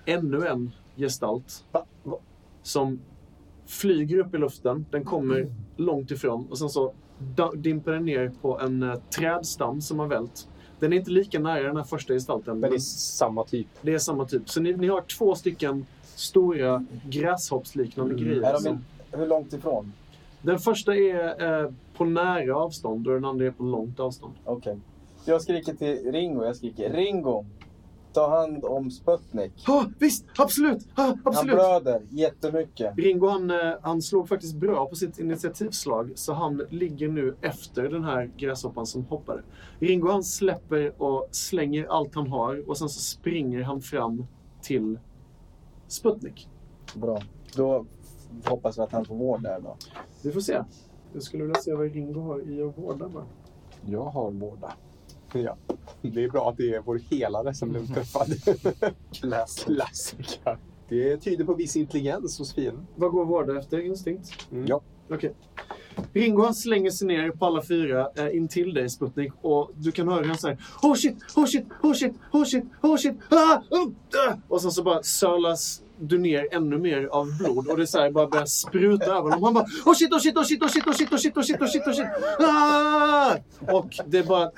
ännu 0.07 0.47
en 0.47 0.71
gestalt 0.97 1.65
som 2.63 3.01
flyger 3.69 4.19
upp 4.19 4.35
i 4.35 4.39
luften. 4.39 4.87
Den 4.91 5.05
kommer 5.05 5.47
långt 5.77 6.11
ifrån 6.11 6.47
och 6.51 6.59
sen 6.59 6.69
så 6.69 6.93
dimper 7.55 7.93
den 7.93 8.05
ner 8.05 8.33
på 8.41 8.61
en 8.61 8.83
eh, 8.83 8.95
trädstam 9.17 9.81
som 9.81 9.99
har 9.99 10.07
vält. 10.07 10.49
Den 10.81 10.93
är 10.93 10.97
inte 10.97 11.11
lika 11.11 11.39
nära 11.39 11.63
den 11.67 11.77
här 11.77 11.85
första 11.85 12.15
gestalten. 12.15 12.61
Men 12.61 12.71
det 12.71 12.77
är 12.77 12.81
samma 12.81 13.45
typ. 13.45 13.67
det 13.83 13.95
är 13.95 13.99
samma 13.99 14.25
typ. 14.25 14.51
Så 14.51 14.61
ni, 14.61 14.73
ni 14.73 14.89
har 14.89 15.01
två 15.01 15.35
stycken 15.35 15.87
stora 16.03 16.87
gräshoppsliknande 17.05 18.15
grejer. 18.15 18.37
Mm. 18.37 18.45
Är 18.45 18.63
de 18.65 18.69
in, 18.69 18.85
hur 19.13 19.27
långt 19.27 19.53
ifrån? 19.53 19.93
Den 20.43 20.59
första 20.59 20.97
är 20.97 21.63
eh, 21.65 21.71
på 21.97 22.05
nära 22.05 22.57
avstånd 22.57 23.09
och 23.09 23.15
den 23.15 23.25
andra 23.25 23.47
är 23.47 23.51
på 23.51 23.63
långt 23.63 24.01
avstånd. 24.01 24.35
Okej. 24.45 24.79
Jag 25.25 25.43
skriker 25.43 25.75
till 25.75 26.13
Ringo. 26.13 26.45
Jag 26.45 26.57
skriker 26.57 26.93
Ringo. 26.93 27.45
Ta 28.13 28.39
hand 28.39 28.65
om 28.65 28.91
Sputnik. 28.91 29.53
Ja, 29.67 29.87
visst! 29.99 30.25
Absolut! 30.39 30.87
Ja, 30.97 31.03
Han 31.03 31.21
absolut! 31.25 31.55
blöder 31.55 32.03
jättemycket. 32.11 32.97
Ringo 32.99 33.27
han, 33.29 33.51
eh, 33.51 33.57
han 33.83 34.03
slog 34.03 34.29
faktiskt 34.29 34.55
bra 34.57 34.87
på 34.87 34.95
sitt 34.97 35.19
initiativslag 35.19 36.13
så 36.15 36.33
han 36.33 36.63
ligger 36.71 37.09
nu 37.09 37.37
efter 37.41 37.83
den 37.89 38.05
här 38.05 38.31
gräshoppan 38.37 38.87
som 38.87 39.05
hoppade. 39.05 39.43
Ringo 39.79 40.09
han 40.11 40.25
släpper 40.25 41.03
och 41.03 41.29
slänger 41.31 41.87
allt 41.87 42.15
han 42.15 42.27
har 42.29 42.69
och 42.69 42.79
sen 42.79 42.89
så 42.89 43.01
springer 43.01 43.63
han 43.63 43.81
fram 43.81 44.27
till 44.63 44.99
Sputnik. 45.89 46.49
Bra. 46.95 47.19
Då 47.57 47.87
hoppas 48.45 48.79
vi 48.79 48.83
att 48.83 48.93
han 48.93 49.05
får 49.05 49.15
vård 49.15 49.43
där 49.43 49.61
då. 49.61 49.77
Vi 50.23 50.33
får 50.33 50.41
se. 50.41 50.63
Jag 51.13 51.23
skulle 51.23 51.43
vilja 51.43 51.61
se 51.61 51.75
vad 51.75 51.93
Ringo 51.93 52.21
har 52.21 52.51
i 52.51 52.63
att 52.63 52.79
vårda 52.79 53.09
bara. 53.09 53.27
Jag 53.87 54.05
har 54.05 54.31
båda. 54.31 54.73
Ja. 55.33 55.57
Det 56.03 56.25
är 56.25 56.29
bra 56.29 56.51
att 56.51 56.57
det 56.57 56.75
är 56.75 56.81
vår 56.81 57.01
helare 57.11 57.55
som 57.55 57.71
blev 57.71 57.87
träffad. 57.87 58.29
Klass. 59.13 59.65
Klassiker. 59.65 60.59
Det 60.89 61.17
tyder 61.17 61.45
på 61.45 61.55
viss 61.55 61.77
intelligens 61.77 62.39
hos 62.39 62.55
fienden. 62.55 62.87
Vad 62.97 63.11
går 63.11 63.25
vårda 63.25 63.59
efter? 63.59 63.81
Instinkt? 63.81 64.47
Mm. 64.53 64.67
Ja. 64.67 64.81
Okej. 65.11 65.35
Ringo 66.13 66.43
han 66.43 66.55
slänger 66.55 66.91
sig 66.91 67.07
ner 67.07 67.31
på 67.31 67.47
alla 67.47 67.63
fyra 67.63 68.09
eh, 68.17 68.37
in 68.37 68.49
till 68.49 68.75
dig 68.75 68.91
Sputnik 68.91 69.33
och 69.41 69.71
du 69.75 69.93
kan 69.93 70.09
höra 70.09 70.21
hur 70.21 70.29
han 70.29 70.39
säger 70.39 70.59
Oh 70.83 70.95
shit, 70.95 71.17
oh 71.37 71.45
shit, 71.45 71.67
oh 71.83 71.93
shit, 71.93 72.13
oh 72.33 72.45
shit, 72.45 72.65
oh 72.83 72.97
shit, 72.97 73.15
ah, 73.31 73.55
uh, 73.55 73.83
uh. 73.83 74.39
Och 74.49 74.63
sen 74.63 74.71
så 74.71 74.83
bara 74.83 75.03
sölas 75.03 75.83
du 76.01 76.19
ner 76.19 76.49
ännu 76.51 76.79
mer 76.79 77.09
av 77.13 77.39
blod 77.39 77.69
och 77.69 77.77
det 77.77 77.87
så 77.87 77.99
här 77.99 78.11
bara 78.11 78.27
börjar 78.27 78.47
spruta 78.47 79.05
över 79.05 79.21
honom. 79.21 79.43
Han 79.43 79.55
bara 79.55 79.67
oh 79.87 79.95
shit, 79.95 80.13
oh 80.13 80.19
shit, 80.19 80.37
oh 80.37 80.43
shit, 80.43 80.63
oh 80.63 80.69
shit, 80.69 80.87
oh 80.87 80.93
shit, 80.93 81.13
oh 81.13 81.19
shit, 81.19 81.37
oh 81.37 81.43
shit, 81.43 81.63
oh 81.63 81.67
shit, 81.67 81.87
oh 81.87 81.93
shit, 81.93 82.07
ah! 82.41 83.37
Och 83.61 83.99
det 84.07 84.19
är 84.19 84.25
bara 84.25 84.51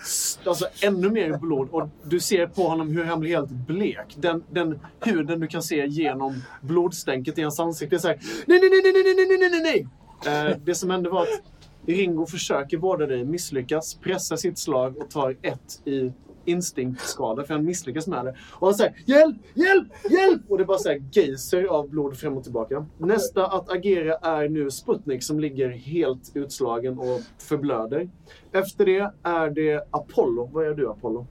alltså, 0.44 0.66
ännu 0.83 1.11
mer 1.11 1.38
blod 1.38 1.68
och 1.70 1.88
du 2.05 2.20
ser 2.20 2.46
på 2.46 2.62
honom 2.62 2.88
hur 2.88 3.05
han 3.05 3.20
blir 3.20 3.31
helt 3.31 3.50
blek. 3.50 4.16
Den, 4.16 4.44
den 4.50 4.81
huden 5.00 5.40
du 5.40 5.46
kan 5.46 5.62
se 5.62 5.87
genom 5.87 6.42
blodstänket 6.61 7.38
i 7.38 7.42
hans 7.42 7.61
ansikte 7.61 7.96
är 7.96 7.98
så 7.98 8.09
här 8.09 8.18
nej, 8.46 8.61
nej, 8.61 8.70
nej, 8.70 8.92
nej, 8.92 9.03
nej, 9.05 9.26
nej, 9.29 9.38
nej, 9.38 9.50
nej, 9.50 9.62
nej. 9.62 9.87
Eh, 10.26 10.56
det 10.64 10.74
som 10.74 10.90
hände 10.90 11.11
var 11.11 11.22
att 11.22 11.42
Ringo 11.87 12.26
försöker 12.26 12.76
vårda 12.76 13.06
dig, 13.06 13.24
misslyckas, 13.24 13.94
pressar 13.94 14.37
sitt 14.37 14.59
slag 14.59 14.96
och 14.96 15.11
tar 15.11 15.37
ett 15.42 15.83
i 15.85 16.12
instinktskada 16.44 17.44
för 17.44 17.54
han 17.54 17.64
misslyckas 17.64 18.06
med 18.06 18.24
det. 18.24 18.35
Och 18.52 18.66
han 18.66 18.74
säger 18.74 18.94
hjälp, 19.06 19.37
hjälp, 19.54 19.88
hjälp! 20.11 20.42
Och 20.48 20.59
det 20.59 20.64
är 20.64 20.66
bara 20.66 20.78
så 20.78 20.88
här 20.88 21.02
geyser 21.12 21.64
av 21.64 21.88
blod 21.88 22.16
fram 22.16 22.37
och 22.37 22.44
tillbaka. 22.44 22.87
Nästa 22.98 23.46
att 23.46 23.70
agera 23.70 24.14
är 24.14 24.48
nu 24.48 24.70
Sputnik 24.70 25.22
som 25.22 25.40
ligger 25.40 25.68
helt 25.68 26.30
utslagen 26.35 26.98
och 26.98 27.20
förblöder. 27.38 28.11
Efter 28.52 28.87
det 28.87 29.12
är 29.22 29.50
det 29.50 29.87
Apollo. 29.90 30.50
Vad 30.52 30.64
gör 30.64 30.74
du 30.74 30.88
Apollo? 30.90 31.26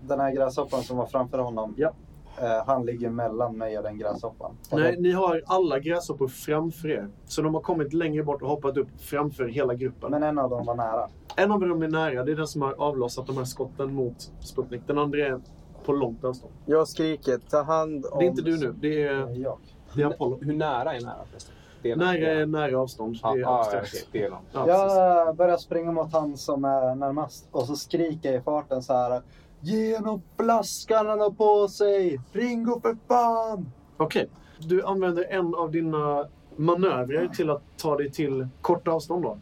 Den 0.00 0.20
här 0.20 0.34
gräshoppan 0.34 0.82
som 0.82 0.96
var 0.96 1.06
framför 1.06 1.38
honom. 1.38 1.74
Ja. 1.76 1.92
Eh, 2.38 2.66
han 2.66 2.86
ligger 2.86 3.10
mellan 3.10 3.56
mig 3.56 3.78
och 3.78 3.84
den 3.84 3.98
gräshoppan. 3.98 4.56
Nej, 4.72 4.96
ni 5.00 5.12
har 5.12 5.42
alla 5.46 5.78
gräshoppor 5.78 6.28
framför 6.28 6.90
er. 6.90 7.08
Så 7.26 7.42
de 7.42 7.54
har 7.54 7.60
kommit 7.60 7.92
längre 7.92 8.22
bort 8.22 8.42
och 8.42 8.48
hoppat 8.48 8.76
upp 8.76 8.88
framför 9.00 9.44
hela 9.44 9.74
gruppen. 9.74 10.10
Men 10.10 10.22
en 10.22 10.38
av 10.38 10.50
dem 10.50 10.66
var 10.66 10.74
nära. 10.74 11.08
En 11.36 11.52
av 11.52 11.60
dem 11.60 11.82
är 11.82 11.88
nära. 11.88 12.24
Det 12.24 12.32
är 12.32 12.36
den 12.36 12.46
som 12.46 12.62
har 12.62 12.74
avlossat 12.78 13.26
de 13.26 13.36
här 13.36 13.44
skotten 13.44 13.94
mot 13.94 14.32
Sputnik. 14.40 14.82
Den 14.86 14.98
andra 14.98 15.18
är 15.18 15.40
på 15.84 15.92
långt 15.92 16.24
avstånd. 16.24 16.52
Jag 16.66 16.88
skriker 16.88 17.38
ta 17.50 17.62
hand 17.62 18.06
om... 18.06 18.18
Det 18.18 18.24
är 18.24 18.28
inte 18.28 18.42
du 18.42 18.58
nu. 18.58 18.74
Det 18.80 19.02
är, 19.02 19.42
Jag. 19.42 19.58
det 19.94 20.02
är 20.02 20.06
Apollo. 20.06 20.38
Hur 20.42 20.52
nära 20.52 20.94
är 20.94 21.00
nära 21.00 21.24
förresten? 21.30 21.54
Är 21.82 21.96
Nära 21.96 22.32
är 22.32 22.46
nära 22.46 22.78
avstånd. 22.78 23.18
Det 23.22 23.28
är 23.28 23.60
okej. 23.60 23.82
Det 24.12 24.24
är. 24.24 24.30
Ja, 24.30 24.64
precis. 24.64 24.96
Jag 24.96 25.36
börjar 25.36 25.56
springa 25.56 25.92
mot 25.92 26.12
han 26.12 26.36
som 26.36 26.64
är 26.64 26.94
närmast 26.94 27.48
och 27.50 27.66
så 27.66 27.76
skriker 27.76 28.32
jag 28.32 28.40
i 28.40 28.44
farten 28.44 28.82
så 28.82 28.92
här. 28.92 29.22
Genom 29.64 30.22
flaskan 30.36 31.06
han 31.06 31.20
har 31.20 31.30
på 31.30 31.68
sig! 31.68 32.20
Ringo 32.32 32.80
för 32.80 32.96
fan! 33.08 33.72
Okej. 33.96 34.28
Du 34.58 34.84
använder 34.84 35.24
en 35.24 35.54
av 35.54 35.72
dina 35.72 36.28
manövrer 36.56 37.28
till 37.28 37.50
att 37.50 37.62
ta 37.76 37.96
dig 37.96 38.10
till 38.10 38.48
kort 38.60 38.88
avstånd 38.88 39.22
då. 39.22 39.38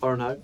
Av 0.00 0.10
den 0.10 0.20
här. 0.20 0.40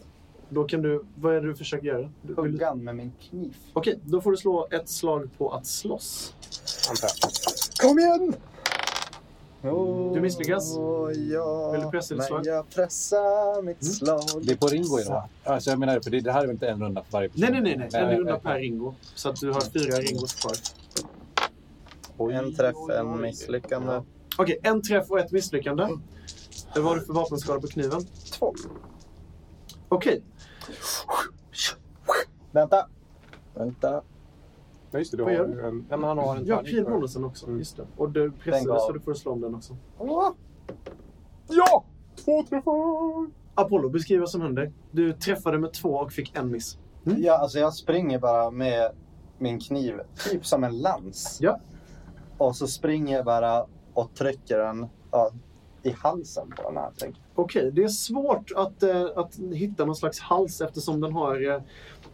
Då 0.49 0.65
kan 0.65 0.83
du... 0.83 1.05
Vad 1.15 1.35
är 1.35 1.41
det 1.41 1.47
du 1.47 1.55
försöker 1.55 1.87
göra? 1.87 2.11
Du, 2.23 2.29
vill, 2.29 2.37
Hugga 2.37 2.75
med 2.75 2.97
min 2.97 3.13
kniv. 3.31 3.57
Okej, 3.73 3.99
då 4.05 4.21
får 4.21 4.31
du 4.31 4.37
slå 4.37 4.69
ett 4.71 4.89
slag 4.89 5.31
på 5.39 5.51
att 5.53 5.67
slåss. 5.67 6.35
Antar 6.91 7.09
jag. 7.21 7.89
Kom 7.89 7.99
igen! 7.99 8.35
Du 10.15 10.21
misslyckas. 10.21 10.77
Ja. 11.33 11.71
Vill 11.73 11.81
du 11.81 11.91
pressa 11.91 12.15
ditt 12.15 12.25
slag? 12.25 12.47
jag 12.47 12.71
pressar 12.71 13.63
mitt 13.63 13.83
Mm. 13.83 13.95
slag. 13.95 14.21
Det 14.43 14.53
är 14.53 14.57
på 14.57 14.67
Ringo 14.67 15.01
idag. 15.01 15.29
Alltså 15.45 15.71
jag 15.71 15.79
menar, 15.79 16.01
för 16.01 16.11
det, 16.11 16.21
det 16.21 16.33
här 16.33 16.43
är 16.43 16.47
väl 16.47 16.55
inte 16.55 16.69
en 16.69 16.83
runda 16.83 17.03
för 17.05 17.13
varje 17.13 17.29
person? 17.29 17.41
Nej, 17.51 17.61
nej, 17.61 17.77
nej. 17.77 17.89
nej. 17.93 18.01
En 18.03 18.07
Nej, 18.09 18.17
runda 18.19 18.33
nej. 18.33 18.41
per 18.43 18.59
Ringo. 18.59 18.95
Så 19.15 19.29
att 19.29 19.37
du 19.41 19.53
har 19.53 19.61
fyra 19.61 19.97
Ringos 19.99 20.33
kvar. 20.33 20.53
En 22.33 22.55
träff, 22.55 22.77
en 22.99 23.21
misslyckande. 23.21 24.01
Okej, 24.39 24.59
en 24.63 24.83
träff 24.83 25.11
och 25.11 25.19
ett 25.19 25.33
misslyckande. 25.33 25.89
Vad 26.75 26.85
har 26.85 26.95
du 26.97 27.01
för 27.05 27.13
vapenskada 27.13 27.61
på 27.61 27.67
kniven? 27.67 28.07
Två. 28.33 28.55
Okej. 29.89 30.23
Vänta. 32.53 32.89
Vänta. 33.55 34.03
Ja, 34.95 34.99
just 34.99 35.11
det. 35.11 35.17
Du 35.17 35.23
har 35.23 35.31
en... 35.31 35.87
Ja, 35.91 35.97
men 35.97 36.09
han 36.09 36.19
har 36.19 36.37
en 36.37 36.47
Ja, 36.47 36.57
tärning 36.57 36.73
pil 36.75 36.85
för- 36.85 36.91
bonusen 36.91 37.25
också. 37.25 37.47
Mm. 37.47 37.59
Just 37.59 37.77
det. 37.77 37.87
Och 37.97 38.11
du 38.11 38.33
gav. 38.45 38.79
så 38.79 38.93
du 38.93 39.01
får 39.01 39.15
slå 39.15 39.33
om 39.33 39.41
den 39.41 39.55
också. 39.55 39.77
Ja! 41.49 41.85
Två 42.25 42.43
träffar! 42.43 42.73
Apollo, 43.55 43.89
beskriv 43.89 44.21
vad 44.21 44.31
som 44.31 44.41
hände. 44.41 44.73
Du 44.91 45.13
träffade 45.13 45.59
med 45.59 45.73
två 45.73 45.89
och 45.89 46.13
fick 46.13 46.37
en 46.37 46.51
miss. 46.51 46.79
Ja, 47.05 47.39
alltså 47.39 47.59
jag 47.59 47.75
springer 47.75 48.19
bara 48.19 48.51
med 48.51 48.91
min 49.39 49.61
kniv, 49.61 50.01
typ 50.31 50.47
som 50.47 50.65
en 50.65 50.79
lans. 50.79 51.39
Ja. 51.41 51.61
Och 52.39 52.57
så 52.57 52.67
springer 52.67 53.17
jag 53.17 53.25
bara 53.25 53.67
och 53.95 54.15
trycker 54.15 54.59
den 54.59 54.87
ja, 55.11 55.31
i 55.83 55.91
halsen 55.91 56.51
på 56.57 56.63
den 56.63 56.77
här. 56.77 56.91
Okej, 57.35 57.71
det 57.73 57.85
är 57.85 57.89
svårt 57.89 58.53
att, 58.57 58.83
eh, 58.83 59.07
att 59.17 59.39
hitta 59.53 59.85
någon 59.85 59.97
slags 59.97 60.21
hals 60.21 60.61
eftersom 60.61 61.01
den 61.01 61.13
har... 61.13 61.51
Eh, 61.55 61.61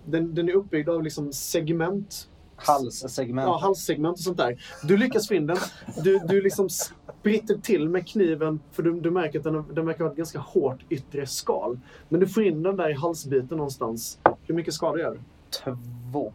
den, 0.04 0.34
den 0.34 0.48
är 0.48 0.52
uppbyggd 0.52 0.88
av 0.88 1.02
liksom 1.02 1.32
segment. 1.32 2.28
Halssegment. 2.66 3.46
Ja, 3.46 3.58
halssegment 3.58 4.12
och 4.18 4.24
sånt 4.24 4.36
där. 4.38 4.62
Du 4.82 4.96
lyckas 4.96 5.28
få 5.28 5.34
in 5.34 5.46
den. 5.46 5.56
Du, 6.04 6.18
du 6.18 6.42
liksom 6.42 6.68
spritter 6.68 7.54
till 7.58 7.88
med 7.88 8.08
kniven 8.08 8.60
för 8.72 8.82
du, 8.82 9.00
du 9.00 9.10
märker 9.10 9.38
att 9.38 9.44
den, 9.44 9.64
den 9.74 9.86
verkar 9.86 10.04
ha 10.04 10.10
ett 10.10 10.16
ganska 10.16 10.38
hårt 10.38 10.78
yttre 10.88 11.26
skal. 11.26 11.78
Men 12.08 12.20
du 12.20 12.28
får 12.28 12.42
in 12.42 12.62
den 12.62 12.76
där 12.76 12.90
i 12.90 12.94
halsbiten 12.94 13.56
någonstans. 13.58 14.18
Hur 14.42 14.54
mycket 14.54 14.74
skada 14.74 14.98
gör 14.98 15.10
du? 15.10 15.20
Två. 16.12 16.32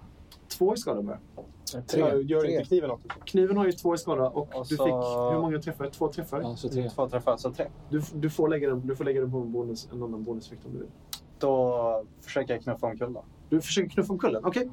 Två 0.48 0.74
i 0.74 0.78
skada 0.78 1.02
bara. 1.02 1.20
Gör, 1.94 2.16
gör 2.20 2.40
Tre. 2.42 2.52
inte 2.52 2.66
kniven 2.66 2.90
något? 2.90 3.02
Kniven 3.26 3.58
har 3.58 3.66
ju 3.66 3.72
två 3.72 3.96
i 3.96 3.98
skada 3.98 4.30
och, 4.30 4.56
Och 4.56 4.66
du 4.70 4.76
så- 4.76 4.84
fick 4.86 4.94
hur 5.34 5.42
många 5.42 5.60
träffar? 5.62 5.90
Två 5.90 6.12
träffar? 6.12 6.42
Ja, 6.42 6.56
så 6.56 6.70
tre. 6.70 6.90
Två 6.90 7.10
träffar, 7.10 7.38
så 7.38 7.52
tre. 7.52 7.66
Du, 7.90 8.02
du, 8.14 8.30
får 8.30 8.50
lägga 8.50 8.70
den, 8.70 8.88
du 8.88 8.96
får 8.96 9.04
lägga 9.06 9.22
den 9.22 9.32
på 9.32 9.38
en, 9.38 9.52
bonus, 9.52 9.88
en 9.92 10.04
annan 10.04 10.24
bonuseffekt 10.24 10.66
om 10.66 10.72
du 10.74 10.80
vill. 10.80 10.88
Då 11.40 12.04
försöker 12.22 12.54
jag 12.54 12.64
knuffa 12.64 12.88
omkull 12.88 13.14
då. 13.14 13.24
Du 13.50 13.62
försöker 13.62 13.90
knuffa 13.90 14.14
omkull 14.14 14.34
den, 14.34 14.46
okej. 14.46 14.70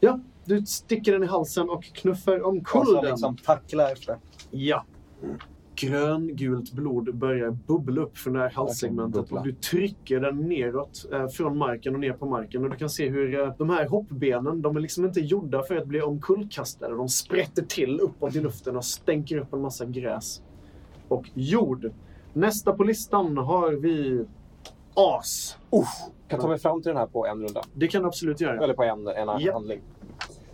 Ja, 0.00 0.20
du 0.46 0.66
sticker 0.66 1.12
den 1.12 1.22
i 1.22 1.26
halsen 1.26 1.70
och 1.70 1.84
knuffar 1.84 2.46
omkull 2.46 2.94
den. 2.94 3.04
liksom 3.04 3.36
tackla 3.36 3.92
efter. 3.92 4.18
Ja. 4.50 4.84
Gröngult 5.74 6.72
blod 6.72 7.16
börjar 7.16 7.50
bubbla 7.50 8.02
upp 8.02 8.18
från 8.18 8.32
det 8.34 8.40
här 8.40 8.50
halssegmentet 8.50 9.32
och 9.32 9.44
du 9.44 9.52
trycker 9.52 10.20
den 10.20 10.48
neråt 10.48 11.06
eh, 11.12 11.28
från 11.28 11.58
marken 11.58 11.94
och 11.94 12.00
ner 12.00 12.12
på 12.12 12.26
marken. 12.26 12.64
Och 12.64 12.70
du 12.70 12.76
kan 12.76 12.90
se 12.90 13.08
hur 13.08 13.40
eh, 13.40 13.54
de 13.58 13.70
här 13.70 13.88
hoppbenen, 13.88 14.62
de 14.62 14.76
är 14.76 14.80
liksom 14.80 15.04
inte 15.04 15.20
gjorda 15.20 15.62
för 15.62 15.76
att 15.76 15.86
bli 15.86 16.02
omkullkastade. 16.02 16.96
De 16.96 17.08
sprätter 17.08 17.62
till 17.62 18.00
uppåt 18.00 18.34
i 18.34 18.40
luften 18.40 18.76
och 18.76 18.84
stänker 18.84 19.38
upp 19.38 19.52
en 19.52 19.60
massa 19.60 19.84
gräs. 19.84 20.42
Och 21.08 21.24
jord. 21.34 21.90
Nästa 22.32 22.72
på 22.72 22.84
listan 22.84 23.38
har 23.38 23.72
vi 23.72 24.24
as. 24.94 25.58
Kan 26.28 26.40
ta 26.40 26.48
mig 26.48 26.58
fram 26.58 26.82
till 26.82 26.88
den 26.88 26.96
här 26.96 27.06
på 27.06 27.26
en 27.26 27.42
runda. 27.42 27.62
Det 27.74 27.88
kan 27.88 28.02
du 28.02 28.08
absolut 28.08 28.40
göra. 28.40 28.64
Eller 28.64 28.74
på 28.74 28.82
en, 28.82 29.08
en 29.08 29.40
Japp. 29.40 29.52
handling. 29.54 29.80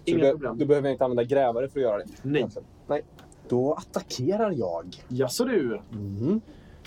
Så 0.04 0.10
Inga 0.10 0.24
du, 0.24 0.30
problem. 0.30 0.58
du 0.58 0.66
behöver 0.66 0.90
inte 0.90 1.04
använda 1.04 1.24
grävare 1.24 1.68
för 1.68 1.80
att 1.80 1.84
göra 1.84 1.98
det. 1.98 2.04
Nej. 2.22 2.48
Nej. 2.86 3.02
Då 3.48 3.74
attackerar 3.74 4.50
jag. 4.50 4.86
Jaså 5.08 5.44
du. 5.44 5.80
Mm. 5.92 6.40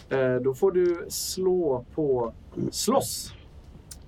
Eh, 0.09 0.36
då 0.36 0.53
får 0.53 0.72
du 0.72 1.05
slå 1.09 1.86
på 1.95 2.34
slåss. 2.72 3.34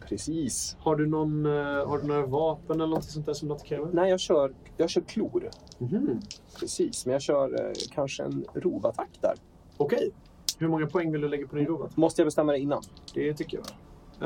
Precis. 0.10 0.76
Har 0.80 0.96
du, 0.96 1.08
någon, 1.08 1.46
eh, 1.46 1.52
har 1.88 1.98
du 2.02 2.08
några 2.08 2.26
vapen 2.26 2.82
eller 2.82 2.96
något 2.96 3.04
sånt 3.04 3.26
där 3.26 3.34
som 3.34 3.48
du 3.48 3.54
attackerar 3.54 3.86
med? 3.86 3.94
Nej, 3.94 4.10
jag 4.10 4.20
kör, 4.20 4.54
jag 4.78 4.90
kör 4.90 5.02
klor. 5.02 5.50
Mhm. 5.78 6.20
Precis, 6.60 7.06
men 7.06 7.14
jag 7.14 7.22
kör 7.22 7.66
eh, 7.66 7.72
kanske 7.92 8.24
en 8.24 8.46
rovattack 8.54 9.10
där. 9.22 9.34
Okej. 9.78 10.12
Hur 10.60 10.68
många 10.68 10.88
poäng 10.88 11.12
vill 11.12 11.22
du 11.22 11.28
lägga 11.30 11.48
på 11.48 11.56
din 11.56 11.66
rovat? 11.66 11.98
Måste 11.98 12.22
jag 12.22 12.28
bestämma 12.28 12.52
det 12.52 12.60
innan? 12.60 12.82
Det 13.14 13.34
tycker 13.34 13.58
jag. 13.58 13.66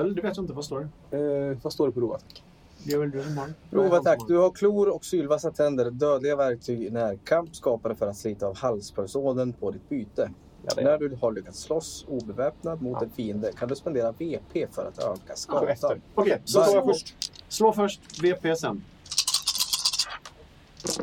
Eller 0.01 0.15
det 0.15 0.21
vet 0.21 0.37
jag 0.37 0.43
inte. 0.43 0.53
Vad 0.53 0.65
står 0.65 0.89
det? 1.09 1.17
Eh, 1.17 1.57
vad 1.63 1.73
står 1.73 1.87
det 1.87 1.93
på 1.93 1.99
rovattack? 1.99 2.43
Det 2.83 2.93
är 2.93 2.97
väl 2.97 3.11
du 3.11 3.23
som 3.23 3.37
har 3.37 3.47
det? 3.47 3.53
Rovattack. 3.77 4.19
Du 4.27 4.37
har 4.37 4.49
klor 4.51 4.89
och 4.89 5.05
sylvassa 5.05 5.51
tänder, 5.51 5.91
dödliga 5.91 6.35
verktyg 6.35 6.83
i 6.83 6.89
närkamp 6.89 7.55
skapade 7.55 7.95
för 7.95 8.07
att 8.07 8.17
slita 8.17 8.47
av 8.47 8.57
halspulsådern 8.57 9.53
på 9.53 9.71
ditt 9.71 9.89
byte. 9.89 10.31
Ja, 10.65 10.71
När 10.83 10.91
är 10.91 10.97
du 10.97 11.17
har 11.21 11.31
lyckats 11.31 11.59
slåss 11.59 12.05
obeväpnad 12.07 12.81
mot 12.81 12.97
Ja. 13.01 13.03
en 13.05 13.11
fiende 13.11 13.51
kan 13.59 13.69
du 13.69 13.75
spendera 13.75 14.11
VP 14.11 14.67
för 14.71 14.85
att 14.85 14.99
öka 15.03 15.35
skadan. 15.35 15.75
Okej, 16.15 16.41
Så 16.45 16.63
så 16.63 16.63
slår 16.63 16.75
jag 16.75 16.83
slå, 16.83 16.93
först. 16.93 17.33
slå 17.47 17.73
först. 17.73 18.23
VP 18.23 18.55
sen. 18.55 18.83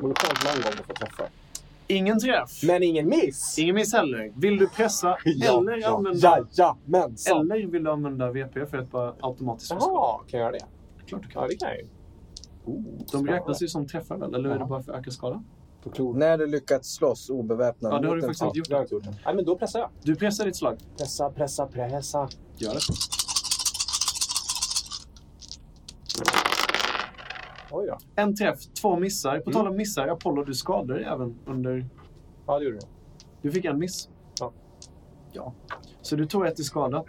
Man 0.03 0.15
kan 0.15 0.31
någon 0.45 0.63
gång 0.63 0.85
få 0.87 0.93
träffa. 0.95 1.25
Ingen 1.87 2.19
träff. 2.21 2.63
Men 2.63 2.83
ingen 2.83 3.09
miss! 3.09 3.59
Ingen 3.59 3.75
miss 3.75 3.93
heller. 3.93 4.33
Vill 4.37 4.59
du 4.59 4.69
pressa 4.69 5.17
eller 5.25 5.89
använda... 5.89 6.45
Jajamensan! 6.53 7.51
Eller 7.51 7.67
vill 7.67 7.85
du 7.85 7.91
använda 7.91 8.31
VP 8.31 8.67
för 8.67 8.79
att 8.79 8.91
bara 8.91 9.15
automatiskt? 9.21 9.71
Jaha, 9.71 10.19
kan 10.29 10.41
jag 10.41 10.47
göra 10.47 10.53
det? 10.59 10.65
Klart 11.09 11.23
du 11.23 11.29
kan. 11.29 11.43
Ja, 11.43 11.49
det 11.49 11.57
kan 11.57 11.69
jag 11.69 11.79
ju. 11.79 11.87
Oh, 12.65 12.83
De 13.13 13.27
räknas 13.27 13.63
ju 13.63 13.69
som 13.69 13.87
träffar 13.87 14.17
väl? 14.17 14.35
Eller 14.35 14.51
är 14.51 14.59
det 14.59 14.65
bara 14.65 14.83
för 14.83 14.93
att 14.93 14.99
öka 14.99 15.11
skada? 15.11 15.43
När 16.15 16.39
du 16.39 16.47
lyckats 16.47 16.95
slåss 16.95 17.31
obeväpnad 17.31 17.93
Ja, 17.93 17.99
det 17.99 18.09
har 18.09 18.15
mot 18.17 18.23
du 18.23 18.27
en 18.27 18.35
faktiskt 18.35 18.43
inte 18.45 18.59
gjort. 18.59 18.69
det 18.69 18.75
har 18.75 18.81
jag 18.81 18.85
inte 18.85 19.09
gjort. 19.09 19.17
Nej, 19.25 19.35
men 19.35 19.45
då 19.45 19.59
pressar 19.59 19.79
jag. 19.81 19.91
Du 20.03 20.17
pressar 20.17 20.45
ditt 20.45 20.57
slag. 20.57 20.79
Pressa, 20.99 21.31
pressa, 21.31 21.67
pressa. 21.67 22.29
Gör 22.57 22.75
det. 22.75 22.81
Oj 27.71 27.87
då. 27.87 27.99
En 28.17 28.37
träff, 28.37 28.59
två 28.83 28.97
missar. 28.99 29.41
På 29.41 29.53
tal 29.53 29.69
om 29.69 29.77
missar, 29.77 30.09
Apollo, 30.09 30.45
du 30.45 30.55
skadade 30.55 30.95
dig 30.95 31.05
även 31.05 31.39
under... 31.47 31.87
Ja, 32.47 32.59
det 32.59 32.65
gjorde 32.65 32.77
du. 32.79 32.87
Du 33.43 33.51
fick 33.53 33.65
en 33.65 33.79
miss. 33.79 34.09
Ja. 34.41 34.53
Ja. 35.33 35.55
Så 36.09 36.17
du 36.17 36.27
tog 36.27 36.47
ett 36.47 36.61
i 36.61 36.65
skada. 36.65 37.05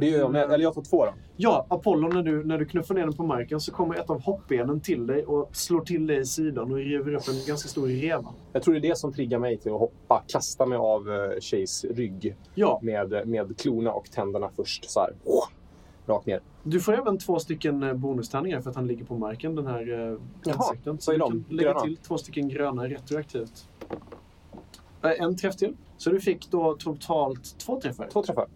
Det 0.00 0.06
gör 0.06 0.18
jag 0.18 0.32
med. 0.32 0.42
Eller 0.50 0.64
jag 0.64 0.74
får 0.74 0.82
två 0.82 1.04
då. 1.04 1.12
Ja, 1.36 1.66
Apollo, 1.68 2.08
när 2.08 2.22
du, 2.22 2.44
när 2.44 2.58
du 2.58 2.64
knuffar 2.64 2.94
ner 2.94 3.02
den 3.02 3.12
på 3.12 3.22
marken 3.22 3.60
så 3.60 3.72
kommer 3.72 3.94
ett 3.94 4.10
av 4.10 4.22
hoppbenen 4.22 4.80
till 4.80 5.06
dig 5.06 5.24
och 5.24 5.56
slår 5.56 5.80
till 5.80 6.06
dig 6.06 6.18
i 6.20 6.24
sidan 6.24 6.72
och 6.72 6.76
river 6.78 7.14
upp 7.14 7.28
en 7.28 7.46
ganska 7.46 7.68
stor 7.68 7.86
reva. 7.86 8.34
Jag 8.52 8.62
tror 8.62 8.74
det 8.74 8.78
är 8.80 8.88
det 8.88 8.96
som 8.98 9.12
triggar 9.12 9.38
mig 9.38 9.58
till 9.58 9.72
att 9.72 9.78
hoppa, 9.78 10.22
kasta 10.26 10.66
mig 10.66 10.78
av 10.78 11.04
Shays 11.40 11.84
rygg 11.84 12.36
Ja, 12.54 12.80
med, 12.82 13.28
med 13.28 13.58
klorna 13.58 13.92
och 13.92 14.10
tänderna 14.10 14.50
först. 14.56 14.90
Så 14.90 15.00
här. 15.00 15.10
Åh, 15.24 15.44
rakt 16.06 16.26
ner. 16.26 16.40
du 16.62 16.80
får 16.80 16.92
även 16.98 17.18
två 17.18 17.38
stycken 17.38 17.82
eh, 17.82 17.94
bonustärningar 17.94 18.60
för 18.60 18.70
att 18.70 18.76
han 18.76 18.86
ligger 18.86 19.04
på 19.04 19.18
marken, 19.18 19.54
den 19.54 19.66
här 19.66 20.18
insekten. 20.46 21.00
Så 21.00 21.12
du 21.12 21.18
kan 21.18 21.44
lägga 21.48 21.68
Gröna? 21.68 21.80
till 21.80 21.96
två 21.96 22.18
stycken 22.18 22.48
gröna 22.48 22.88
retroaktivt. 22.88 23.68
Eh, 25.02 25.10
En 25.24 25.36
träff 25.36 25.56
till. 25.56 25.76
Så 25.96 26.10
du 26.10 26.20
fick 26.20 26.50
då 26.50 26.76
totalt 26.76 27.58
två 27.58 27.80
träffar. 27.80 28.08
Två 28.12 28.22
träffar. 28.22 28.46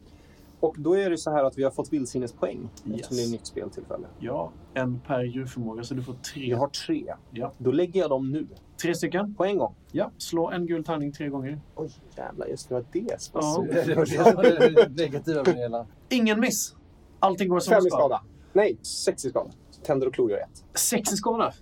Och 0.60 0.74
då 0.78 0.96
är 0.96 1.10
det 1.10 1.18
så 1.18 1.30
här 1.30 1.44
att 1.44 1.58
vi 1.58 1.62
har 1.64 1.70
fått 1.70 1.92
vildsinnespoäng. 1.92 2.58
Yes. 2.86 3.00
Eftersom 3.00 3.16
det 3.16 3.22
är 3.24 3.30
nytt 3.30 3.46
speltillfälle. 3.46 4.06
Ja, 4.18 4.52
en 4.74 5.00
per 5.00 5.22
djurförmåga, 5.22 5.84
så 5.84 5.94
du 5.94 6.02
får 6.02 6.14
tre. 6.14 6.46
Jag 6.46 6.58
har 6.58 6.68
tre. 6.68 7.14
Ja. 7.30 7.52
Då 7.58 7.72
lägger 7.72 8.00
jag 8.00 8.10
dem 8.10 8.30
nu. 8.30 8.46
Tre 8.82 8.94
stycken. 8.94 9.34
På 9.34 9.44
en 9.44 9.58
gång. 9.58 9.74
Ja, 9.92 10.10
slå 10.18 10.50
en 10.50 10.66
gul 10.66 10.84
tärning 10.84 11.12
tre 11.12 11.28
gånger. 11.28 11.60
Oj, 11.74 11.90
jävlar. 12.16 12.46
Just 12.46 12.68
det, 12.68 12.74
var 12.74 12.84
det 12.92 13.20
som 13.20 13.66
Det 13.86 13.94
var 13.94 14.04
det 14.06 14.24
som 14.24 14.34
var 14.36 14.42
det 14.42 14.88
negativa 15.02 15.42
med 15.42 15.54
hela. 15.56 15.86
Ingen 16.08 16.40
miss! 16.40 16.74
Allting 17.18 17.48
går 17.48 17.60
som 17.60 17.70
Fem 17.70 17.86
i 17.86 17.90
ska. 17.90 17.98
skada. 17.98 18.20
Nej, 18.52 18.78
sex 18.82 19.24
i 19.24 19.30
skada. 19.30 19.50
Tänder 19.82 20.06
och 20.06 20.14
klor 20.14 20.30
gör 20.30 20.38
ett. 20.38 20.64
Sex 20.78 21.12
i 21.12 21.16
skada. 21.16 21.52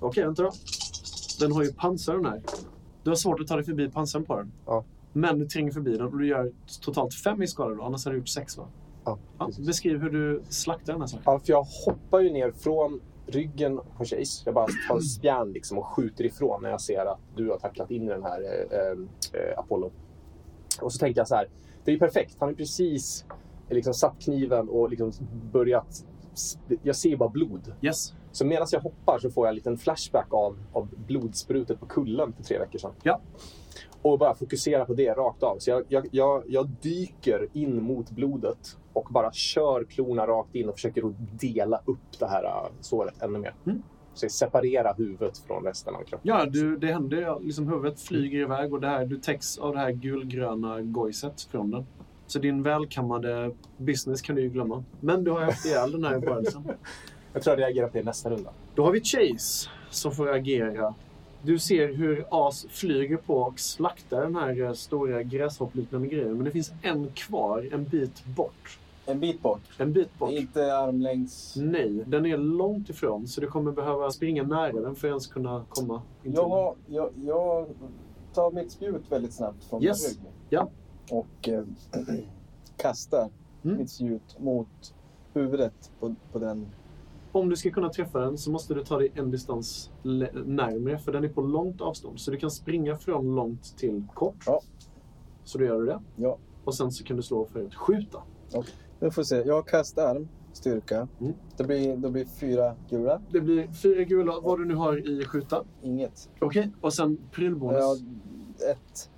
Okej, 0.00 0.24
vänta 0.24 0.42
då. 0.42 0.50
Den 1.40 1.52
har 1.52 1.62
ju 1.62 1.72
pansar 1.72 2.14
den 2.14 2.24
här. 2.24 2.42
Du 3.02 3.10
har 3.10 3.14
svårt 3.14 3.40
att 3.40 3.46
ta 3.46 3.56
dig 3.56 3.64
förbi 3.64 3.90
pansaren 3.90 4.24
på 4.24 4.36
den. 4.36 4.52
Ja. 4.66 4.84
Men 5.12 5.38
du 5.38 5.46
tränger 5.46 5.70
förbi 5.70 5.96
den 5.96 6.06
och 6.06 6.18
du 6.18 6.26
gör 6.26 6.52
totalt 6.80 7.14
fem 7.14 7.42
i 7.42 7.46
skada 7.46 7.74
då. 7.74 7.82
Annars 7.82 8.04
hade 8.04 8.16
du 8.16 8.18
gjort 8.18 8.28
sex 8.28 8.58
va? 8.58 8.66
Ja, 9.04 9.18
Ja, 9.38 9.50
beskriv 9.58 10.00
hur 10.00 10.10
du 10.10 10.42
slaktar 10.48 10.92
den 10.92 11.00
här 11.02 11.08
saken. 11.08 11.22
Ja, 11.26 11.38
för 11.38 11.52
jag 11.52 11.62
hoppar 11.62 12.20
ju 12.20 12.30
ner 12.30 12.50
från 12.50 13.00
ryggen 13.26 13.80
på 13.96 14.04
Chase. 14.04 14.42
Jag 14.44 14.54
bara 14.54 14.66
tar 14.88 15.00
spjärn 15.00 15.52
liksom 15.52 15.78
och 15.78 15.86
skjuter 15.86 16.24
ifrån 16.24 16.62
när 16.62 16.70
jag 16.70 16.80
ser 16.80 17.06
att 17.06 17.20
du 17.36 17.50
har 17.50 17.58
tacklat 17.58 17.90
in 17.90 18.02
i 18.02 18.08
den 18.08 18.22
här 18.22 18.42
eh, 18.70 18.90
eh, 19.40 19.58
Apollo. 19.58 19.92
Och 20.80 20.92
så 20.92 20.98
tänker 20.98 21.20
jag 21.20 21.28
så 21.28 21.34
här, 21.34 21.48
det 21.84 21.90
är 21.90 21.92
ju 21.92 21.98
perfekt. 21.98 22.36
Han 22.38 22.48
har 22.48 22.54
precis 22.54 23.24
liksom 23.68 23.94
satt 23.94 24.20
kniven 24.20 24.68
och 24.68 24.90
liksom 24.90 25.12
börjat... 25.52 26.04
Jag 26.82 26.96
ser 26.96 27.16
bara 27.16 27.28
blod. 27.28 27.72
Yes. 27.82 28.14
Så 28.32 28.46
medan 28.46 28.66
jag 28.72 28.80
hoppar 28.80 29.18
så 29.18 29.30
får 29.30 29.46
jag 29.46 29.50
en 29.50 29.54
liten 29.54 29.78
flashback 29.78 30.34
av, 30.34 30.58
av 30.72 30.88
blodsprutet 31.06 31.80
på 31.80 31.86
kullen 31.86 32.32
för 32.32 32.42
tre 32.42 32.58
veckor 32.58 32.78
sedan. 32.78 32.92
Ja. 33.02 33.20
Och 34.02 34.18
bara 34.18 34.34
fokusera 34.34 34.84
på 34.84 34.94
det 34.94 35.12
rakt 35.12 35.42
av. 35.42 35.58
Så 35.58 35.70
jag, 35.70 35.84
jag, 35.88 36.06
jag, 36.10 36.42
jag 36.46 36.68
dyker 36.82 37.48
in 37.52 37.82
mot 37.82 38.10
blodet 38.10 38.76
och 38.92 39.08
bara 39.10 39.32
kör 39.32 39.84
klorna 39.84 40.26
rakt 40.26 40.54
in 40.54 40.68
och 40.68 40.74
försöker 40.74 41.14
dela 41.40 41.80
upp 41.84 42.18
det 42.18 42.26
här 42.26 42.44
äh, 42.44 42.70
såret 42.80 43.22
ännu 43.22 43.38
mer. 43.38 43.54
Mm. 43.66 43.82
Så 44.14 44.24
jag 44.24 44.32
separerar 44.32 44.94
huvudet 44.96 45.38
från 45.38 45.64
resten 45.64 45.94
av 45.94 45.98
kroppen. 45.98 46.20
Ja, 46.22 46.46
du, 46.46 46.76
det 46.76 46.92
händer. 46.92 47.40
Liksom 47.40 47.68
huvudet 47.68 48.00
flyger 48.00 48.38
iväg 48.38 48.72
och 48.72 48.80
det 48.80 48.86
här, 48.86 49.06
du 49.06 49.16
täcks 49.16 49.58
av 49.58 49.72
det 49.72 49.78
här 49.78 49.90
gulgröna 49.92 50.80
gojset 50.82 51.42
från 51.42 51.70
den. 51.70 51.86
Så 52.26 52.38
din 52.38 52.62
välkammade 52.62 53.54
business 53.76 54.22
kan 54.22 54.36
du 54.36 54.42
ju 54.42 54.48
glömma. 54.48 54.84
Men 55.00 55.24
du 55.24 55.30
har 55.30 55.40
haft 55.40 55.66
ihjäl 55.66 55.92
den 55.92 56.04
här 56.04 56.18
varelsen. 56.26 56.70
Jag 57.32 57.42
tror 57.42 57.60
jag 57.60 57.66
reagerar 57.66 57.88
på 57.88 57.98
det 57.98 58.04
nästa 58.04 58.30
runda. 58.30 58.50
Då 58.74 58.84
har 58.84 58.92
vi 58.92 59.00
Chase 59.00 59.68
som 59.90 60.12
får 60.12 60.32
agera. 60.32 60.94
Du 61.42 61.58
ser 61.58 61.92
hur 61.92 62.24
As 62.30 62.66
flyger 62.70 63.16
på 63.16 63.36
och 63.36 63.60
slaktar 63.60 64.22
den 64.22 64.36
här 64.36 64.62
eh, 64.62 64.72
stora 64.72 65.22
gräshoppliknande 65.22 66.08
grejen. 66.08 66.34
Men 66.34 66.44
det 66.44 66.50
finns 66.50 66.72
en 66.82 67.08
kvar, 67.14 67.68
en 67.72 67.84
bit 67.84 68.24
bort. 68.24 68.78
En 69.06 69.20
bit 69.20 69.42
bort. 69.42 69.60
En 69.78 69.92
bit 69.92 70.18
bort. 70.18 70.30
Inte 70.30 70.76
armlängds... 70.76 71.56
Nej, 71.56 72.04
den 72.06 72.26
är 72.26 72.36
långt 72.36 72.88
ifrån 72.90 73.26
så 73.28 73.40
du 73.40 73.46
kommer 73.46 73.72
behöva 73.72 74.10
springa 74.10 74.42
nära 74.42 74.72
den 74.72 74.94
för 74.94 75.08
att 75.08 75.10
ens 75.10 75.26
kunna 75.26 75.64
komma 75.68 76.02
Jag, 76.22 76.74
jag, 76.86 77.10
jag 77.24 77.66
tar 78.34 78.50
mitt 78.50 78.72
spjut 78.72 79.02
väldigt 79.08 79.32
snabbt 79.32 79.64
från 79.64 79.82
Yes. 79.82 80.02
min 80.18 80.24
rygg. 80.24 80.32
Ja. 80.48 80.68
Och 81.10 81.48
eh, 81.48 81.64
kastar 82.76 83.28
Mm. 83.64 83.76
mitt 83.78 83.90
spjut 83.90 84.38
mot 84.38 84.94
huvudet 85.34 85.90
på, 86.00 86.14
på 86.32 86.38
den 86.38 86.66
om 87.32 87.48
du 87.48 87.56
ska 87.56 87.70
kunna 87.70 87.88
träffa 87.88 88.18
den 88.20 88.38
så 88.38 88.50
måste 88.50 88.74
du 88.74 88.84
ta 88.84 88.98
dig 88.98 89.12
en 89.14 89.30
distans 89.30 89.90
närmre, 90.44 90.98
för 90.98 91.12
den 91.12 91.24
är 91.24 91.28
på 91.28 91.40
långt 91.42 91.80
avstånd. 91.80 92.20
Så 92.20 92.30
du 92.30 92.36
kan 92.36 92.50
springa 92.50 92.96
från 92.96 93.34
långt 93.34 93.78
till 93.78 94.04
kort. 94.14 94.42
Ja. 94.46 94.60
Så 95.44 95.58
då 95.58 95.64
gör 95.64 95.80
du 95.80 95.86
det. 95.86 96.00
Ja. 96.16 96.38
Och 96.64 96.74
sen 96.74 96.92
så 96.92 97.04
kan 97.04 97.16
du 97.16 97.22
slå 97.22 97.44
för 97.44 97.64
att 97.66 97.74
skjuta. 97.74 98.22
Nu 99.00 99.10
får 99.10 99.22
vi 99.22 99.26
se. 99.26 99.36
Jag 99.36 99.54
har 99.54 99.62
kastarm, 99.62 100.28
styrka. 100.52 101.08
Mm. 101.20 101.32
Det, 101.56 101.64
blir, 101.64 101.96
det 101.96 102.10
blir 102.10 102.24
fyra 102.24 102.74
gula. 102.90 103.20
Det 103.30 103.40
blir 103.40 103.72
fyra 103.72 104.02
gula, 104.04 104.40
vad 104.42 104.58
du 104.58 104.64
nu 104.64 104.74
har 104.74 105.08
i 105.08 105.24
skjuta. 105.24 105.64
Inget. 105.82 106.30
Okej, 106.40 106.70
och 106.80 106.92
sen 106.94 107.18
prylbonus. 107.32 107.82
har 107.84 107.96
ett. 108.70 109.10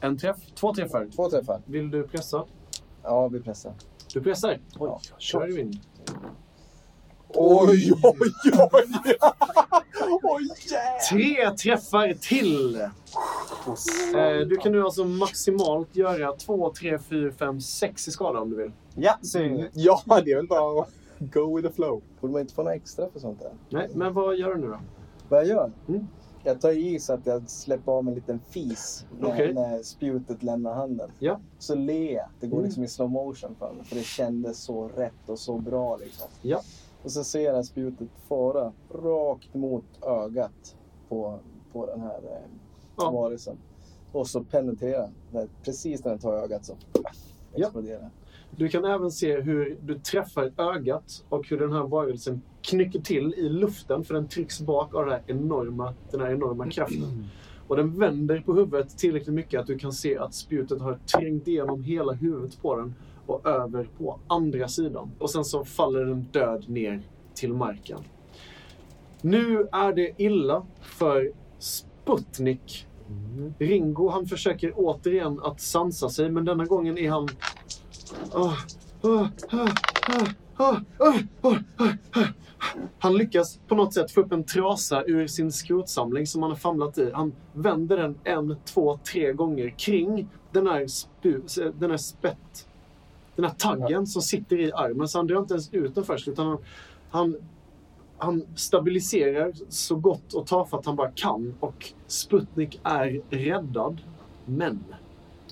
En 0.00 0.18
träff, 0.18 0.36
två 0.54 0.74
träffar. 0.74 1.08
Två 1.16 1.30
träffar. 1.30 1.62
Vill 1.66 1.90
du 1.90 2.02
pressa? 2.08 2.44
Ja, 3.02 3.28
vi 3.28 3.40
pressar. 3.40 3.74
Du 4.14 4.22
pressar. 4.22 4.50
Oj, 4.50 4.60
Ja. 4.78 5.00
kör 5.18 5.46
du 5.46 5.60
in. 5.60 5.72
Oj, 7.38 7.92
oj, 8.02 8.32
oj! 8.72 8.94
oj, 10.22 10.48
Tre 11.10 11.50
träffar 11.50 12.12
till! 12.14 12.80
Eh, 14.16 14.46
du 14.48 14.56
kan 14.56 14.72
nu 14.72 14.82
alltså 14.82 15.04
maximalt 15.04 15.96
göra 15.96 16.32
två, 16.32 16.72
tre, 16.72 16.98
fyra, 16.98 17.32
fem, 17.32 17.60
sex 17.60 18.08
i 18.08 18.10
skala 18.10 18.40
om 18.40 18.50
du 18.50 18.56
vill. 18.56 18.72
Yatzy! 18.96 19.64
Ja, 19.72 20.02
det 20.24 20.30
är 20.30 20.36
väl 20.36 20.46
bara 20.46 20.80
att 20.82 20.88
go 21.18 21.56
with 21.56 21.68
the 21.68 21.74
flow. 21.74 22.02
Borde 22.20 22.32
man 22.32 22.40
inte 22.40 22.54
få 22.54 22.62
några 22.62 22.74
extra 22.76 23.08
för 23.10 23.20
sånt 23.20 23.40
där? 23.40 23.52
Nej, 23.70 23.88
men 23.94 24.14
vad 24.14 24.36
gör 24.36 24.54
du 24.54 24.60
nu 24.60 24.66
då? 24.66 24.78
Vad 25.28 25.40
jag 25.40 25.46
gör? 25.48 25.72
Mm. 25.88 26.06
Jag 26.44 26.60
tar 26.60 26.70
i 26.70 27.00
så 27.00 27.12
att 27.12 27.26
jag 27.26 27.50
släpper 27.50 27.92
av 27.92 28.08
en 28.08 28.14
liten 28.14 28.40
fis 28.50 29.04
när, 29.20 29.52
när 29.52 29.82
spjutet 29.82 30.42
lämnar 30.42 30.74
handen. 30.74 31.10
Ja. 31.18 31.40
Så 31.58 31.74
ler 31.74 32.12
jag. 32.14 32.26
Det 32.40 32.46
går 32.46 32.56
Mm. 32.56 32.64
liksom 32.64 32.84
i 32.84 32.88
slow 32.88 33.10
motion 33.10 33.56
för 33.58 33.72
mig. 33.72 33.84
För 33.84 33.96
det 33.96 34.02
kändes 34.04 34.58
så 34.58 34.88
rätt 34.96 35.12
och 35.28 35.38
så 35.38 35.58
bra 35.58 35.96
liksom. 35.96 36.26
Ja. 36.42 36.60
Och 37.06 37.12
så 37.12 37.24
ser 37.24 37.40
jag 37.54 37.64
spjutet 37.64 38.08
fara 38.28 38.72
rakt 38.94 39.54
mot 39.54 39.84
ögat 40.06 40.76
på, 41.08 41.38
på 41.72 41.86
den 41.86 42.00
här 42.00 42.16
eh, 42.24 42.48
Ja. 42.96 43.10
varelsen. 43.10 43.56
Och 44.12 44.26
så 44.28 44.44
penetrerar 44.44 45.10
den. 45.32 45.48
Precis 45.64 46.04
när 46.04 46.10
den 46.10 46.20
tar 46.20 46.32
ögat 46.32 46.64
så 46.64 46.74
Ja. 47.54 47.66
exploderar. 47.66 48.10
Du 48.50 48.68
kan 48.68 48.84
även 48.84 49.10
se 49.10 49.40
hur 49.40 49.78
du 49.82 49.98
träffar 49.98 50.52
ögat 50.74 51.24
och 51.28 51.48
hur 51.48 51.58
den 51.58 51.72
här 51.72 51.82
varelsen 51.82 52.42
knycker 52.62 53.00
till 53.00 53.34
i 53.34 53.48
luften 53.48 54.04
för 54.04 54.14
den 54.14 54.28
trycks 54.28 54.60
bak 54.60 54.94
av 54.94 55.04
den 55.04 55.12
här 55.12 55.22
enorma, 55.26 55.94
den 56.10 56.20
här 56.20 56.30
enorma 56.30 56.70
kraften. 56.70 57.28
Och 57.68 57.76
den 57.76 57.98
vänder 57.98 58.40
på 58.40 58.54
huvudet 58.54 58.98
tillräckligt 58.98 59.34
mycket 59.34 59.60
att 59.60 59.66
du 59.66 59.78
kan 59.78 59.92
se 59.92 60.18
att 60.18 60.34
spjutet 60.34 60.80
har 60.80 60.98
trängt 61.18 61.48
igenom 61.48 61.82
hela 61.82 62.12
huvudet 62.12 62.62
på 62.62 62.76
den 62.76 62.94
och 63.26 63.46
över 63.46 63.88
på 63.98 64.18
andra 64.26 64.68
sidan. 64.68 65.10
Och 65.18 65.30
sen 65.30 65.44
så 65.44 65.64
faller 65.64 66.04
den 66.04 66.22
död 66.22 66.68
ner 66.68 67.02
till 67.34 67.52
marken. 67.52 67.98
Nu 69.22 69.68
är 69.72 69.92
det 69.92 70.12
illa 70.16 70.66
för 70.80 71.32
Sputnik. 71.58 72.86
Ringo 73.58 74.08
han 74.08 74.26
försöker 74.26 74.72
återigen 74.76 75.40
att 75.42 75.60
sansa 75.60 76.08
sig 76.08 76.30
men 76.30 76.44
denna 76.44 76.64
gången 76.64 76.98
är 76.98 77.10
han... 77.10 77.28
Han 82.98 83.16
lyckas 83.16 83.60
på 83.68 83.74
något 83.74 83.94
sätt 83.94 84.10
få 84.10 84.20
upp 84.20 84.32
en 84.32 84.44
trasa 84.44 85.04
ur 85.06 85.26
sin 85.26 85.52
skrotsamling 85.52 86.26
som 86.26 86.42
han 86.42 86.50
har 86.50 86.58
famlat 86.58 86.98
i. 86.98 87.10
Han 87.14 87.32
vänder 87.52 87.96
den 87.96 88.18
en, 88.24 88.56
två, 88.64 88.98
tre 89.12 89.32
gånger 89.32 89.68
kring 89.68 90.28
den 90.52 90.66
här, 90.66 90.86
spu, 90.86 91.40
den 91.78 91.90
här 91.90 91.96
spett 91.96 92.65
den 93.36 93.44
här 93.44 93.52
taggen 93.52 94.06
som 94.06 94.22
sitter 94.22 94.60
i 94.60 94.72
armen. 94.72 95.08
Så 95.08 95.18
han 95.18 95.26
drar 95.26 95.38
inte 95.38 95.54
ens 95.54 95.74
ut 95.74 95.94
den 95.94 96.04
först 96.04 96.28
utan 96.28 96.46
han, 96.46 96.58
han, 97.10 97.36
han 98.18 98.42
stabiliserar 98.54 99.52
så 99.68 99.96
gott 99.96 100.34
och 100.34 100.46
tafatt 100.46 100.86
han 100.86 100.96
bara 100.96 101.10
kan. 101.10 101.54
Och 101.60 101.92
Sputnik 102.06 102.80
är 102.82 103.20
räddad. 103.30 104.00
Men 104.44 104.84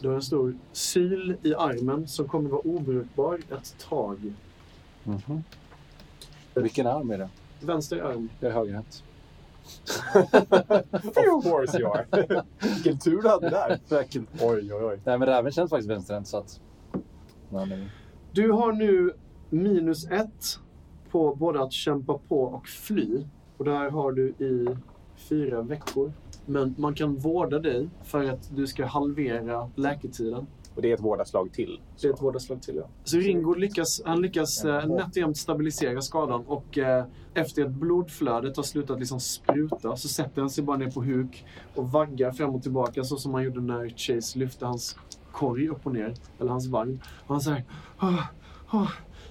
du 0.01 0.09
har 0.09 0.15
en 0.15 0.23
stor 0.23 0.55
syl 0.73 1.37
i 1.43 1.55
armen 1.55 2.09
som 2.09 2.29
kommer 2.29 2.51
vara 2.51 2.61
obrukbar 2.61 3.41
ett 3.51 3.77
tag. 3.89 4.33
Mhm. 5.05 5.43
Vilken 6.55 6.87
arm 6.87 7.11
är 7.11 7.19
det? 7.19 7.29
Vänster 7.61 8.03
arm. 8.03 8.29
Jag 8.41 8.51
är 8.51 8.55
högerhänt. 8.55 9.03
Of 11.05 11.45
course 11.45 11.79
you 11.79 11.91
are. 11.91 12.07
Vilken 12.59 12.99
tur 12.99 13.23
du 13.23 13.29
hade 13.29 13.51
där. 13.51 13.81
Oj, 14.41 14.75
oj, 14.75 14.85
oj. 14.85 15.01
Nej, 15.05 15.19
men 15.19 15.29
räven 15.29 15.53
känns 15.53 15.71
faktiskt 15.71 15.91
vänsterhänt 15.91 16.29
så 16.29 16.37
att... 16.37 16.61
Du 18.33 18.51
har 18.51 18.73
nu 18.73 19.13
minus 19.51 20.11
ett 20.11 20.59
på 21.11 21.35
både 21.35 21.63
att 21.63 21.73
kämpa 21.73 22.19
på 22.19 22.41
och 22.41 22.69
fly. 22.69 23.27
Och 23.57 23.65
det 23.65 23.73
här 23.73 23.91
har 23.91 24.13
du 24.13 24.29
i 24.29 24.77
fyra 25.17 25.63
veckor. 25.63 26.13
Men 26.47 26.75
man 26.79 26.95
kan 26.95 27.17
vårda 27.17 27.59
dig 27.59 27.89
för 28.03 28.25
att 28.31 28.57
du 28.57 28.67
ska 28.67 28.87
halvera 28.87 29.71
läketiden. 29.75 30.47
Och 30.75 30.83
det 30.83 30.91
är 30.91 30.95
ett 30.95 31.01
vårdarslag 31.01 31.53
till. 31.53 31.81
Det 32.01 32.09
är 32.09 32.13
ett 32.13 32.23
vårdarslag 32.23 32.63
till, 32.63 32.77
ja. 32.77 32.89
Så 33.05 33.19
Ringo 33.19 33.55
lyckas, 33.55 34.03
han 34.05 34.23
lyckas 34.23 34.65
eh, 34.65 34.87
nätt 34.87 35.07
och 35.07 35.17
jämnt 35.17 35.37
stabilisera 35.37 36.01
skadan 36.01 36.45
och 36.47 36.79
eh, 36.79 37.05
efter 37.35 37.65
att 37.65 37.71
blodflödet 37.71 38.57
har 38.57 38.63
slutat 38.63 38.99
liksom 38.99 39.21
spruta 39.21 39.97
så 39.97 40.09
sätter 40.09 40.41
han 40.41 40.51
sig 40.51 40.65
bara 40.65 40.77
ner 40.77 40.91
på 40.91 41.03
huk 41.03 41.45
och 41.75 41.91
vaggar 41.93 42.33
fram 42.33 42.55
och 42.55 42.63
tillbaka 42.63 43.05
så 43.05 43.17
som 43.17 43.35
han 43.35 43.45
gjorde 43.45 43.61
när 43.61 43.89
Chase 43.89 44.39
lyfte 44.39 44.67
hans 44.67 44.97
korg 45.35 45.69
upp 45.69 45.87
och 45.87 45.93
ner, 45.93 46.15
eller 46.41 46.51
hans 46.51 46.67
vagn. 46.67 47.01
Och 47.27 47.35
han 47.35 47.41
säger 47.41 47.65
ah, 47.99 48.23
ah, 48.69 48.89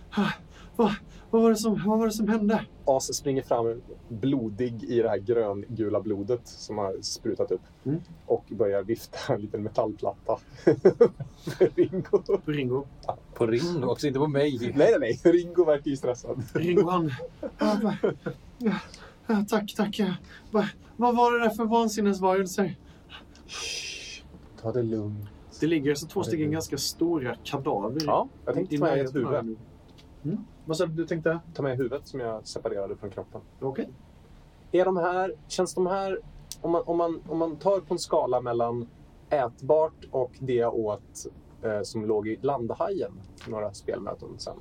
ah, 0.10 0.32
vad, 0.76 0.96
vad, 1.30 1.42
var 1.42 1.50
det 1.50 1.56
som, 1.56 1.82
vad 1.86 2.00
var 2.00 2.06
det 2.06 2.12
som 2.12 2.28
hände? 2.28 2.66
As 2.86 3.16
springer 3.16 3.42
fram 3.42 3.82
blodig 4.10 4.84
i 4.84 5.02
det 5.02 5.10
här 5.10 5.18
gröngula 5.18 6.02
blodet 6.02 6.42
som 6.48 6.78
har 6.78 7.02
sprutat 7.02 7.52
upp. 7.52 7.62
Mm. 7.86 8.02
Och 8.26 8.46
börjar 8.50 8.84
vifta 8.84 9.34
en 9.34 9.42
liten 9.42 9.64
metallplatta 9.64 10.40
för 11.44 11.70
Ringo. 11.76 12.18
På 12.18 12.52
Ringo. 12.52 12.86
På 13.34 13.48
Ringo 13.48 13.88
också, 13.88 14.08
inte 14.08 14.20
på 14.20 14.28
mig. 14.28 14.58
Nej, 14.60 14.74
nej, 15.00 15.20
nej. 15.24 15.34
Ringo 15.34 15.66
verkar 15.66 15.92
ju 15.92 15.98
stressad. 15.98 16.44
Ringo 16.54 16.90
han... 16.90 17.12
Ja, 17.60 18.80
ja, 19.28 19.46
tack, 19.50 19.74
tack. 19.78 20.00
Ja. 20.00 20.14
Va, 20.52 20.68
vad 20.98 21.16
var 21.16 21.34
det 21.34 21.40
där 21.40 21.50
för 21.50 21.66
vansinnesvarelser? 21.66 22.76
Ta 24.62 24.72
det 24.72 24.84
lugnt. 24.84 25.33
Det 25.64 25.68
ligger 25.68 25.90
alltså 25.90 26.08
två 26.08 26.24
stycken 26.24 26.52
ganska 26.52 26.78
stora 26.78 27.36
kadaver. 27.44 28.02
Ja, 28.06 28.28
jag 28.46 28.54
tänkte 28.54 28.78
ta 28.78 28.86
med 28.86 29.06
ett 29.06 29.16
huvud. 29.16 29.58
Mm. 30.24 30.38
Vad 30.66 30.78
sa 30.78 30.86
du? 30.86 30.94
Du 30.94 31.06
tänkte? 31.06 31.40
Ta 31.54 31.64
med 31.64 31.78
huvudet 31.78 32.08
som 32.08 32.20
jag 32.20 32.48
separerade 32.48 32.96
från 32.96 33.10
kroppen. 33.10 33.42
Okej. 33.60 33.90
Är 34.72 34.86
de 34.86 34.98
här, 34.98 35.36
känns 35.48 35.74
de 35.74 35.88
här, 35.88 36.20
om 36.62 36.72
man, 36.72 36.84
om, 36.86 36.98
man, 36.98 37.22
om 37.28 37.38
man 37.38 37.56
tar 37.56 37.80
på 37.80 37.94
en 37.94 38.00
skala 38.00 38.42
mellan 38.42 38.88
ätbart 39.30 40.06
och 40.12 40.32
det 40.40 40.54
jag 40.54 40.76
åt 40.76 41.26
eh, 41.62 41.82
som 41.84 42.06
låg 42.06 42.28
i 42.28 42.38
Landhajen 42.42 43.12
några 43.48 43.74
spelmöten 43.74 44.30
sen. 44.38 44.58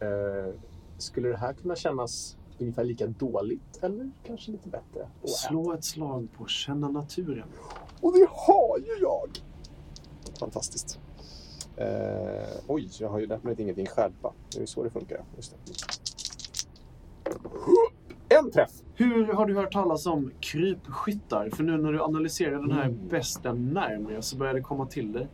Eh, 0.00 0.54
skulle 0.98 1.28
det 1.28 1.36
här 1.36 1.52
kunna 1.52 1.76
kännas 1.76 2.36
ungefär 2.58 2.84
lika 2.84 3.06
dåligt 3.06 3.78
eller 3.82 4.10
kanske 4.24 4.50
lite 4.50 4.68
bättre? 4.68 5.08
Slå 5.24 5.72
ett 5.72 5.84
slag 5.84 6.28
på 6.38 6.46
känna 6.46 6.88
naturen. 6.88 7.48
Och 8.00 8.12
det 8.12 8.26
har 8.30 8.78
ju 8.78 9.02
jag! 9.02 9.45
Fantastiskt. 10.38 10.98
Eh, 11.76 11.86
oj, 12.66 12.88
jag 13.00 13.08
har 13.08 13.18
ju 13.18 13.26
definitivt 13.26 13.60
ingenting 13.62 13.86
skärpa. 13.86 14.32
Det 14.50 14.56
är 14.58 14.60
ju 14.60 14.66
så 14.66 14.82
det 14.82 14.90
funkar. 14.90 15.24
Just 15.36 15.54
det. 15.66 15.72
En 18.28 18.50
träff! 18.50 18.70
Hur 18.94 19.26
har 19.32 19.46
du 19.46 19.54
hört 19.54 19.72
talas 19.72 20.06
om 20.06 20.30
krypskyttar? 20.40 21.50
För 21.50 21.62
nu 21.64 21.76
när 21.76 21.92
du 21.92 22.02
analyserar 22.02 22.52
den 22.58 22.70
här 22.72 22.84
Mm. 22.84 23.08
besten 23.08 23.68
närmare 23.74 24.22
så 24.22 24.36
börjar 24.36 24.54
det 24.54 24.60
komma 24.60 24.86
till 24.86 25.12
dig. 25.12 25.28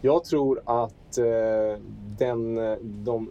Jag 0.00 0.24
tror 0.24 0.60
att 0.64 1.18
eh, 1.18 1.80
den, 2.18 2.54
de, 3.04 3.30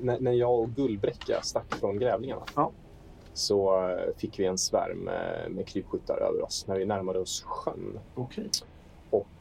när, 0.00 0.20
när 0.20 0.32
jag 0.32 0.60
och 0.60 0.70
Gullbräcka 0.70 1.42
stack 1.42 1.74
från 1.74 1.98
grävlingarna 1.98 2.42
Ja. 2.56 2.70
så 3.34 3.88
eh, 3.88 4.16
fick 4.16 4.38
vi 4.38 4.44
en 4.46 4.58
svärm 4.58 4.98
med, 4.98 5.46
med 5.50 5.66
krypskyttar 5.66 6.16
över 6.16 6.42
oss 6.42 6.64
när 6.68 6.78
vi 6.78 6.84
närmade 6.84 7.18
oss 7.18 7.42
sjön. 7.46 7.98
Okej. 8.14 8.50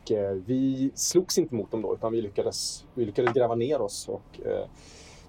Och 0.10 0.16
eh, 0.16 0.32
vi 0.32 0.92
slogs 0.96 1.38
inte 1.38 1.56
mot 1.56 1.72
dem 1.72 1.82
då 1.82 1.94
utan 1.94 2.12
vi 2.12 2.22
lyckades, 2.22 2.86
vi 2.94 3.06
lyckades 3.06 3.34
gräva 3.34 3.56
ner 3.56 3.82
oss 3.82 4.10
och 4.10 4.40
eh, 4.46 4.66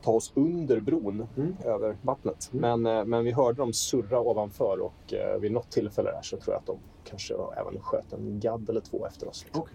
ta 0.03 0.13
oss 0.13 0.33
under 0.35 0.81
bron 0.81 1.27
Mm. 1.37 1.57
över 1.65 1.97
vattnet. 2.03 2.51
Mm. 2.53 2.83
Men, 2.83 2.97
eh, 2.99 3.05
men 3.05 3.25
vi 3.25 3.33
hörde 3.33 3.59
dem 3.59 3.73
surra 3.73 4.21
ovanför 4.21 4.81
och 4.81 5.15
eh, 5.15 5.39
vid 5.41 5.53
något 5.53 5.71
tillfälle 5.71 6.11
där 6.11 6.23
så 6.23 6.37
tror 6.37 6.55
jag 6.55 6.61
att 6.61 6.67
de 6.67 6.79
kanske 7.05 7.35
även 7.57 7.81
sköt 7.81 8.13
en 8.13 8.41
gadd 8.41 8.69
eller 8.71 8.81
två 8.81 9.07
efter 9.07 9.29
oss. 9.29 9.45
Liksom. 9.45 9.63
Okej. 9.63 9.75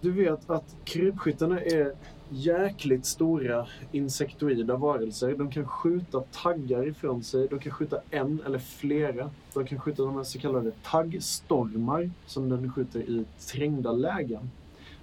Du 0.00 0.12
vet 0.12 0.50
att 0.50 0.76
krypskyttarna 0.84 1.60
är 1.60 1.94
jäkligt 2.30 3.06
stora 3.06 3.66
insektoida 3.92 4.76
varelser. 4.76 5.34
De 5.34 5.50
kan 5.50 5.68
skjuta 5.68 6.20
taggar 6.20 6.88
ifrån 6.88 7.22
sig. 7.22 7.48
De 7.48 7.58
kan 7.58 7.72
skjuta 7.72 8.00
en 8.10 8.42
eller 8.46 8.58
flera. 8.58 9.30
De 9.54 9.66
kan 9.66 9.80
skjuta 9.80 10.02
de 10.02 10.16
här 10.16 10.24
så 10.24 10.38
kallade 10.38 10.72
taggstormar 10.82 12.10
som 12.26 12.48
den 12.48 12.72
skjuter 12.72 13.00
i 13.00 13.24
trängda 13.52 13.92
lägen. 13.92 14.50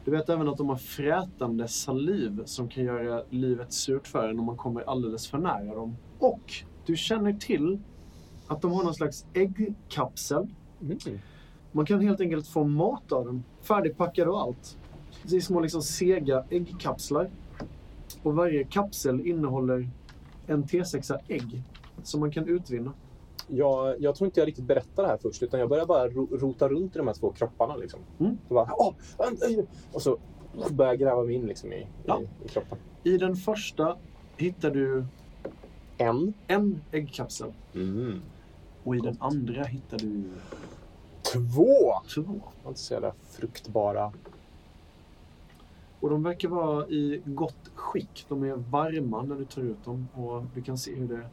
Du 0.05 0.11
vet 0.11 0.30
även 0.30 0.47
att 0.47 0.57
de 0.57 0.69
har 0.69 0.75
frätande 0.75 1.67
saliv 1.67 2.41
som 2.45 2.67
kan 2.67 2.84
göra 2.84 3.23
livet 3.30 3.73
surt 3.73 4.07
för 4.07 4.30
en 4.30 4.39
om 4.39 4.45
man 4.45 4.57
kommer 4.57 4.82
alldeles 4.82 5.28
för 5.28 5.38
nära 5.38 5.75
dem. 5.75 5.95
Och 6.19 6.53
du 6.86 6.95
känner 6.95 7.34
till 7.34 7.80
att 8.47 8.61
de 8.61 8.71
har 8.71 8.84
någon 8.84 8.93
slags 8.93 9.25
äggkapsel. 9.34 10.47
Mm. 10.82 11.19
Man 11.71 11.86
kan 11.86 12.01
helt 12.01 12.21
enkelt 12.21 12.47
få 12.47 12.63
mat 12.63 13.11
av 13.11 13.25
dem, 13.25 13.43
färdigpackade 13.61 14.30
och 14.30 14.41
allt. 14.41 14.78
Det 15.24 15.36
är 15.36 15.41
små 15.41 15.59
liksom 15.59 15.82
sega 15.82 16.43
äggkapslar. 16.49 17.30
Och 18.24 18.36
varje 18.36 18.63
kapsel 18.63 19.28
innehåller 19.28 19.89
en 20.47 20.63
T6 20.63 21.18
ägg 21.28 21.61
som 22.03 22.20
man 22.20 22.32
kan 22.32 22.47
utvinna. 22.47 22.93
Jag, 23.47 24.01
jag 24.01 24.15
tror 24.15 24.26
inte 24.26 24.39
jag 24.39 24.47
riktigt 24.47 24.65
berättar 24.65 25.03
det 25.03 25.09
här 25.09 25.18
först, 25.18 25.43
utan 25.43 25.59
jag 25.59 25.70
börjar 25.70 25.86
bara 25.86 26.07
ro, 26.09 26.28
rota 26.32 26.70
runt 26.70 26.95
i 26.95 26.97
de 26.97 27.07
här 27.07 27.13
två 27.13 27.32
kropparna. 27.32 27.76
Liksom. 27.76 27.99
Mm. 28.20 28.38
Och, 28.47 28.55
bara, 28.55 28.74
Åh, 28.78 28.93
och 29.93 30.01
så 30.01 30.18
börjar 30.70 30.91
jag 30.91 30.99
gräva 30.99 31.24
mig 31.24 31.36
in 31.36 31.45
liksom, 31.45 31.74
i, 31.74 31.88
Ja. 32.05 32.22
i, 32.22 32.45
i 32.45 32.47
kroppen. 32.47 32.78
I 33.03 33.18
den 33.18 33.36
första 33.36 33.97
hittar 34.38 34.72
du 34.72 35.05
En. 35.97 36.34
en 36.47 36.82
äggkapsel. 36.91 37.53
Mm. 37.76 38.22
Och 38.84 38.95
i 38.95 38.99
den 38.99 39.18
andra 39.20 39.63
hittar 39.63 39.97
du 39.97 40.24
Två! 41.34 41.68
två. 42.13 42.22
Var 42.63 42.70
inte 42.70 42.80
så 42.80 42.93
jävla 42.93 43.13
fruktbara. 43.32 44.13
Och 45.99 46.09
de 46.09 46.23
verkar 46.23 46.49
vara 46.49 46.87
i 46.87 47.21
gott 47.25 47.71
skick. 47.75 48.25
De 48.29 48.43
är 48.43 48.55
varma 48.55 49.21
när 49.23 49.35
du 49.35 49.45
tar 49.45 49.61
ut 49.61 49.85
dem 49.85 50.07
och 50.13 50.43
du 50.55 50.61
kan 50.61 50.77
se 50.77 50.95
hur 50.95 51.07
det 51.07 51.27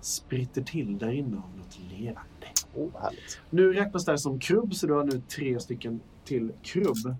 spritter 0.00 0.62
till 0.62 0.98
där 0.98 1.12
inne 1.12 1.36
av 1.36 1.56
något 1.58 1.78
levande. 1.90 2.46
Oh, 2.74 3.02
härligt. 3.02 3.40
Nu 3.50 3.72
räknas 3.72 4.04
det 4.04 4.12
här 4.12 4.16
som 4.16 4.38
krubb, 4.38 4.74
så 4.74 4.86
du 4.86 4.92
har 4.94 5.04
nu 5.04 5.22
tre 5.28 5.60
stycken 5.60 6.00
till 6.24 6.52
krubb. 6.62 7.16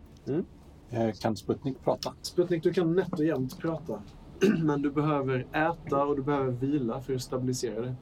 Eh, 0.90 1.12
Kan 1.12 1.36
Sputnik 1.36 1.84
prata? 1.84 2.14
Sputnik, 2.22 2.62
du 2.62 2.72
kan 2.72 2.94
nätt 2.94 3.12
och 3.12 3.24
jämnt 3.24 3.58
prata. 3.58 4.02
Men 4.62 4.82
du 4.82 4.90
behöver 4.90 5.46
äta 5.52 6.04
och 6.04 6.16
du 6.16 6.22
behöver 6.22 6.50
vila 6.52 7.00
för 7.00 7.14
att 7.14 7.22
stabilisera 7.22 7.80
dig. 7.80 7.94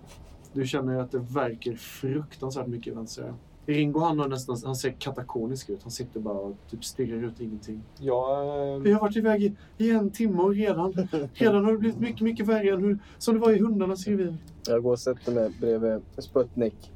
Du 0.52 0.66
känner 0.66 0.98
att 0.98 1.10
det 1.10 1.18
verkar 1.18 1.74
fruktansvärt 1.74 2.66
mycket 2.66 2.92
i 2.92 2.96
vänster. 2.96 3.34
Ringo 3.66 4.00
han, 4.00 4.18
har 4.18 4.28
nästan, 4.28 4.56
han 4.64 4.76
ser 4.76 4.90
katakonisk 4.90 5.70
ut. 5.70 5.82
Han 5.82 5.90
sitter 5.90 6.20
bara 6.20 6.38
och 6.38 6.56
typ 6.70 6.84
stirrar 6.84 7.24
ut 7.24 7.40
ingenting. 7.40 7.82
Jag, 7.98 8.80
Vi 8.80 8.92
har 8.92 9.00
varit 9.00 9.16
iväg 9.16 9.42
i, 9.44 9.56
i 9.78 9.90
en 9.90 10.10
timme 10.10 10.42
och 10.42 10.54
redan, 10.54 10.92
redan 11.34 11.64
har 11.64 11.72
det 11.72 11.78
blivit 11.78 11.98
mycket, 12.00 12.20
mycket 12.20 12.46
värre 12.46 12.68
än 12.74 12.82
hur, 12.84 12.98
som 13.18 13.34
det 13.34 13.40
var 13.40 13.52
i 13.52 13.58
hundarnas 13.58 14.06
revir. 14.06 14.36
Jag 14.66 14.82
går 14.82 14.92
och 14.92 14.98
sätter 14.98 15.32
mig 15.32 15.50
bredvid 15.60 16.00
Sputnik. 16.18 16.92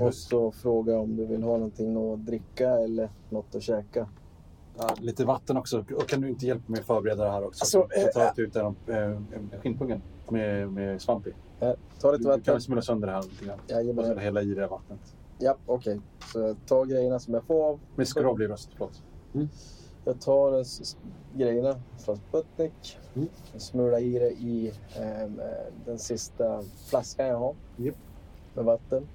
Och 0.00 0.14
så 0.14 0.52
frågar 0.52 0.92
jag 0.92 1.02
om 1.02 1.16
du 1.16 1.26
vill 1.26 1.42
ha 1.42 1.52
någonting 1.56 2.12
att 2.12 2.26
dricka 2.26 2.68
eller 2.70 3.10
något 3.30 3.54
att 3.54 3.62
käka. 3.62 4.08
Ja, 4.78 4.94
lite 5.00 5.24
vatten 5.24 5.56
också. 5.56 5.78
Och 5.96 6.08
kan 6.08 6.20
du 6.20 6.28
inte 6.28 6.46
hjälpa 6.46 6.72
mig 6.72 6.80
att 6.80 6.86
förbereda 6.86 7.24
det 7.24 7.30
här 7.30 7.44
också? 7.44 7.62
Alltså, 7.62 7.88
så 8.04 8.12
tar 8.12 8.20
jag 8.24 8.38
ut 8.38 8.52
den 8.52 8.66
äh, 8.66 9.60
skinnpungen 9.60 10.02
med, 10.28 10.72
med 10.72 11.02
svamp 11.02 11.26
i. 11.26 11.32
Här, 11.60 11.76
ta 12.00 12.12
lite 12.12 12.22
Du 12.22 12.28
kan 12.30 12.38
vatten. 12.38 12.60
smula 12.60 12.82
sönder 12.82 13.06
det 13.08 13.12
här 13.14 13.22
lite 13.22 13.44
grann. 13.44 13.58
Och 13.58 13.70
så 13.70 13.74
Jajamän. 13.74 14.18
hälla 14.18 14.42
i 14.42 14.54
det 14.54 14.60
här 14.60 14.68
vattnet. 14.68 15.16
Ja, 15.42 15.56
okej. 15.66 16.00
Så 16.32 16.40
jag 16.40 16.56
tar 16.66 16.84
grejerna 16.84 17.18
som 17.18 17.34
jag 17.34 17.44
får. 17.44 17.78
Med 17.96 18.08
skrovlig 18.08 18.48
röst, 18.50 18.70
förlåt. 18.72 19.02
Jag 20.04 20.20
tar 20.20 20.60
s- 20.60 20.96
grejerna 21.34 21.76
från 22.04 22.16
Sputnik. 22.16 22.98
Mm. 23.14 23.28
Smular 23.56 23.98
i 23.98 24.18
det 24.18 24.30
i 24.30 24.72
eh, 24.96 25.30
den 25.86 25.98
sista 25.98 26.62
flaskan 26.90 27.26
jag 27.26 27.36
har. 27.38 27.54
Japp. 27.76 27.94
Med 28.54 28.64
vatten. 28.64 29.08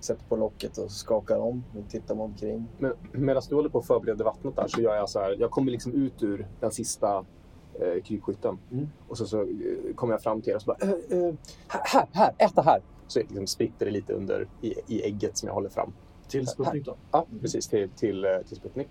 Sätter 0.00 0.24
på 0.28 0.36
locket 0.36 0.78
och 0.78 0.90
skakar 0.90 1.38
om. 1.38 1.64
Och 1.78 1.90
tittar 1.90 2.14
mig 2.14 2.24
omkring. 2.24 2.66
Men 2.78 2.92
medan 3.12 3.42
du 3.48 3.54
håller 3.54 3.68
på 3.68 3.78
att 3.78 3.86
förbereda 3.86 4.24
vattnet 4.24 4.56
där 4.56 4.66
så 4.68 4.80
gör 4.80 4.94
jag 4.96 5.08
så 5.08 5.20
här. 5.20 5.36
Jag 5.40 5.50
kommer 5.50 5.72
liksom 5.72 5.92
ut 5.92 6.22
ur 6.22 6.46
den 6.60 6.70
sista 6.70 7.24
eh, 7.80 8.02
krypskytten. 8.02 8.58
Mm. 8.72 8.88
Och 9.08 9.18
så, 9.18 9.26
så 9.26 9.40
eh, 9.42 9.94
kommer 9.94 10.14
jag 10.14 10.22
fram 10.22 10.42
till 10.42 10.50
er 10.50 10.56
och 10.56 10.62
så 10.62 10.66
bara, 10.66 10.78
eh, 10.88 11.18
eh, 11.28 11.34
här, 11.68 12.06
här, 12.12 12.34
äta 12.38 12.62
här. 12.62 12.80
Så 13.06 13.18
liksom 13.18 13.46
spritter 13.46 13.86
det 13.86 13.92
lite 13.92 14.12
under 14.12 14.46
i, 14.60 14.74
i 14.86 15.02
ägget 15.02 15.36
som 15.36 15.46
jag 15.46 15.54
håller 15.54 15.68
fram. 15.68 15.92
Till 16.28 16.46
Sputnik 16.46 16.84
då. 16.84 16.96
Ja, 17.10 17.26
precis. 17.40 17.68
Till, 17.68 17.88
till, 17.96 18.24
eh, 18.24 18.30
till 18.48 18.56
Sputnik. 18.56 18.88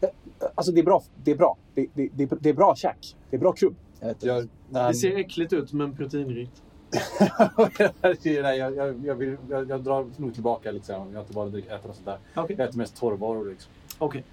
Eh, 0.00 0.08
Alltså 0.54 0.72
det 0.72 0.80
är 0.80 0.84
bra. 0.84 1.02
Det 1.24 1.30
är 1.30 1.36
bra. 1.36 1.56
Det, 1.74 1.86
det, 1.94 2.08
det, 2.14 2.22
är- 2.32 2.38
det 2.40 2.48
är 2.48 2.54
bra 2.54 2.74
käk. 2.76 3.16
Det 3.30 3.36
är 3.36 3.40
bra 3.40 3.52
krubb. 3.52 3.74
Jag. 4.00 4.14
Jag, 4.20 4.48
när 4.70 4.88
Det 4.88 4.94
ser 4.94 5.16
äckligt 5.16 5.52
ut 5.52 5.72
men 5.72 5.96
proteinrikt. 5.96 6.62
Nej, 8.24 8.58
jag, 8.58 8.76
jag, 8.76 9.04
jag, 9.06 9.14
vill, 9.14 9.36
jag, 9.50 9.70
jag 9.70 9.80
drar 9.82 10.06
nog 10.16 10.34
tillbaka. 10.34 10.70
Liksom. 10.70 10.94
Jag 10.94 11.14
har 11.18 11.20
inte 11.22 11.32
bara 11.34 11.48
äter 11.48 11.90
och 11.90 11.94
sånt 11.94 12.04
där. 12.06 12.18
Okej. 12.34 12.56
Jag 12.58 12.68
äter 12.68 12.78
mest 12.78 12.96
torrvaror. 12.96 13.44
Liksom. 13.50 13.72
Okej. 13.98 14.24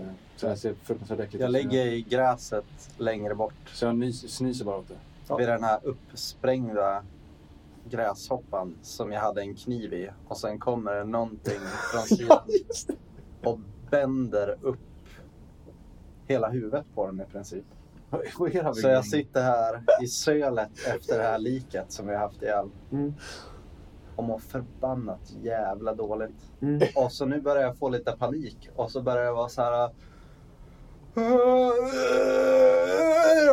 Eh, 0.00 0.06
Så 0.36 0.46
det 0.46 0.56
ser 0.56 0.74
fruktansvärt 0.82 1.20
äckligt 1.20 1.40
Jag 1.40 1.48
ut. 1.48 1.52
ligger 1.52 1.86
i 1.86 2.02
gräset 2.02 2.64
längre 2.98 3.34
bort. 3.34 3.54
Så 3.72 3.84
jag 3.84 3.96
nys, 3.96 4.32
snyser 4.36 4.64
bara 4.64 4.76
åt 4.76 4.88
det. 4.88 4.94
Ja. 5.28 5.36
Vid 5.36 5.48
den 5.48 5.64
här 5.64 5.78
uppsprängda 5.82 7.02
gräshoppan 7.90 8.78
som 8.82 9.12
jag 9.12 9.20
hade 9.20 9.40
en 9.40 9.54
kniv 9.54 9.92
i. 9.92 10.10
Och 10.28 10.36
sen 10.36 10.58
kommer 10.58 10.94
det 10.94 11.04
någonting 11.04 11.60
från 11.92 12.02
sidan 12.02 12.42
och 13.44 13.58
bänder 13.90 14.56
upp 14.62 14.78
hela 16.26 16.48
huvudet 16.48 16.86
på 16.94 17.06
den 17.06 17.20
i 17.20 17.24
princip. 17.24 17.64
Så 18.74 18.88
jag 18.88 19.04
sitter 19.04 19.42
här 19.42 19.82
i 20.02 20.06
sölet 20.06 20.70
efter 20.86 21.18
det 21.18 21.24
här 21.24 21.38
liket 21.38 21.92
som 21.92 22.06
vi 22.06 22.12
har 22.12 22.20
haft 22.20 22.42
ihjäl. 22.42 22.70
Mm. 22.92 23.14
Och 24.16 24.24
mår 24.24 24.38
förbannat 24.38 25.32
jävla 25.42 25.94
dåligt. 25.94 26.52
Mm. 26.60 26.82
Och 26.96 27.12
så 27.12 27.26
nu 27.26 27.40
börjar 27.40 27.62
jag 27.62 27.76
få 27.76 27.88
lite 27.88 28.12
panik. 28.12 28.70
Och 28.76 28.90
så 28.90 29.02
börjar 29.02 29.24
jag 29.24 29.34
vara 29.34 29.48
så 29.48 29.62
här. 29.62 29.90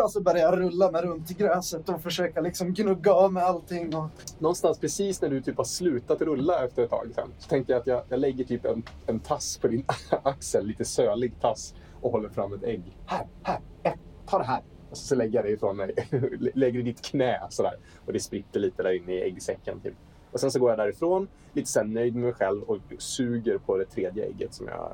Och 0.03 0.11
så 0.11 0.21
börjar 0.21 0.39
jag 0.39 0.59
rulla 0.59 0.91
mig 0.91 1.01
runt 1.01 1.31
i 1.31 1.33
gräset 1.33 1.89
och 1.89 2.01
försöka 2.01 2.41
liksom 2.41 2.73
gnugga 2.73 3.13
av 3.13 3.33
med 3.33 3.43
allting. 3.43 3.95
Och... 3.95 4.09
Någonstans 4.39 4.79
precis 4.79 5.21
när 5.21 5.29
du 5.29 5.41
typ 5.41 5.57
har 5.57 5.63
slutat 5.63 6.21
rulla 6.21 6.65
efter 6.65 6.83
ett 6.83 6.89
tag 6.89 7.11
sen, 7.15 7.33
så 7.37 7.49
tänkte 7.49 7.71
jag 7.71 7.79
att 7.79 7.87
jag, 7.87 8.03
jag 8.09 8.19
lägger 8.19 8.43
typ 8.43 8.65
en, 8.65 8.83
en 9.07 9.19
tass 9.19 9.57
på 9.57 9.67
din 9.67 9.85
axel, 10.23 10.65
lite 10.65 10.85
sölig 10.85 11.41
tass, 11.41 11.75
och 12.01 12.11
håller 12.11 12.29
fram 12.29 12.53
ett 12.53 12.63
ägg. 12.63 12.97
Här, 13.05 13.27
här, 13.43 13.59
ett, 13.83 13.99
ta 14.25 14.37
det 14.37 14.43
här! 14.43 14.61
Och 14.89 14.97
så, 14.97 15.07
så 15.07 15.15
lägger 15.15 15.35
jag 15.35 15.45
det 15.45 15.51
ifrån 15.51 15.77
mig. 15.77 15.95
lägger 16.53 16.79
i 16.79 16.83
ditt 16.83 17.01
knä 17.01 17.47
sådär. 17.49 17.77
Och 18.05 18.13
det 18.13 18.19
spritter 18.19 18.59
lite 18.59 18.83
där 18.83 18.91
inne 18.91 19.13
i 19.13 19.21
äggsäcken. 19.21 19.79
Typ. 19.79 19.95
Och 20.31 20.39
sen 20.39 20.51
så 20.51 20.59
går 20.59 20.69
jag 20.69 20.79
därifrån, 20.79 21.27
lite 21.53 21.69
så 21.69 21.83
nöjd 21.83 22.15
med 22.15 22.23
mig 22.23 22.33
själv 22.33 22.63
och 22.63 22.77
suger 22.97 23.57
på 23.57 23.77
det 23.77 23.85
tredje 23.85 24.25
ägget 24.25 24.53
som 24.53 24.67
jag 24.67 24.91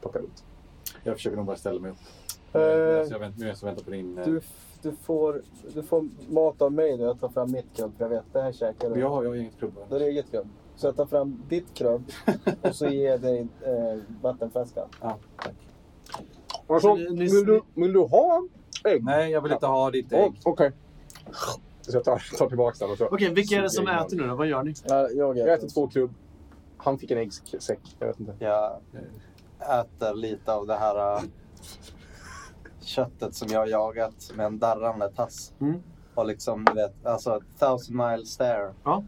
plockar 0.00 0.20
ut. 0.20 0.44
Jag 1.04 1.14
försöker 1.16 1.36
nog 1.36 1.46
bara 1.46 1.56
ställa 1.56 1.80
mig 1.80 1.90
upp. 1.90 1.96
Eh, 2.52 2.60
jag 2.62 3.18
vänt- 3.18 3.38
medan 3.38 3.54
jag 3.60 3.66
väntar 3.66 3.84
på 3.84 3.90
din... 3.90 4.18
eh, 4.18 4.24
Du, 4.24 4.40
du, 4.82 4.92
får, 4.96 5.42
du 5.74 5.82
får 5.82 6.08
mat 6.28 6.62
av 6.62 6.72
mig 6.72 6.96
när 6.96 7.04
jag 7.04 7.20
tar 7.20 7.28
fram 7.28 7.52
mitt 7.52 7.66
krubb. 7.76 7.92
Jag 7.98 8.08
vet, 8.08 8.24
det 8.32 8.42
här 8.42 8.52
käkar 8.52 8.90
du. 8.90 9.00
Jag 9.00 9.10
har, 9.10 9.22
jag 9.24 9.30
har 9.30 9.36
inget 9.36 9.58
krubb. 9.58 9.72
Då 9.88 9.96
är 9.96 10.00
det 10.00 10.06
eget 10.06 10.30
krubb. 10.30 10.48
Så 10.76 10.86
jag 10.86 10.96
tar 10.96 11.06
fram 11.06 11.42
ditt 11.48 11.74
krubb 11.74 12.02
och 12.62 12.74
så 12.74 12.86
ger 12.86 13.10
jag 13.10 13.20
dig 13.20 13.40
eh, 13.62 13.98
vattenflaskan. 14.22 14.88
Ja, 15.00 15.18
tack. 15.42 15.54
Alltså, 16.66 16.94
vill, 16.94 17.44
du, 17.46 17.60
vill 17.74 17.92
du 17.92 18.00
ha 18.00 18.42
ägg? 18.84 19.04
Nej, 19.04 19.30
jag 19.30 19.40
vill 19.40 19.52
inte 19.52 19.66
ha 19.66 19.90
ditt 19.90 20.12
Oh, 20.12 20.18
ägg. 20.18 20.32
Okej. 20.44 20.72
Så 21.80 21.96
jag 21.96 22.04
tar, 22.04 22.36
tar 22.38 22.48
tillbaka 22.48 22.76
den 22.80 22.90
och 22.90 22.98
så. 22.98 23.06
Okej, 23.06 23.34
vilka 23.34 23.56
är 23.56 23.62
det 23.62 23.70
som 23.70 23.88
äter 23.88 24.16
nu 24.16 24.26
då? 24.26 24.34
Vad 24.34 24.46
gör 24.46 24.62
ni? 24.62 24.74
Ja, 24.84 25.08
jag 25.10 25.38
Jag 25.38 25.38
äter. 25.38 25.52
äter 25.54 25.68
två 25.68 25.86
krubb. 25.88 26.14
Han 26.76 26.98
fick 26.98 27.10
en 27.10 27.18
äggsäck. 27.18 27.78
Jag 27.98 28.06
vet 28.06 28.20
inte. 28.20 28.34
Jag 28.38 28.76
äter 29.80 30.14
lite 30.14 30.52
av 30.52 30.66
det 30.66 30.74
här 30.74 31.16
äh, 31.16 31.22
köttet 32.80 33.34
som 33.34 33.48
jag 33.48 33.60
har 33.60 33.66
jagat 33.66 34.32
med 34.34 34.46
en 34.46 34.58
darrande 34.58 35.08
tass. 35.08 35.52
Mm. 35.60 35.82
Och 36.14 36.26
liksom, 36.26 36.64
du 36.64 36.72
vet, 36.74 37.06
alltså 37.06 37.40
thousand 37.58 37.96
mile 37.96 38.26
stare. 38.26 38.74
Ja. 38.84 39.04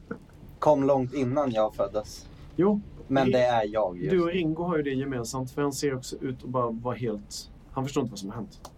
Kom 0.59 0.85
långt 0.85 1.15
innan 1.15 1.51
jag 1.51 1.75
föddes. 1.75 2.29
Jo, 2.57 2.81
Men 3.09 3.31
det 3.31 3.43
är 3.43 3.65
jag 3.67 3.99
just 3.99 4.11
du 4.11 4.23
och 4.23 4.29
Ringo 4.29 4.63
har 4.63 4.77
ju 4.77 4.83
det 4.83 4.91
gemensamt. 4.91 5.51
För 5.51 5.63
han 5.63 5.73
ser 5.73 5.95
också 5.95 6.17
ut 6.17 6.45
att 6.45 6.51
bara 6.51 6.71
vara 6.71 6.95
helt... 6.95 7.51
Han 7.71 7.85
förstår 7.85 8.01
inte 8.01 8.11
vad 8.11 8.19
som 8.19 8.31
har 8.31 8.37
hänt. 8.37 8.71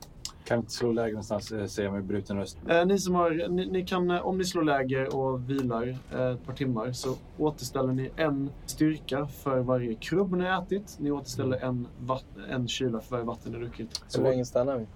Kan 0.49 0.59
inte 0.59 0.73
slå 0.73 0.93
läge 0.93 1.11
någonstans, 1.13 1.53
eh, 1.53 1.67
säger 1.67 1.89
jag 1.89 1.95
med 1.95 2.05
bruten 2.05 2.37
röst. 2.37 2.59
Eh, 2.69 2.87
ni 2.87 2.99
som 2.99 3.15
har, 3.15 3.49
ni, 3.49 3.67
ni 3.67 3.87
kan, 3.87 4.11
eh, 4.11 4.27
om 4.27 4.39
ni 4.39 4.45
slår 4.45 4.63
läger 4.63 5.17
och 5.17 5.51
vilar 5.51 5.99
eh, 6.13 6.27
ett 6.27 6.47
par 6.47 6.53
timmar 6.53 6.93
så 6.93 7.15
återställer 7.39 7.93
ni 7.93 8.11
en 8.17 8.51
styrka 8.67 9.27
för 9.27 9.59
varje 9.59 9.95
krubb 9.95 10.33
ni 10.37 10.45
har 10.49 10.63
ätit. 10.63 10.97
Ni 11.01 11.11
återställer 11.11 11.57
en, 11.59 11.89
vatt, 12.01 12.25
en 12.51 12.69
kyla 12.69 13.01
för 13.01 13.11
varje 13.11 13.25
vatten 13.25 13.53
ni 13.53 13.59
druckit. 13.59 14.03
Så 14.09 14.23
länge 14.23 14.45
stannar 14.45 14.77
vi? 14.79 14.87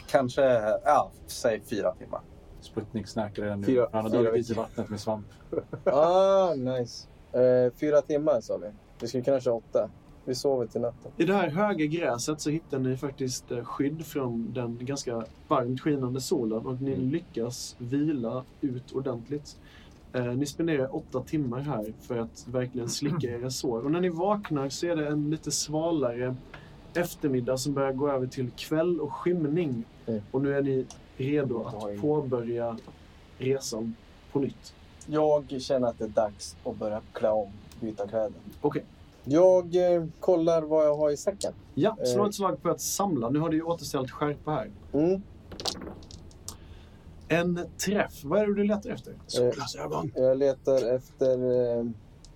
Kanske, 0.10 0.42
ja, 0.84 1.10
säg 1.26 1.60
fyra 1.70 1.92
timmar. 1.92 2.20
Sputnik 2.60 3.06
snarkar 3.06 3.42
redan 3.42 3.60
nu. 3.60 3.66
Fyra- 3.66 3.88
Han 3.92 4.04
har 4.04 4.10
fyra 4.10 4.22
dragit 4.22 4.40
i 4.40 4.44
sig 4.44 4.56
vattnet 4.56 4.88
med 4.90 5.00
svamp. 5.00 5.26
Ah, 5.84 6.54
nice. 6.54 7.08
Eh, 7.32 7.72
fyra 7.80 8.00
timmar 8.00 8.40
sa 8.40 8.56
vi. 8.56 8.66
Vi 9.00 9.08
skulle 9.08 9.22
kunna 9.24 9.40
köra 9.40 9.54
åtta. 9.54 9.90
Vi 10.24 10.34
sover 10.34 10.66
till 10.66 10.80
natten. 10.80 11.12
I 11.16 11.24
det 11.24 11.34
här 11.34 11.48
höga 11.48 11.86
gräset 11.86 12.40
så 12.40 12.50
hittar 12.50 12.78
ni 12.78 12.96
faktiskt 12.96 13.50
eh, 13.50 13.64
skydd 13.64 14.06
från 14.06 14.52
den 14.52 14.78
ganska 14.80 15.24
varmt 15.48 15.80
skinande 15.80 16.20
solen 16.20 16.66
och 16.66 16.82
ni 16.82 16.96
lyckas 16.96 17.76
vila 17.78 18.44
ut 18.60 18.92
ordentligt. 18.92 19.56
Eh, 20.12 20.24
ni 20.24 20.46
spenderar 20.46 20.96
åtta 20.96 21.20
timmar 21.20 21.60
här 21.60 21.92
för 22.00 22.18
att 22.18 22.46
verkligen 22.48 22.88
slicka 22.88 23.26
era 23.26 23.50
sår. 23.50 23.84
Och 23.84 23.90
när 23.90 24.00
ni 24.00 24.08
vaknar 24.08 24.68
så 24.68 24.86
är 24.86 24.96
det 24.96 25.08
en 25.08 25.30
lite 25.30 25.50
svalare 25.50 26.36
eftermiddag 26.94 27.56
som 27.56 27.74
börjar 27.74 27.92
gå 27.92 28.10
över 28.10 28.26
till 28.26 28.50
kväll 28.50 29.00
och 29.00 29.12
skymning. 29.12 29.84
Mm. 30.06 30.22
Och 30.30 30.42
nu 30.42 30.54
är 30.54 30.62
ni 30.62 30.86
redo 31.16 31.64
att 31.64 32.00
påbörja 32.00 32.78
resan 33.38 33.94
på 34.32 34.38
nytt. 34.38 34.74
Jag 35.06 35.62
känner 35.62 35.88
att 35.88 35.98
det 35.98 36.04
är 36.04 36.08
dags 36.08 36.56
att 36.64 36.76
börja 36.76 37.00
klä 37.12 37.30
om, 37.30 37.50
byta 37.80 38.08
kläder. 38.08 38.32
Okej. 38.60 38.84
Jag 39.24 39.94
eh, 39.94 40.04
kollar 40.20 40.62
vad 40.62 40.86
jag 40.86 40.96
har 40.96 41.10
i 41.10 41.16
säcken. 41.16 41.52
Ja, 41.74 41.96
slå 42.04 42.22
Eh. 42.22 42.28
ett 42.28 42.34
slag 42.34 42.62
på 42.62 42.70
att 42.70 42.80
samla. 42.80 43.28
Nu 43.30 43.38
har 43.38 43.48
du 43.48 43.56
ju 43.56 43.62
återställt 43.62 44.10
skärpa 44.10 44.50
här. 44.50 44.70
Mm. 44.92 45.22
En 47.28 47.60
träff. 47.84 48.24
Vad 48.24 48.40
är 48.40 48.46
det 48.46 48.54
du 48.54 48.64
letar 48.64 48.90
efter? 48.90 49.14
Solglasögon. 49.26 50.12
Jag 50.14 50.38
letar 50.38 50.94
efter 50.94 51.32
eh, 51.78 51.84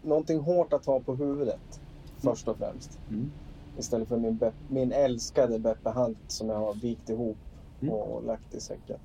någonting 0.03 0.41
hårt 0.41 0.73
att 0.73 0.87
ha 0.87 1.01
på 1.01 1.15
huvudet. 1.15 1.81
Först 2.19 2.49
och 2.49 2.57
främst. 2.59 2.99
Mm. 3.11 3.31
Istället 3.79 4.09
för 4.09 4.17
min, 4.17 4.37
Be- 4.37 4.53
min 4.69 4.93
älskade 4.93 5.59
Beppe 5.59 5.91
Hant 5.91 6.19
som 6.29 6.49
jag 6.49 6.57
har 6.59 6.75
vikt 6.75 7.09
ihop 7.11 7.37
Mm. 7.83 7.95
och 7.95 8.25
lagt 8.25 8.55
i 8.55 8.61
säcken. 8.61 8.97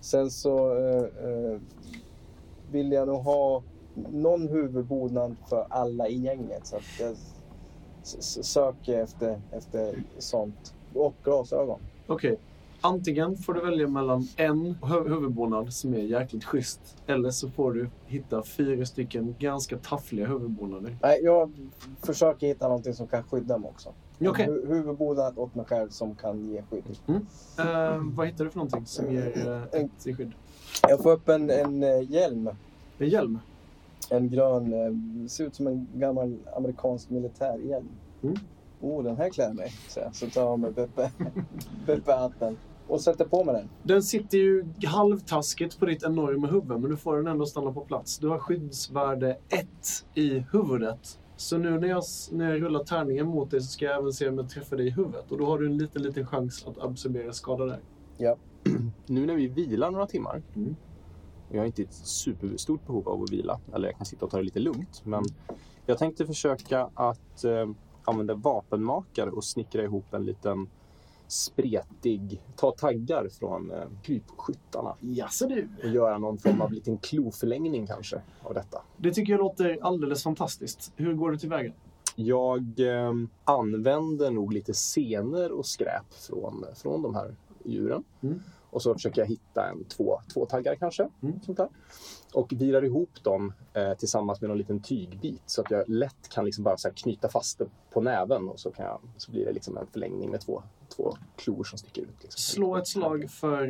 Sen 0.00 0.30
så 0.30 0.76
eh, 0.76 1.02
eh, 1.30 1.58
vill 2.70 2.92
jag 2.92 3.08
nog 3.08 3.18
ha 3.22 3.62
någon 4.12 4.48
huvudbonad 4.48 5.36
för 5.48 5.66
alla 5.70 6.08
i 6.08 6.18
gänget. 6.18 6.66
Så 6.66 6.76
att 6.76 6.82
jag 7.00 7.16
söker 8.44 9.02
efter, 9.02 9.40
efter 9.52 9.94
sånt. 10.18 10.74
Och 10.94 11.14
glasögon. 11.24 11.80
Okej. 12.06 12.38
Antingen 12.82 13.36
får 13.36 13.54
du 13.54 13.60
välja 13.60 13.88
mellan 13.88 14.28
en 14.36 14.74
hu- 14.82 15.08
huvudbonad 15.08 15.72
som 15.72 15.94
är 15.94 15.98
jäkligt 15.98 16.44
schysst. 16.44 16.96
Eller 17.06 17.30
så 17.30 17.50
får 17.50 17.72
du 17.72 17.88
hitta 18.06 18.42
fyra 18.42 18.86
stycken 18.86 19.34
ganska 19.38 19.76
taffliga 19.78 20.26
huvudbonader. 20.26 20.96
Nej, 21.02 21.20
jag 21.22 21.52
försöker 22.02 22.46
hitta 22.46 22.68
någonting 22.68 22.94
som 22.94 23.06
kan 23.06 23.22
skydda 23.22 23.58
mig 23.58 23.70
också. 23.70 23.92
Okej. 24.20 24.46
Hu- 24.46 24.66
huvudbonad 24.68 25.38
åt 25.38 25.54
mig 25.54 25.64
själv 25.64 25.88
som 25.88 26.14
kan 26.14 26.44
ge 26.50 26.62
skydd. 26.70 26.84
Eh, 27.58 28.02
vad 28.16 28.26
hittar 28.26 28.44
du 28.44 28.50
för 28.50 28.58
någonting 28.58 28.86
som 28.86 29.12
ger 29.12 29.48
uh, 29.48 29.62
ett 29.72 30.16
skydd? 30.16 30.32
Jag 30.88 31.02
får 31.02 31.12
upp 31.12 31.28
en, 31.28 31.50
en 31.50 31.82
eh, 31.82 32.10
hjälm. 32.10 32.50
En 32.98 33.08
hjälm? 33.08 33.38
En 34.10 34.28
grön, 34.28 34.72
eh, 34.72 35.26
ser 35.28 35.44
ut 35.44 35.54
som 35.54 35.66
en 35.66 35.88
gammal 35.94 36.38
amerikansk 36.56 37.10
militärhjälm. 37.10 37.88
Mm. 38.22 38.36
Oh, 38.80 39.04
den 39.04 39.16
här 39.16 39.30
klär 39.30 39.52
mig. 39.52 39.72
Så, 39.88 40.00
jag. 40.00 40.14
så 40.14 40.26
tar 40.26 40.40
jag 40.40 40.50
av 40.50 40.58
mig 40.58 40.72
Beppe, 40.72 41.10
Beppe-hatten 41.86 42.56
och 42.88 43.00
sätter 43.00 43.24
på 43.24 43.44
mig 43.44 43.54
den. 43.54 43.68
Den 43.82 44.02
sitter 44.02 44.38
ju 44.38 44.64
halvtaskigt 44.86 45.78
på 45.78 45.86
ditt 45.86 46.02
enorma 46.02 46.46
huvud, 46.46 46.80
men 46.80 46.90
du 46.90 46.96
får 46.96 47.16
den 47.16 47.26
ändå 47.26 47.46
stanna 47.46 47.72
på 47.72 47.80
plats. 47.80 48.18
Du 48.18 48.28
har 48.28 48.38
skyddsvärde 48.38 49.38
1 49.48 49.68
i 50.14 50.44
huvudet. 50.52 51.18
Så 51.36 51.58
nu 51.58 51.80
när 51.80 51.88
jag, 51.88 52.02
när 52.32 52.50
jag 52.50 52.62
rullar 52.62 52.84
tärningen 52.84 53.26
mot 53.26 53.50
dig 53.50 53.60
så 53.60 53.66
ska 53.66 53.84
jag 53.84 53.98
även 53.98 54.12
se 54.12 54.28
om 54.28 54.38
jag 54.38 54.48
träffar 54.50 54.76
dig 54.76 54.86
i 54.86 54.90
huvudet. 54.90 55.32
Och 55.32 55.38
då 55.38 55.46
har 55.46 55.58
du 55.58 55.66
en 55.66 55.78
liten, 55.78 56.02
liten 56.02 56.26
chans 56.26 56.66
att 56.66 56.84
absorbera 56.84 57.32
skada 57.32 57.64
där. 57.64 57.80
Nu 59.06 59.26
när 59.26 59.34
vi 59.34 59.48
vilar 59.48 59.90
några 59.90 60.06
timmar, 60.06 60.42
Mm. 60.56 60.76
Och 61.50 61.56
jag 61.56 61.60
har 61.60 61.66
inte 61.66 61.82
ett 61.82 61.94
superstort 61.94 62.86
behov 62.86 63.08
av 63.08 63.22
att 63.22 63.30
vila, 63.30 63.60
eller 63.74 63.88
jag 63.88 63.96
kan 63.96 64.06
sitta 64.06 64.24
och 64.24 64.30
ta 64.30 64.36
det 64.36 64.42
lite 64.42 64.58
lugnt, 64.58 65.02
men 65.04 65.24
jag 65.86 65.98
tänkte 65.98 66.26
försöka 66.26 66.90
att 66.94 67.44
eh, 67.44 67.70
använda 68.04 68.34
vapenmakare 68.34 69.30
och 69.30 69.44
snickra 69.44 69.82
ihop 69.82 70.14
en 70.14 70.24
liten 70.24 70.68
spretig, 71.26 72.40
ta 72.56 72.70
taggar 72.70 73.28
från 73.28 73.70
eh, 73.70 73.84
krypskyttarna 74.02 74.94
Jaså 75.00 75.48
du? 75.48 75.68
och 75.82 75.88
göra 75.88 76.18
någon 76.18 76.38
form 76.38 76.60
av 76.60 76.72
liten 76.72 76.98
kloförlängning 76.98 77.86
kanske 77.86 78.22
av 78.42 78.54
detta. 78.54 78.82
Det 78.96 79.12
tycker 79.12 79.32
jag 79.32 79.38
låter 79.38 79.78
alldeles 79.82 80.22
fantastiskt. 80.22 80.92
Hur 80.96 81.14
går 81.14 81.30
du 81.30 81.38
tillväga? 81.38 81.72
Jag 82.16 82.80
eh, 82.80 83.12
använder 83.44 84.30
nog 84.30 84.52
lite 84.52 84.74
senor 84.74 85.52
och 85.52 85.66
skräp 85.66 86.14
från, 86.14 86.64
från 86.74 87.02
de 87.02 87.14
här 87.14 87.34
djuren. 87.64 88.04
Mm. 88.20 88.40
Och 88.70 88.82
så 88.82 88.94
försöker 88.94 89.20
jag 89.20 89.28
hitta 89.28 89.68
en 89.70 89.84
två, 89.84 90.20
två 90.34 90.46
taggar 90.46 90.74
kanske. 90.74 91.08
Mm. 91.22 91.40
Sånt 91.42 91.56
där. 91.58 91.68
Och 92.34 92.52
virar 92.52 92.84
ihop 92.84 93.24
dem 93.24 93.52
eh, 93.72 93.94
tillsammans 93.94 94.40
med 94.40 94.48
någon 94.48 94.58
liten 94.58 94.82
tygbit 94.82 95.42
så 95.46 95.60
att 95.60 95.70
jag 95.70 95.88
lätt 95.88 96.28
kan 96.28 96.44
liksom 96.44 96.64
bara 96.64 96.76
så 96.76 96.90
knyta 96.90 97.28
fast 97.28 97.58
det 97.58 97.66
på 97.90 98.00
näven 98.00 98.48
och 98.48 98.60
så, 98.60 98.70
kan 98.70 98.86
jag, 98.86 99.00
så 99.16 99.30
blir 99.30 99.44
det 99.46 99.52
liksom 99.52 99.76
en 99.76 99.86
förlängning 99.86 100.30
med 100.30 100.40
två, 100.40 100.62
två 100.96 101.16
klor 101.36 101.64
som 101.64 101.78
sticker 101.78 102.02
ut. 102.02 102.08
Liksom. 102.22 102.38
Slå 102.40 102.76
ett 102.76 102.88
slag 102.88 103.30
för... 103.30 103.64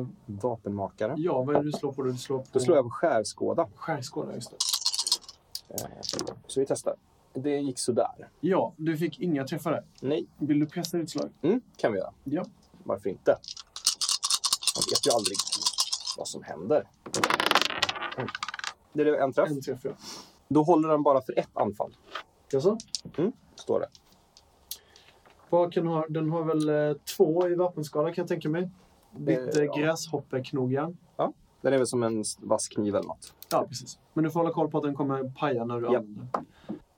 eh, 0.00 0.06
Vapenmakare. 0.26 1.14
ja, 1.16 1.42
vad 1.42 1.56
är 1.56 1.60
det 1.60 1.64
du 1.64 1.72
slår 1.72 1.92
på? 1.92 2.02
Du 2.02 2.14
slår 2.14 2.38
på 2.38 2.44
Då 2.52 2.60
slår 2.60 2.76
jag 2.76 2.84
på 2.84 2.90
skärskåda. 2.90 3.68
skärskåda, 3.74 4.34
just 4.34 4.50
det. 4.50 4.56
Eh, 5.74 5.86
så 6.46 6.60
vi 6.60 6.66
testar. 6.66 6.94
Det 7.32 7.58
gick 7.58 7.78
sådär. 7.78 8.28
Ja, 8.40 8.72
du 8.76 8.96
fick 8.96 9.20
inga 9.20 9.44
träffar 9.46 9.70
där. 9.72 9.84
Nej, 10.00 10.26
Vill 10.38 10.58
du 10.60 10.66
pressa 10.66 10.96
ditt 10.98 11.10
slag? 11.10 11.30
mm, 11.42 11.60
kan 11.76 11.92
vi 11.92 11.98
göra. 11.98 12.12
Ja. 12.24 12.44
Varför 12.84 13.10
inte? 13.10 13.36
Man 14.76 14.82
vet 14.90 15.06
ju 15.06 15.10
aldrig 15.10 15.36
vad 16.18 16.28
som 16.28 16.42
händer. 16.42 16.88
Oj. 18.18 18.26
Det 18.92 19.02
är 19.02 19.14
en 19.14 19.32
träff. 19.32 19.50
En 19.50 19.62
träff, 19.62 19.80
ja. 19.82 19.90
Då 20.48 20.62
håller 20.62 20.88
den 20.88 21.02
bara 21.02 21.22
för 21.22 21.38
ett 21.38 21.50
anfall, 21.56 21.96
Jaså? 22.52 22.78
står 23.56 23.80
det. 23.80 23.88
Vad 25.50 25.72
kan 25.72 25.86
ha, 25.86 26.06
den 26.08 26.30
har 26.30 26.42
väl 26.44 26.68
eh, 26.68 26.96
två 27.16 27.48
i 27.48 27.54
vapenskala 27.54 28.12
kan 28.14 28.22
jag 28.22 28.28
tänka 28.28 28.48
mig. 28.48 28.70
Ditt 29.16 29.38
Eh, 29.38 29.62
eh, 29.62 29.64
ja. 29.64 29.74
gräshoppeknogjärn. 29.76 30.96
Den 31.60 31.72
är 31.72 31.78
väl 31.78 31.86
som 31.86 32.02
en 32.02 32.24
vass 32.40 32.68
kniv 32.68 32.94
eller 32.96 33.06
något. 33.08 33.34
Ja, 33.50 33.66
precis. 33.68 33.98
Men 34.14 34.24
du 34.24 34.30
får 34.30 34.40
hålla 34.40 34.52
koll 34.52 34.70
på 34.70 34.78
att 34.78 34.84
den 34.84 34.94
kommer 34.94 35.32
paja 35.38 35.64
när 35.64 35.80
du 35.80 35.86
Ja. 35.86 35.98
använder. 35.98 36.26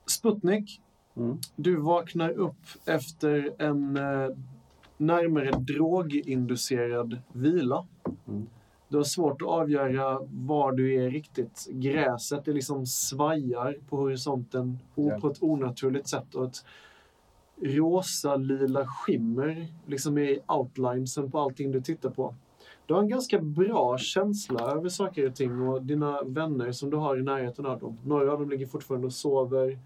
Sputnik. 0.06 0.80
Mm. 1.16 1.38
Du 1.56 1.76
vaknar 1.76 2.30
upp 2.30 2.54
efter 2.84 3.54
en 3.62 3.98
närmare 4.98 5.50
droginducerad 5.50 7.18
vila. 7.32 7.86
Mm. 8.28 8.46
Du 8.88 8.96
har 8.96 9.04
svårt 9.04 9.42
att 9.42 9.48
avgöra 9.48 10.18
var 10.30 10.72
du 10.72 10.94
är 10.94 11.10
riktigt. 11.10 11.66
Gräset 11.70 12.44
det 12.44 12.52
liksom 12.52 12.86
svajar 12.86 13.76
på 13.88 13.96
horisonten 13.96 14.78
Ja. 14.94 15.20
på 15.20 15.28
ett 15.28 15.42
onaturligt 15.42 16.08
sätt. 16.08 16.34
Och 16.34 16.44
ett 16.44 16.64
rosa-lila 17.62 18.86
skimmer 18.86 19.66
liksom 19.86 20.18
är 20.18 20.22
i 20.22 20.40
outlinesen 20.48 21.30
på 21.30 21.38
allting 21.38 21.72
du 21.72 21.80
tittar 21.80 22.10
på. 22.10 22.34
Du 22.86 22.94
har 22.94 23.00
en 23.00 23.08
ganska 23.08 23.38
bra 23.38 23.98
känsla 23.98 24.60
över 24.60 24.88
saker 24.88 25.26
och 25.26 25.34
ting 25.34 25.60
och 25.68 25.82
dina 25.82 26.22
vänner 26.22 26.72
som 26.72 26.90
du 26.90 26.96
har 26.96 27.18
i 27.18 27.22
närheten 27.22 27.66
av 27.66 27.78
dem. 27.78 27.98
Några 28.04 28.32
av 28.32 28.38
dem 28.40 28.50
ligger 28.50 28.66
fortfarande 28.66 29.06
och 29.06 29.12
sover. 29.12 29.78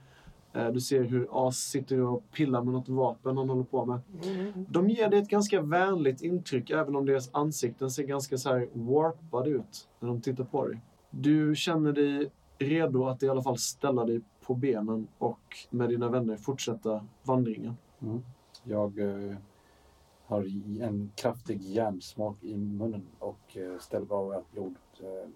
Eh, 0.52 0.68
Du 0.68 0.80
ser 0.80 1.02
hur 1.02 1.48
As 1.48 1.56
sitter 1.56 2.00
och 2.00 2.22
pillar 2.32 2.62
med 2.62 2.72
något 2.74 2.88
vapen 2.88 3.36
han 3.36 3.48
håller 3.48 3.64
på 3.64 3.84
med. 3.84 4.00
De 4.70 4.90
ger 4.90 5.08
dig 5.08 5.18
ett 5.20 5.28
ganska 5.28 5.60
vänligt 5.60 6.22
intryck 6.22 6.70
även 6.70 6.96
om 6.96 7.06
deras 7.06 7.30
ansikten 7.34 7.90
ser 7.90 8.02
ganska 8.02 8.38
så 8.38 8.48
här 8.48 8.68
warpade 8.72 9.50
ut 9.50 9.88
när 10.00 10.08
de 10.08 10.20
tittar 10.20 10.44
på 10.44 10.66
dig. 10.68 10.80
Du 11.10 11.54
känner 11.56 11.92
dig 11.92 12.30
redo 12.58 13.04
att 13.06 13.22
i 13.22 13.28
alla 13.28 13.42
fall 13.42 13.58
ställa 13.58 14.04
dig 14.04 14.20
på 14.46 14.54
benen 14.54 15.08
och 15.18 15.56
med 15.70 15.88
dina 15.88 16.08
vänner 16.08 16.36
fortsätta 16.36 17.06
vandringen. 17.22 17.76
Jag 18.64 18.98
eh, 18.98 19.36
har 20.26 20.42
en 20.82 21.10
kraftig 21.14 21.62
järnsmak 21.62 22.36
i 22.40 22.56
munnen 22.56 23.06
och 23.18 23.56
eh, 23.56 23.78
ställer 23.78 24.12
av 24.12 24.44
blod. 24.52 24.74
Eh, 25.00 25.30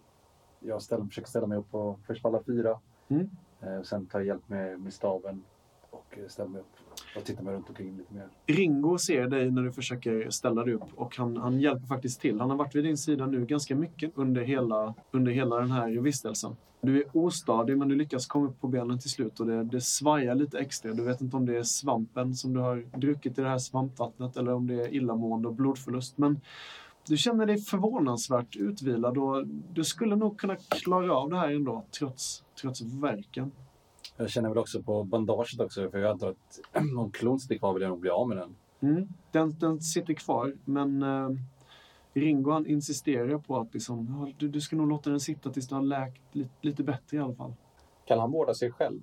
jag 0.60 0.82
ställer, 0.82 1.04
försöker 1.04 1.28
ställa 1.28 1.46
mig 1.46 1.58
upp 1.58 1.70
på 1.70 1.98
först 2.06 2.22
på 2.22 2.28
alla 2.28 2.42
fyra. 2.42 2.80
Mm. 3.08 3.30
Eh, 3.66 3.82
sen 3.82 4.06
tar 4.06 4.18
jag 4.18 4.26
hjälp 4.26 4.48
med, 4.48 4.80
med 4.80 4.92
staven 4.92 5.42
och 5.90 6.18
eh, 6.18 6.28
ställer 6.28 6.50
mig 6.50 6.60
upp 6.60 6.76
och 7.16 7.24
tittar 7.24 7.42
mig 7.42 7.54
runt 7.54 7.68
omkring 7.68 7.96
lite 7.96 8.14
mer. 8.14 8.28
Ringo 8.46 8.98
ser 8.98 9.26
dig 9.26 9.50
när 9.50 9.62
du 9.62 9.72
försöker 9.72 10.30
ställa 10.30 10.64
dig 10.64 10.74
upp 10.74 10.94
och 10.94 11.16
han, 11.16 11.36
han 11.36 11.60
hjälper 11.60 11.86
faktiskt 11.86 12.20
till. 12.20 12.40
Han 12.40 12.50
har 12.50 12.56
varit 12.56 12.74
vid 12.74 12.84
din 12.84 12.96
sida 12.96 13.26
nu 13.26 13.46
ganska 13.46 13.76
mycket 13.76 14.12
under 14.14 14.42
hela, 14.42 14.94
under 15.10 15.32
hela 15.32 15.56
den 15.56 15.70
här 15.70 15.88
vistelsen. 15.88 16.56
Du 16.80 16.98
är 16.98 17.04
ostadig 17.12 17.78
men 17.78 17.88
du 17.88 17.94
lyckas 17.94 18.26
komma 18.26 18.46
upp 18.46 18.60
på 18.60 18.68
benen 18.68 18.98
till 18.98 19.10
slut 19.10 19.40
och 19.40 19.46
det, 19.46 19.64
det 19.64 19.80
svajar 19.80 20.34
lite 20.34 20.58
extra. 20.58 20.92
Du 20.92 21.02
vet 21.02 21.20
inte 21.20 21.36
om 21.36 21.46
det 21.46 21.56
är 21.56 21.62
svampen 21.62 22.34
som 22.34 22.52
du 22.52 22.60
har 22.60 22.98
druckit 22.98 23.38
i 23.38 23.42
det 23.42 23.48
här 23.48 23.58
svampvattnet 23.58 24.36
eller 24.36 24.52
om 24.52 24.66
det 24.66 24.74
är 24.74 24.94
illamående 24.94 25.48
och 25.48 25.54
blodförlust. 25.54 26.18
Men 26.18 26.40
du 27.06 27.16
känner 27.16 27.46
dig 27.46 27.58
förvånansvärt 27.58 28.56
utvilad 28.56 29.18
och 29.18 29.46
du 29.46 29.84
skulle 29.84 30.16
nog 30.16 30.38
kunna 30.38 30.56
klara 30.56 31.14
av 31.14 31.30
det 31.30 31.36
här 31.36 31.54
ändå 31.54 31.84
trots, 31.98 32.44
trots 32.60 32.82
värken. 32.82 33.52
Jag 34.16 34.30
känner 34.30 34.48
väl 34.48 34.58
också 34.58 34.82
på 34.82 35.04
bandaget 35.04 35.60
också 35.60 35.90
för 35.90 35.98
jag 35.98 36.10
antar 36.10 36.30
att 36.30 36.60
om 36.98 37.10
klon 37.10 37.40
sitter 37.40 37.58
kvar 37.58 37.74
vill 37.74 37.82
jag 37.82 37.90
nog 37.90 38.00
bli 38.00 38.10
av 38.10 38.28
med 38.28 38.36
den. 38.36 38.56
Mm. 38.80 39.08
Den, 39.32 39.58
den 39.58 39.80
sitter 39.80 40.14
kvar, 40.14 40.54
men 40.64 41.02
eh, 41.02 41.28
Ringo 42.14 42.50
han 42.50 42.66
insisterar 42.66 43.38
på 43.38 43.56
att 43.56 43.74
liksom, 43.74 44.32
du, 44.38 44.48
du 44.48 44.60
ska 44.60 44.76
nog 44.76 44.88
låta 44.88 45.10
den 45.10 45.20
sitta 45.20 45.50
tills 45.50 45.68
du 45.68 45.74
har 45.74 45.82
läkt 45.82 46.22
lite, 46.32 46.50
lite 46.60 46.82
bättre 46.82 47.16
i 47.16 47.20
alla 47.20 47.34
fall. 47.34 47.54
Kan 48.04 48.18
han 48.18 48.30
vårda 48.30 48.54
sig 48.54 48.72
själv? 48.72 49.00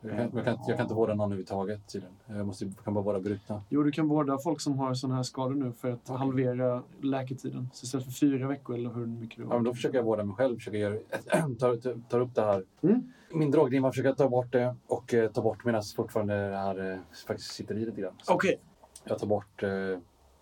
Jag 0.00 0.10
kan, 0.10 0.30
jag 0.34 0.44
kan, 0.44 0.58
jag 0.66 0.76
kan 0.76 0.84
inte 0.84 0.94
vårda 0.94 1.14
någon 1.14 1.26
överhuvudtaget 1.26 1.86
tydligen. 1.92 2.16
Jag 2.26 2.46
måste, 2.46 2.70
kan 2.84 2.94
bara 2.94 3.04
vårda 3.04 3.20
brutna. 3.20 3.62
Jo, 3.68 3.82
du 3.82 3.92
kan 3.92 4.08
vårda 4.08 4.38
folk 4.38 4.60
som 4.60 4.78
har 4.78 4.94
sådana 4.94 5.16
här 5.16 5.22
skador 5.22 5.54
nu 5.54 5.72
för 5.72 5.90
att 5.90 6.08
halvera 6.08 6.82
läketiden. 7.00 7.70
Så 7.72 7.84
istället 7.84 8.06
för 8.06 8.12
fyra 8.12 8.48
veckor 8.48 8.74
eller 8.76 8.90
hur 8.90 9.06
mycket 9.06 9.36
du 9.36 9.42
Ja, 9.42 9.54
men 9.54 9.64
då 9.64 9.74
försöker 9.74 9.98
jag 9.98 10.04
vårda 10.04 10.24
mig 10.24 10.36
själv. 10.36 10.56
Försöker 10.56 10.78
göra, 10.78 10.94
tar, 11.58 12.00
tar, 12.08 12.20
upp 12.20 12.34
det 12.34 12.42
här. 12.42 12.64
Mm. 12.82 13.12
Min 13.32 13.50
dragdimma 13.50 13.90
försöker 13.90 14.12
ta 14.12 14.28
bort 14.28 14.52
det 14.52 14.76
och 14.86 15.14
eh, 15.14 15.30
ta 15.30 15.42
bort 15.42 15.64
medan 15.64 15.82
fortfarande 15.96 16.48
det 16.48 16.56
här 16.56 16.92
eh, 16.92 16.98
faktiskt 17.26 17.52
sitter 17.52 17.74
i 17.74 17.84
lite 17.86 18.00
grann. 18.00 18.14
Okej. 18.28 18.60
Jag 19.04 19.18
tar 19.18 19.26
bort 19.26 19.62
eh, 19.62 19.70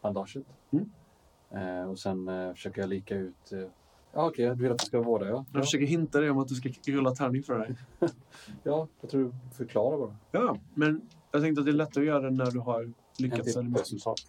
bandaget. 0.02 0.44
Mm. 0.70 0.90
Eh, 1.50 1.90
och 1.90 1.98
sen 1.98 2.28
eh, 2.28 2.52
försöker 2.52 2.80
jag 2.80 2.88
lika 2.88 3.14
ut... 3.14 3.52
Ja, 4.16 4.26
okej, 4.26 4.46
du 4.48 4.54
vill 4.54 4.72
att 4.72 4.80
jag 4.82 4.86
ska 4.86 5.00
vårda, 5.02 5.28
ja. 5.28 5.44
Jag 5.52 5.64
försöker 5.64 5.86
hinta 5.86 6.20
dig 6.20 6.30
om 6.30 6.38
att 6.38 6.48
du 6.48 6.54
ska 6.54 6.68
rulla 6.86 7.10
tärning 7.14 7.42
för 7.42 7.58
det 7.58 7.64
här. 7.64 7.76
Ja, 8.62 8.88
jag 9.00 9.10
tror 9.10 9.24
du 9.24 9.32
förklarar 9.56 9.98
bara. 9.98 10.16
Ja, 10.32 10.56
men 10.74 11.00
jag 11.32 11.42
tänkte 11.42 11.60
att 11.60 11.64
det 11.64 11.70
är 11.70 11.76
lättare 11.76 12.04
att 12.04 12.06
göra 12.08 12.20
det 12.20 12.30
när 12.30 12.50
du 12.50 12.58
har 12.58 12.82
En 12.82 12.94
lyckats. 13.18 13.46
misslyckats. 13.46 13.80
resultat. 13.92 14.20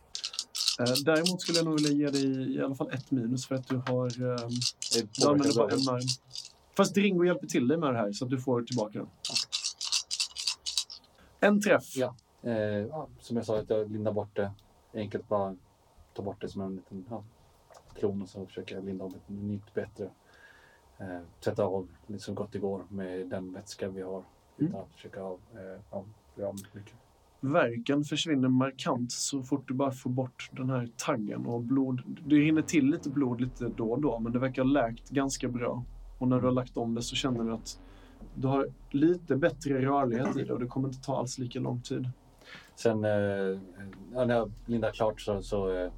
Eh, 0.80 0.86
Däremot 1.06 1.42
skulle 1.42 1.58
jag 1.58 1.66
nog 1.66 1.74
vilja 1.82 1.92
ge 1.92 2.10
dig 2.10 2.56
i 2.56 2.62
alla 2.62 2.76
fall 2.76 2.90
ett 2.94 3.12
minus 3.12 3.48
för 3.48 3.56
att 3.56 3.68
du 3.68 3.76
har... 3.76 4.06
ehm, 4.06 4.50
Det 4.94 5.08
Du 5.22 5.28
använder 5.28 5.56
bara 5.58 5.72
en 5.72 5.90
arm. 5.96 6.08
Fast 6.78 6.98
Ringo 6.98 7.26
hjälper 7.26 7.48
till 7.48 7.68
dig 7.68 7.78
med 7.78 7.94
det 7.94 7.98
här 8.00 8.12
så 8.12 8.26
att 8.26 8.32
du 8.32 8.40
får 8.40 8.62
tillbaka 8.62 9.00
den. 9.00 9.08
En 11.40 11.62
träff. 11.62 11.96
Ja. 11.96 12.16
Eh, 12.52 13.06
som 13.20 13.38
jag 13.38 13.46
sa, 13.46 13.60
att 13.60 13.70
jag 13.70 13.92
lindar 13.92 14.12
bort 14.14 14.36
det. 14.36 14.52
Enkelt 14.94 15.28
bara 15.30 15.56
ta 16.14 16.22
bort 16.24 16.42
det 16.42 16.50
som 16.50 16.62
en 16.62 16.76
liten 16.76 17.06
ja, 17.10 17.24
klon 18.00 18.22
och 18.22 18.30
så 18.30 18.46
försöker 18.46 18.76
jag 18.76 18.86
linda 18.86 19.06
om 19.06 19.14
ett 19.16 19.30
nytt 19.30 19.74
bättre. 19.74 20.10
Eh, 20.98 21.20
sätta 21.40 21.64
av 21.64 21.88
lite 22.08 22.24
så 22.24 22.34
gott 22.34 22.52
det 22.52 22.60
går 22.60 22.84
med 22.90 23.28
den 23.28 23.54
vätska 23.54 23.90
vi 23.90 24.02
har. 24.02 24.24
Utan 24.58 24.80
att 24.80 24.92
försöka 24.92 25.22
av, 25.22 25.40
eh, 25.54 25.98
av 25.98 26.08
med 26.36 26.54
mycket. 26.74 26.94
Verken 27.40 28.04
försvinner 28.04 28.50
markant 28.50 29.12
så 29.12 29.44
fort 29.44 29.68
du 29.68 29.74
bara 29.74 29.92
får 29.92 30.10
bort 30.10 30.50
den 30.52 30.70
här 30.70 30.90
taggen 30.98 31.46
och 31.46 31.62
blod. 31.62 32.02
Det 32.26 32.36
rinner 32.36 32.62
till 32.62 32.86
lite 32.86 33.10
blod 33.10 33.42
lite 33.42 33.72
då 33.78 33.92
och 33.92 34.02
då 34.02 34.20
men 34.20 34.32
det 34.32 34.40
verkar 34.40 34.64
ha 34.64 34.70
läkt 34.70 35.10
ganska 35.10 35.48
bra. 35.48 35.84
Och 36.20 36.28
när 36.28 36.40
du 36.40 36.46
har 36.46 36.54
lagt 36.54 36.78
om 36.78 36.96
det 36.96 37.02
så 37.02 37.16
känner 37.16 37.44
du 37.44 37.54
att 37.54 37.80
du 38.36 38.48
har 38.48 38.68
lite 38.92 39.36
bättre 39.36 39.82
rörlighet 39.82 40.38
i 40.38 40.44
det 40.44 40.54
och 40.54 40.60
det 40.60 40.68
kommer 40.68 40.88
inte 40.88 41.02
ta 41.02 41.18
alls 41.18 41.38
lika 41.38 41.60
lång 41.60 41.82
tid. 41.82 42.10
Sen 42.76 43.04
eh, 43.04 43.12
ja, 44.14 44.26
när 44.26 44.36
jag 44.36 44.52
lindar 44.66 44.92
klart 44.92 45.22
så, 45.22 45.42
så 45.42 45.72
eh, 45.72 45.92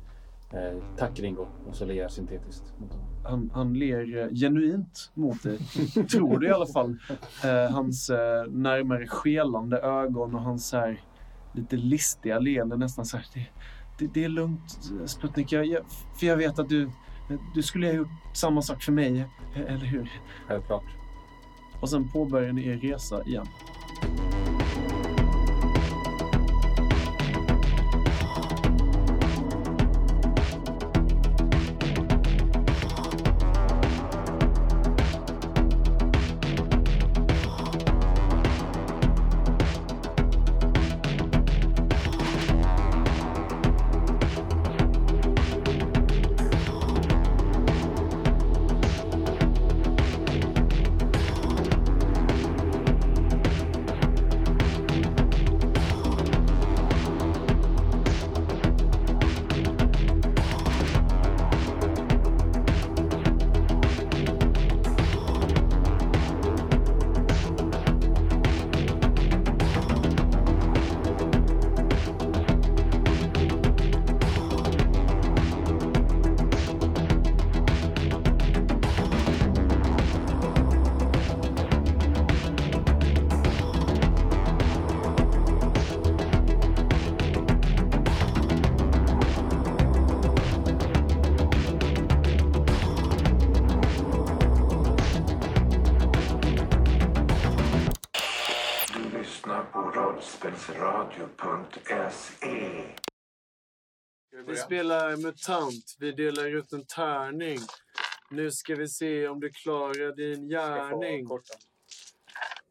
eh, 0.53 0.83
tack 0.97 1.19
Ringo 1.19 1.47
och 1.67 1.75
så 1.75 1.85
ler 1.85 1.95
jag 1.95 2.11
syntetiskt 2.11 2.73
mot 2.79 2.93
honom. 2.93 3.07
Han, 3.23 3.51
han 3.53 3.73
ler 3.73 4.17
eh, 4.17 4.29
genuint 4.29 5.11
mot 5.13 5.43
dig, 5.43 5.57
tror 6.11 6.39
du 6.39 6.47
i 6.47 6.51
alla 6.51 6.67
fall. 6.67 6.97
Eh, 7.43 7.71
hans 7.71 8.09
eh, 8.09 8.45
närmare 8.51 9.07
skelande 9.07 9.77
ögon 9.77 10.35
och 10.35 10.41
hans 10.41 10.73
här, 10.73 11.01
lite 11.53 11.75
listiga 11.75 12.39
leende 12.39 12.77
nästan 12.77 13.05
så 13.05 13.17
här. 13.17 13.25
Det, 13.33 13.45
det, 13.99 14.13
det 14.13 14.23
är 14.23 14.29
lugnt 14.29 14.91
Sputnik, 15.05 15.51
jag, 15.51 15.65
jag, 15.65 15.81
för 16.19 16.27
jag 16.27 16.37
vet 16.37 16.59
att 16.59 16.69
du, 16.69 16.89
du 17.55 17.63
skulle 17.63 17.87
ha 17.87 17.93
gjort 17.93 18.07
samma 18.33 18.61
sak 18.61 18.83
för 18.83 18.91
mig, 18.91 19.25
eller 19.55 19.85
hur? 19.85 20.11
Självklart. 20.47 20.83
Och 21.81 21.89
sen 21.89 22.11
påbörjar 22.11 22.53
ni 22.53 22.67
er 22.67 22.77
resa 22.77 23.23
igen. 23.23 23.45
Spelar 104.69 105.15
MUTANT. 105.15 105.95
Vi 105.99 106.11
delar 106.11 106.55
ut 106.55 106.73
en 106.73 106.85
tärning. 106.85 107.59
Nu 108.31 108.51
ska 108.51 108.75
vi 108.75 108.87
se 108.87 109.27
om 109.27 109.39
du 109.39 109.49
klarar 109.49 110.15
din 110.15 110.49
gärning. 110.49 111.27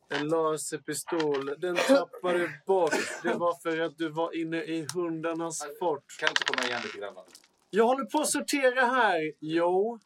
En 0.08 0.28
laserpistol. 0.28 1.54
Den 1.58 1.76
tappade 1.76 2.38
du 2.38 2.50
bort. 2.66 2.94
Det 3.22 3.34
var 3.34 3.62
för 3.62 3.80
att 3.80 3.98
du 3.98 4.08
var 4.08 4.36
inne 4.36 4.62
i 4.62 4.86
hundarnas 4.94 5.66
fort. 5.78 6.04
Kan 6.20 6.26
du 6.26 6.30
inte 6.30 6.42
komma 6.42 6.68
igen 6.68 6.80
lite 6.84 6.98
grann? 6.98 7.14
Jag 7.70 7.84
håller 7.84 8.04
på 8.04 8.20
att 8.20 8.28
sortera 8.28 8.84
här. 8.84 9.32
Jo. 9.40 9.98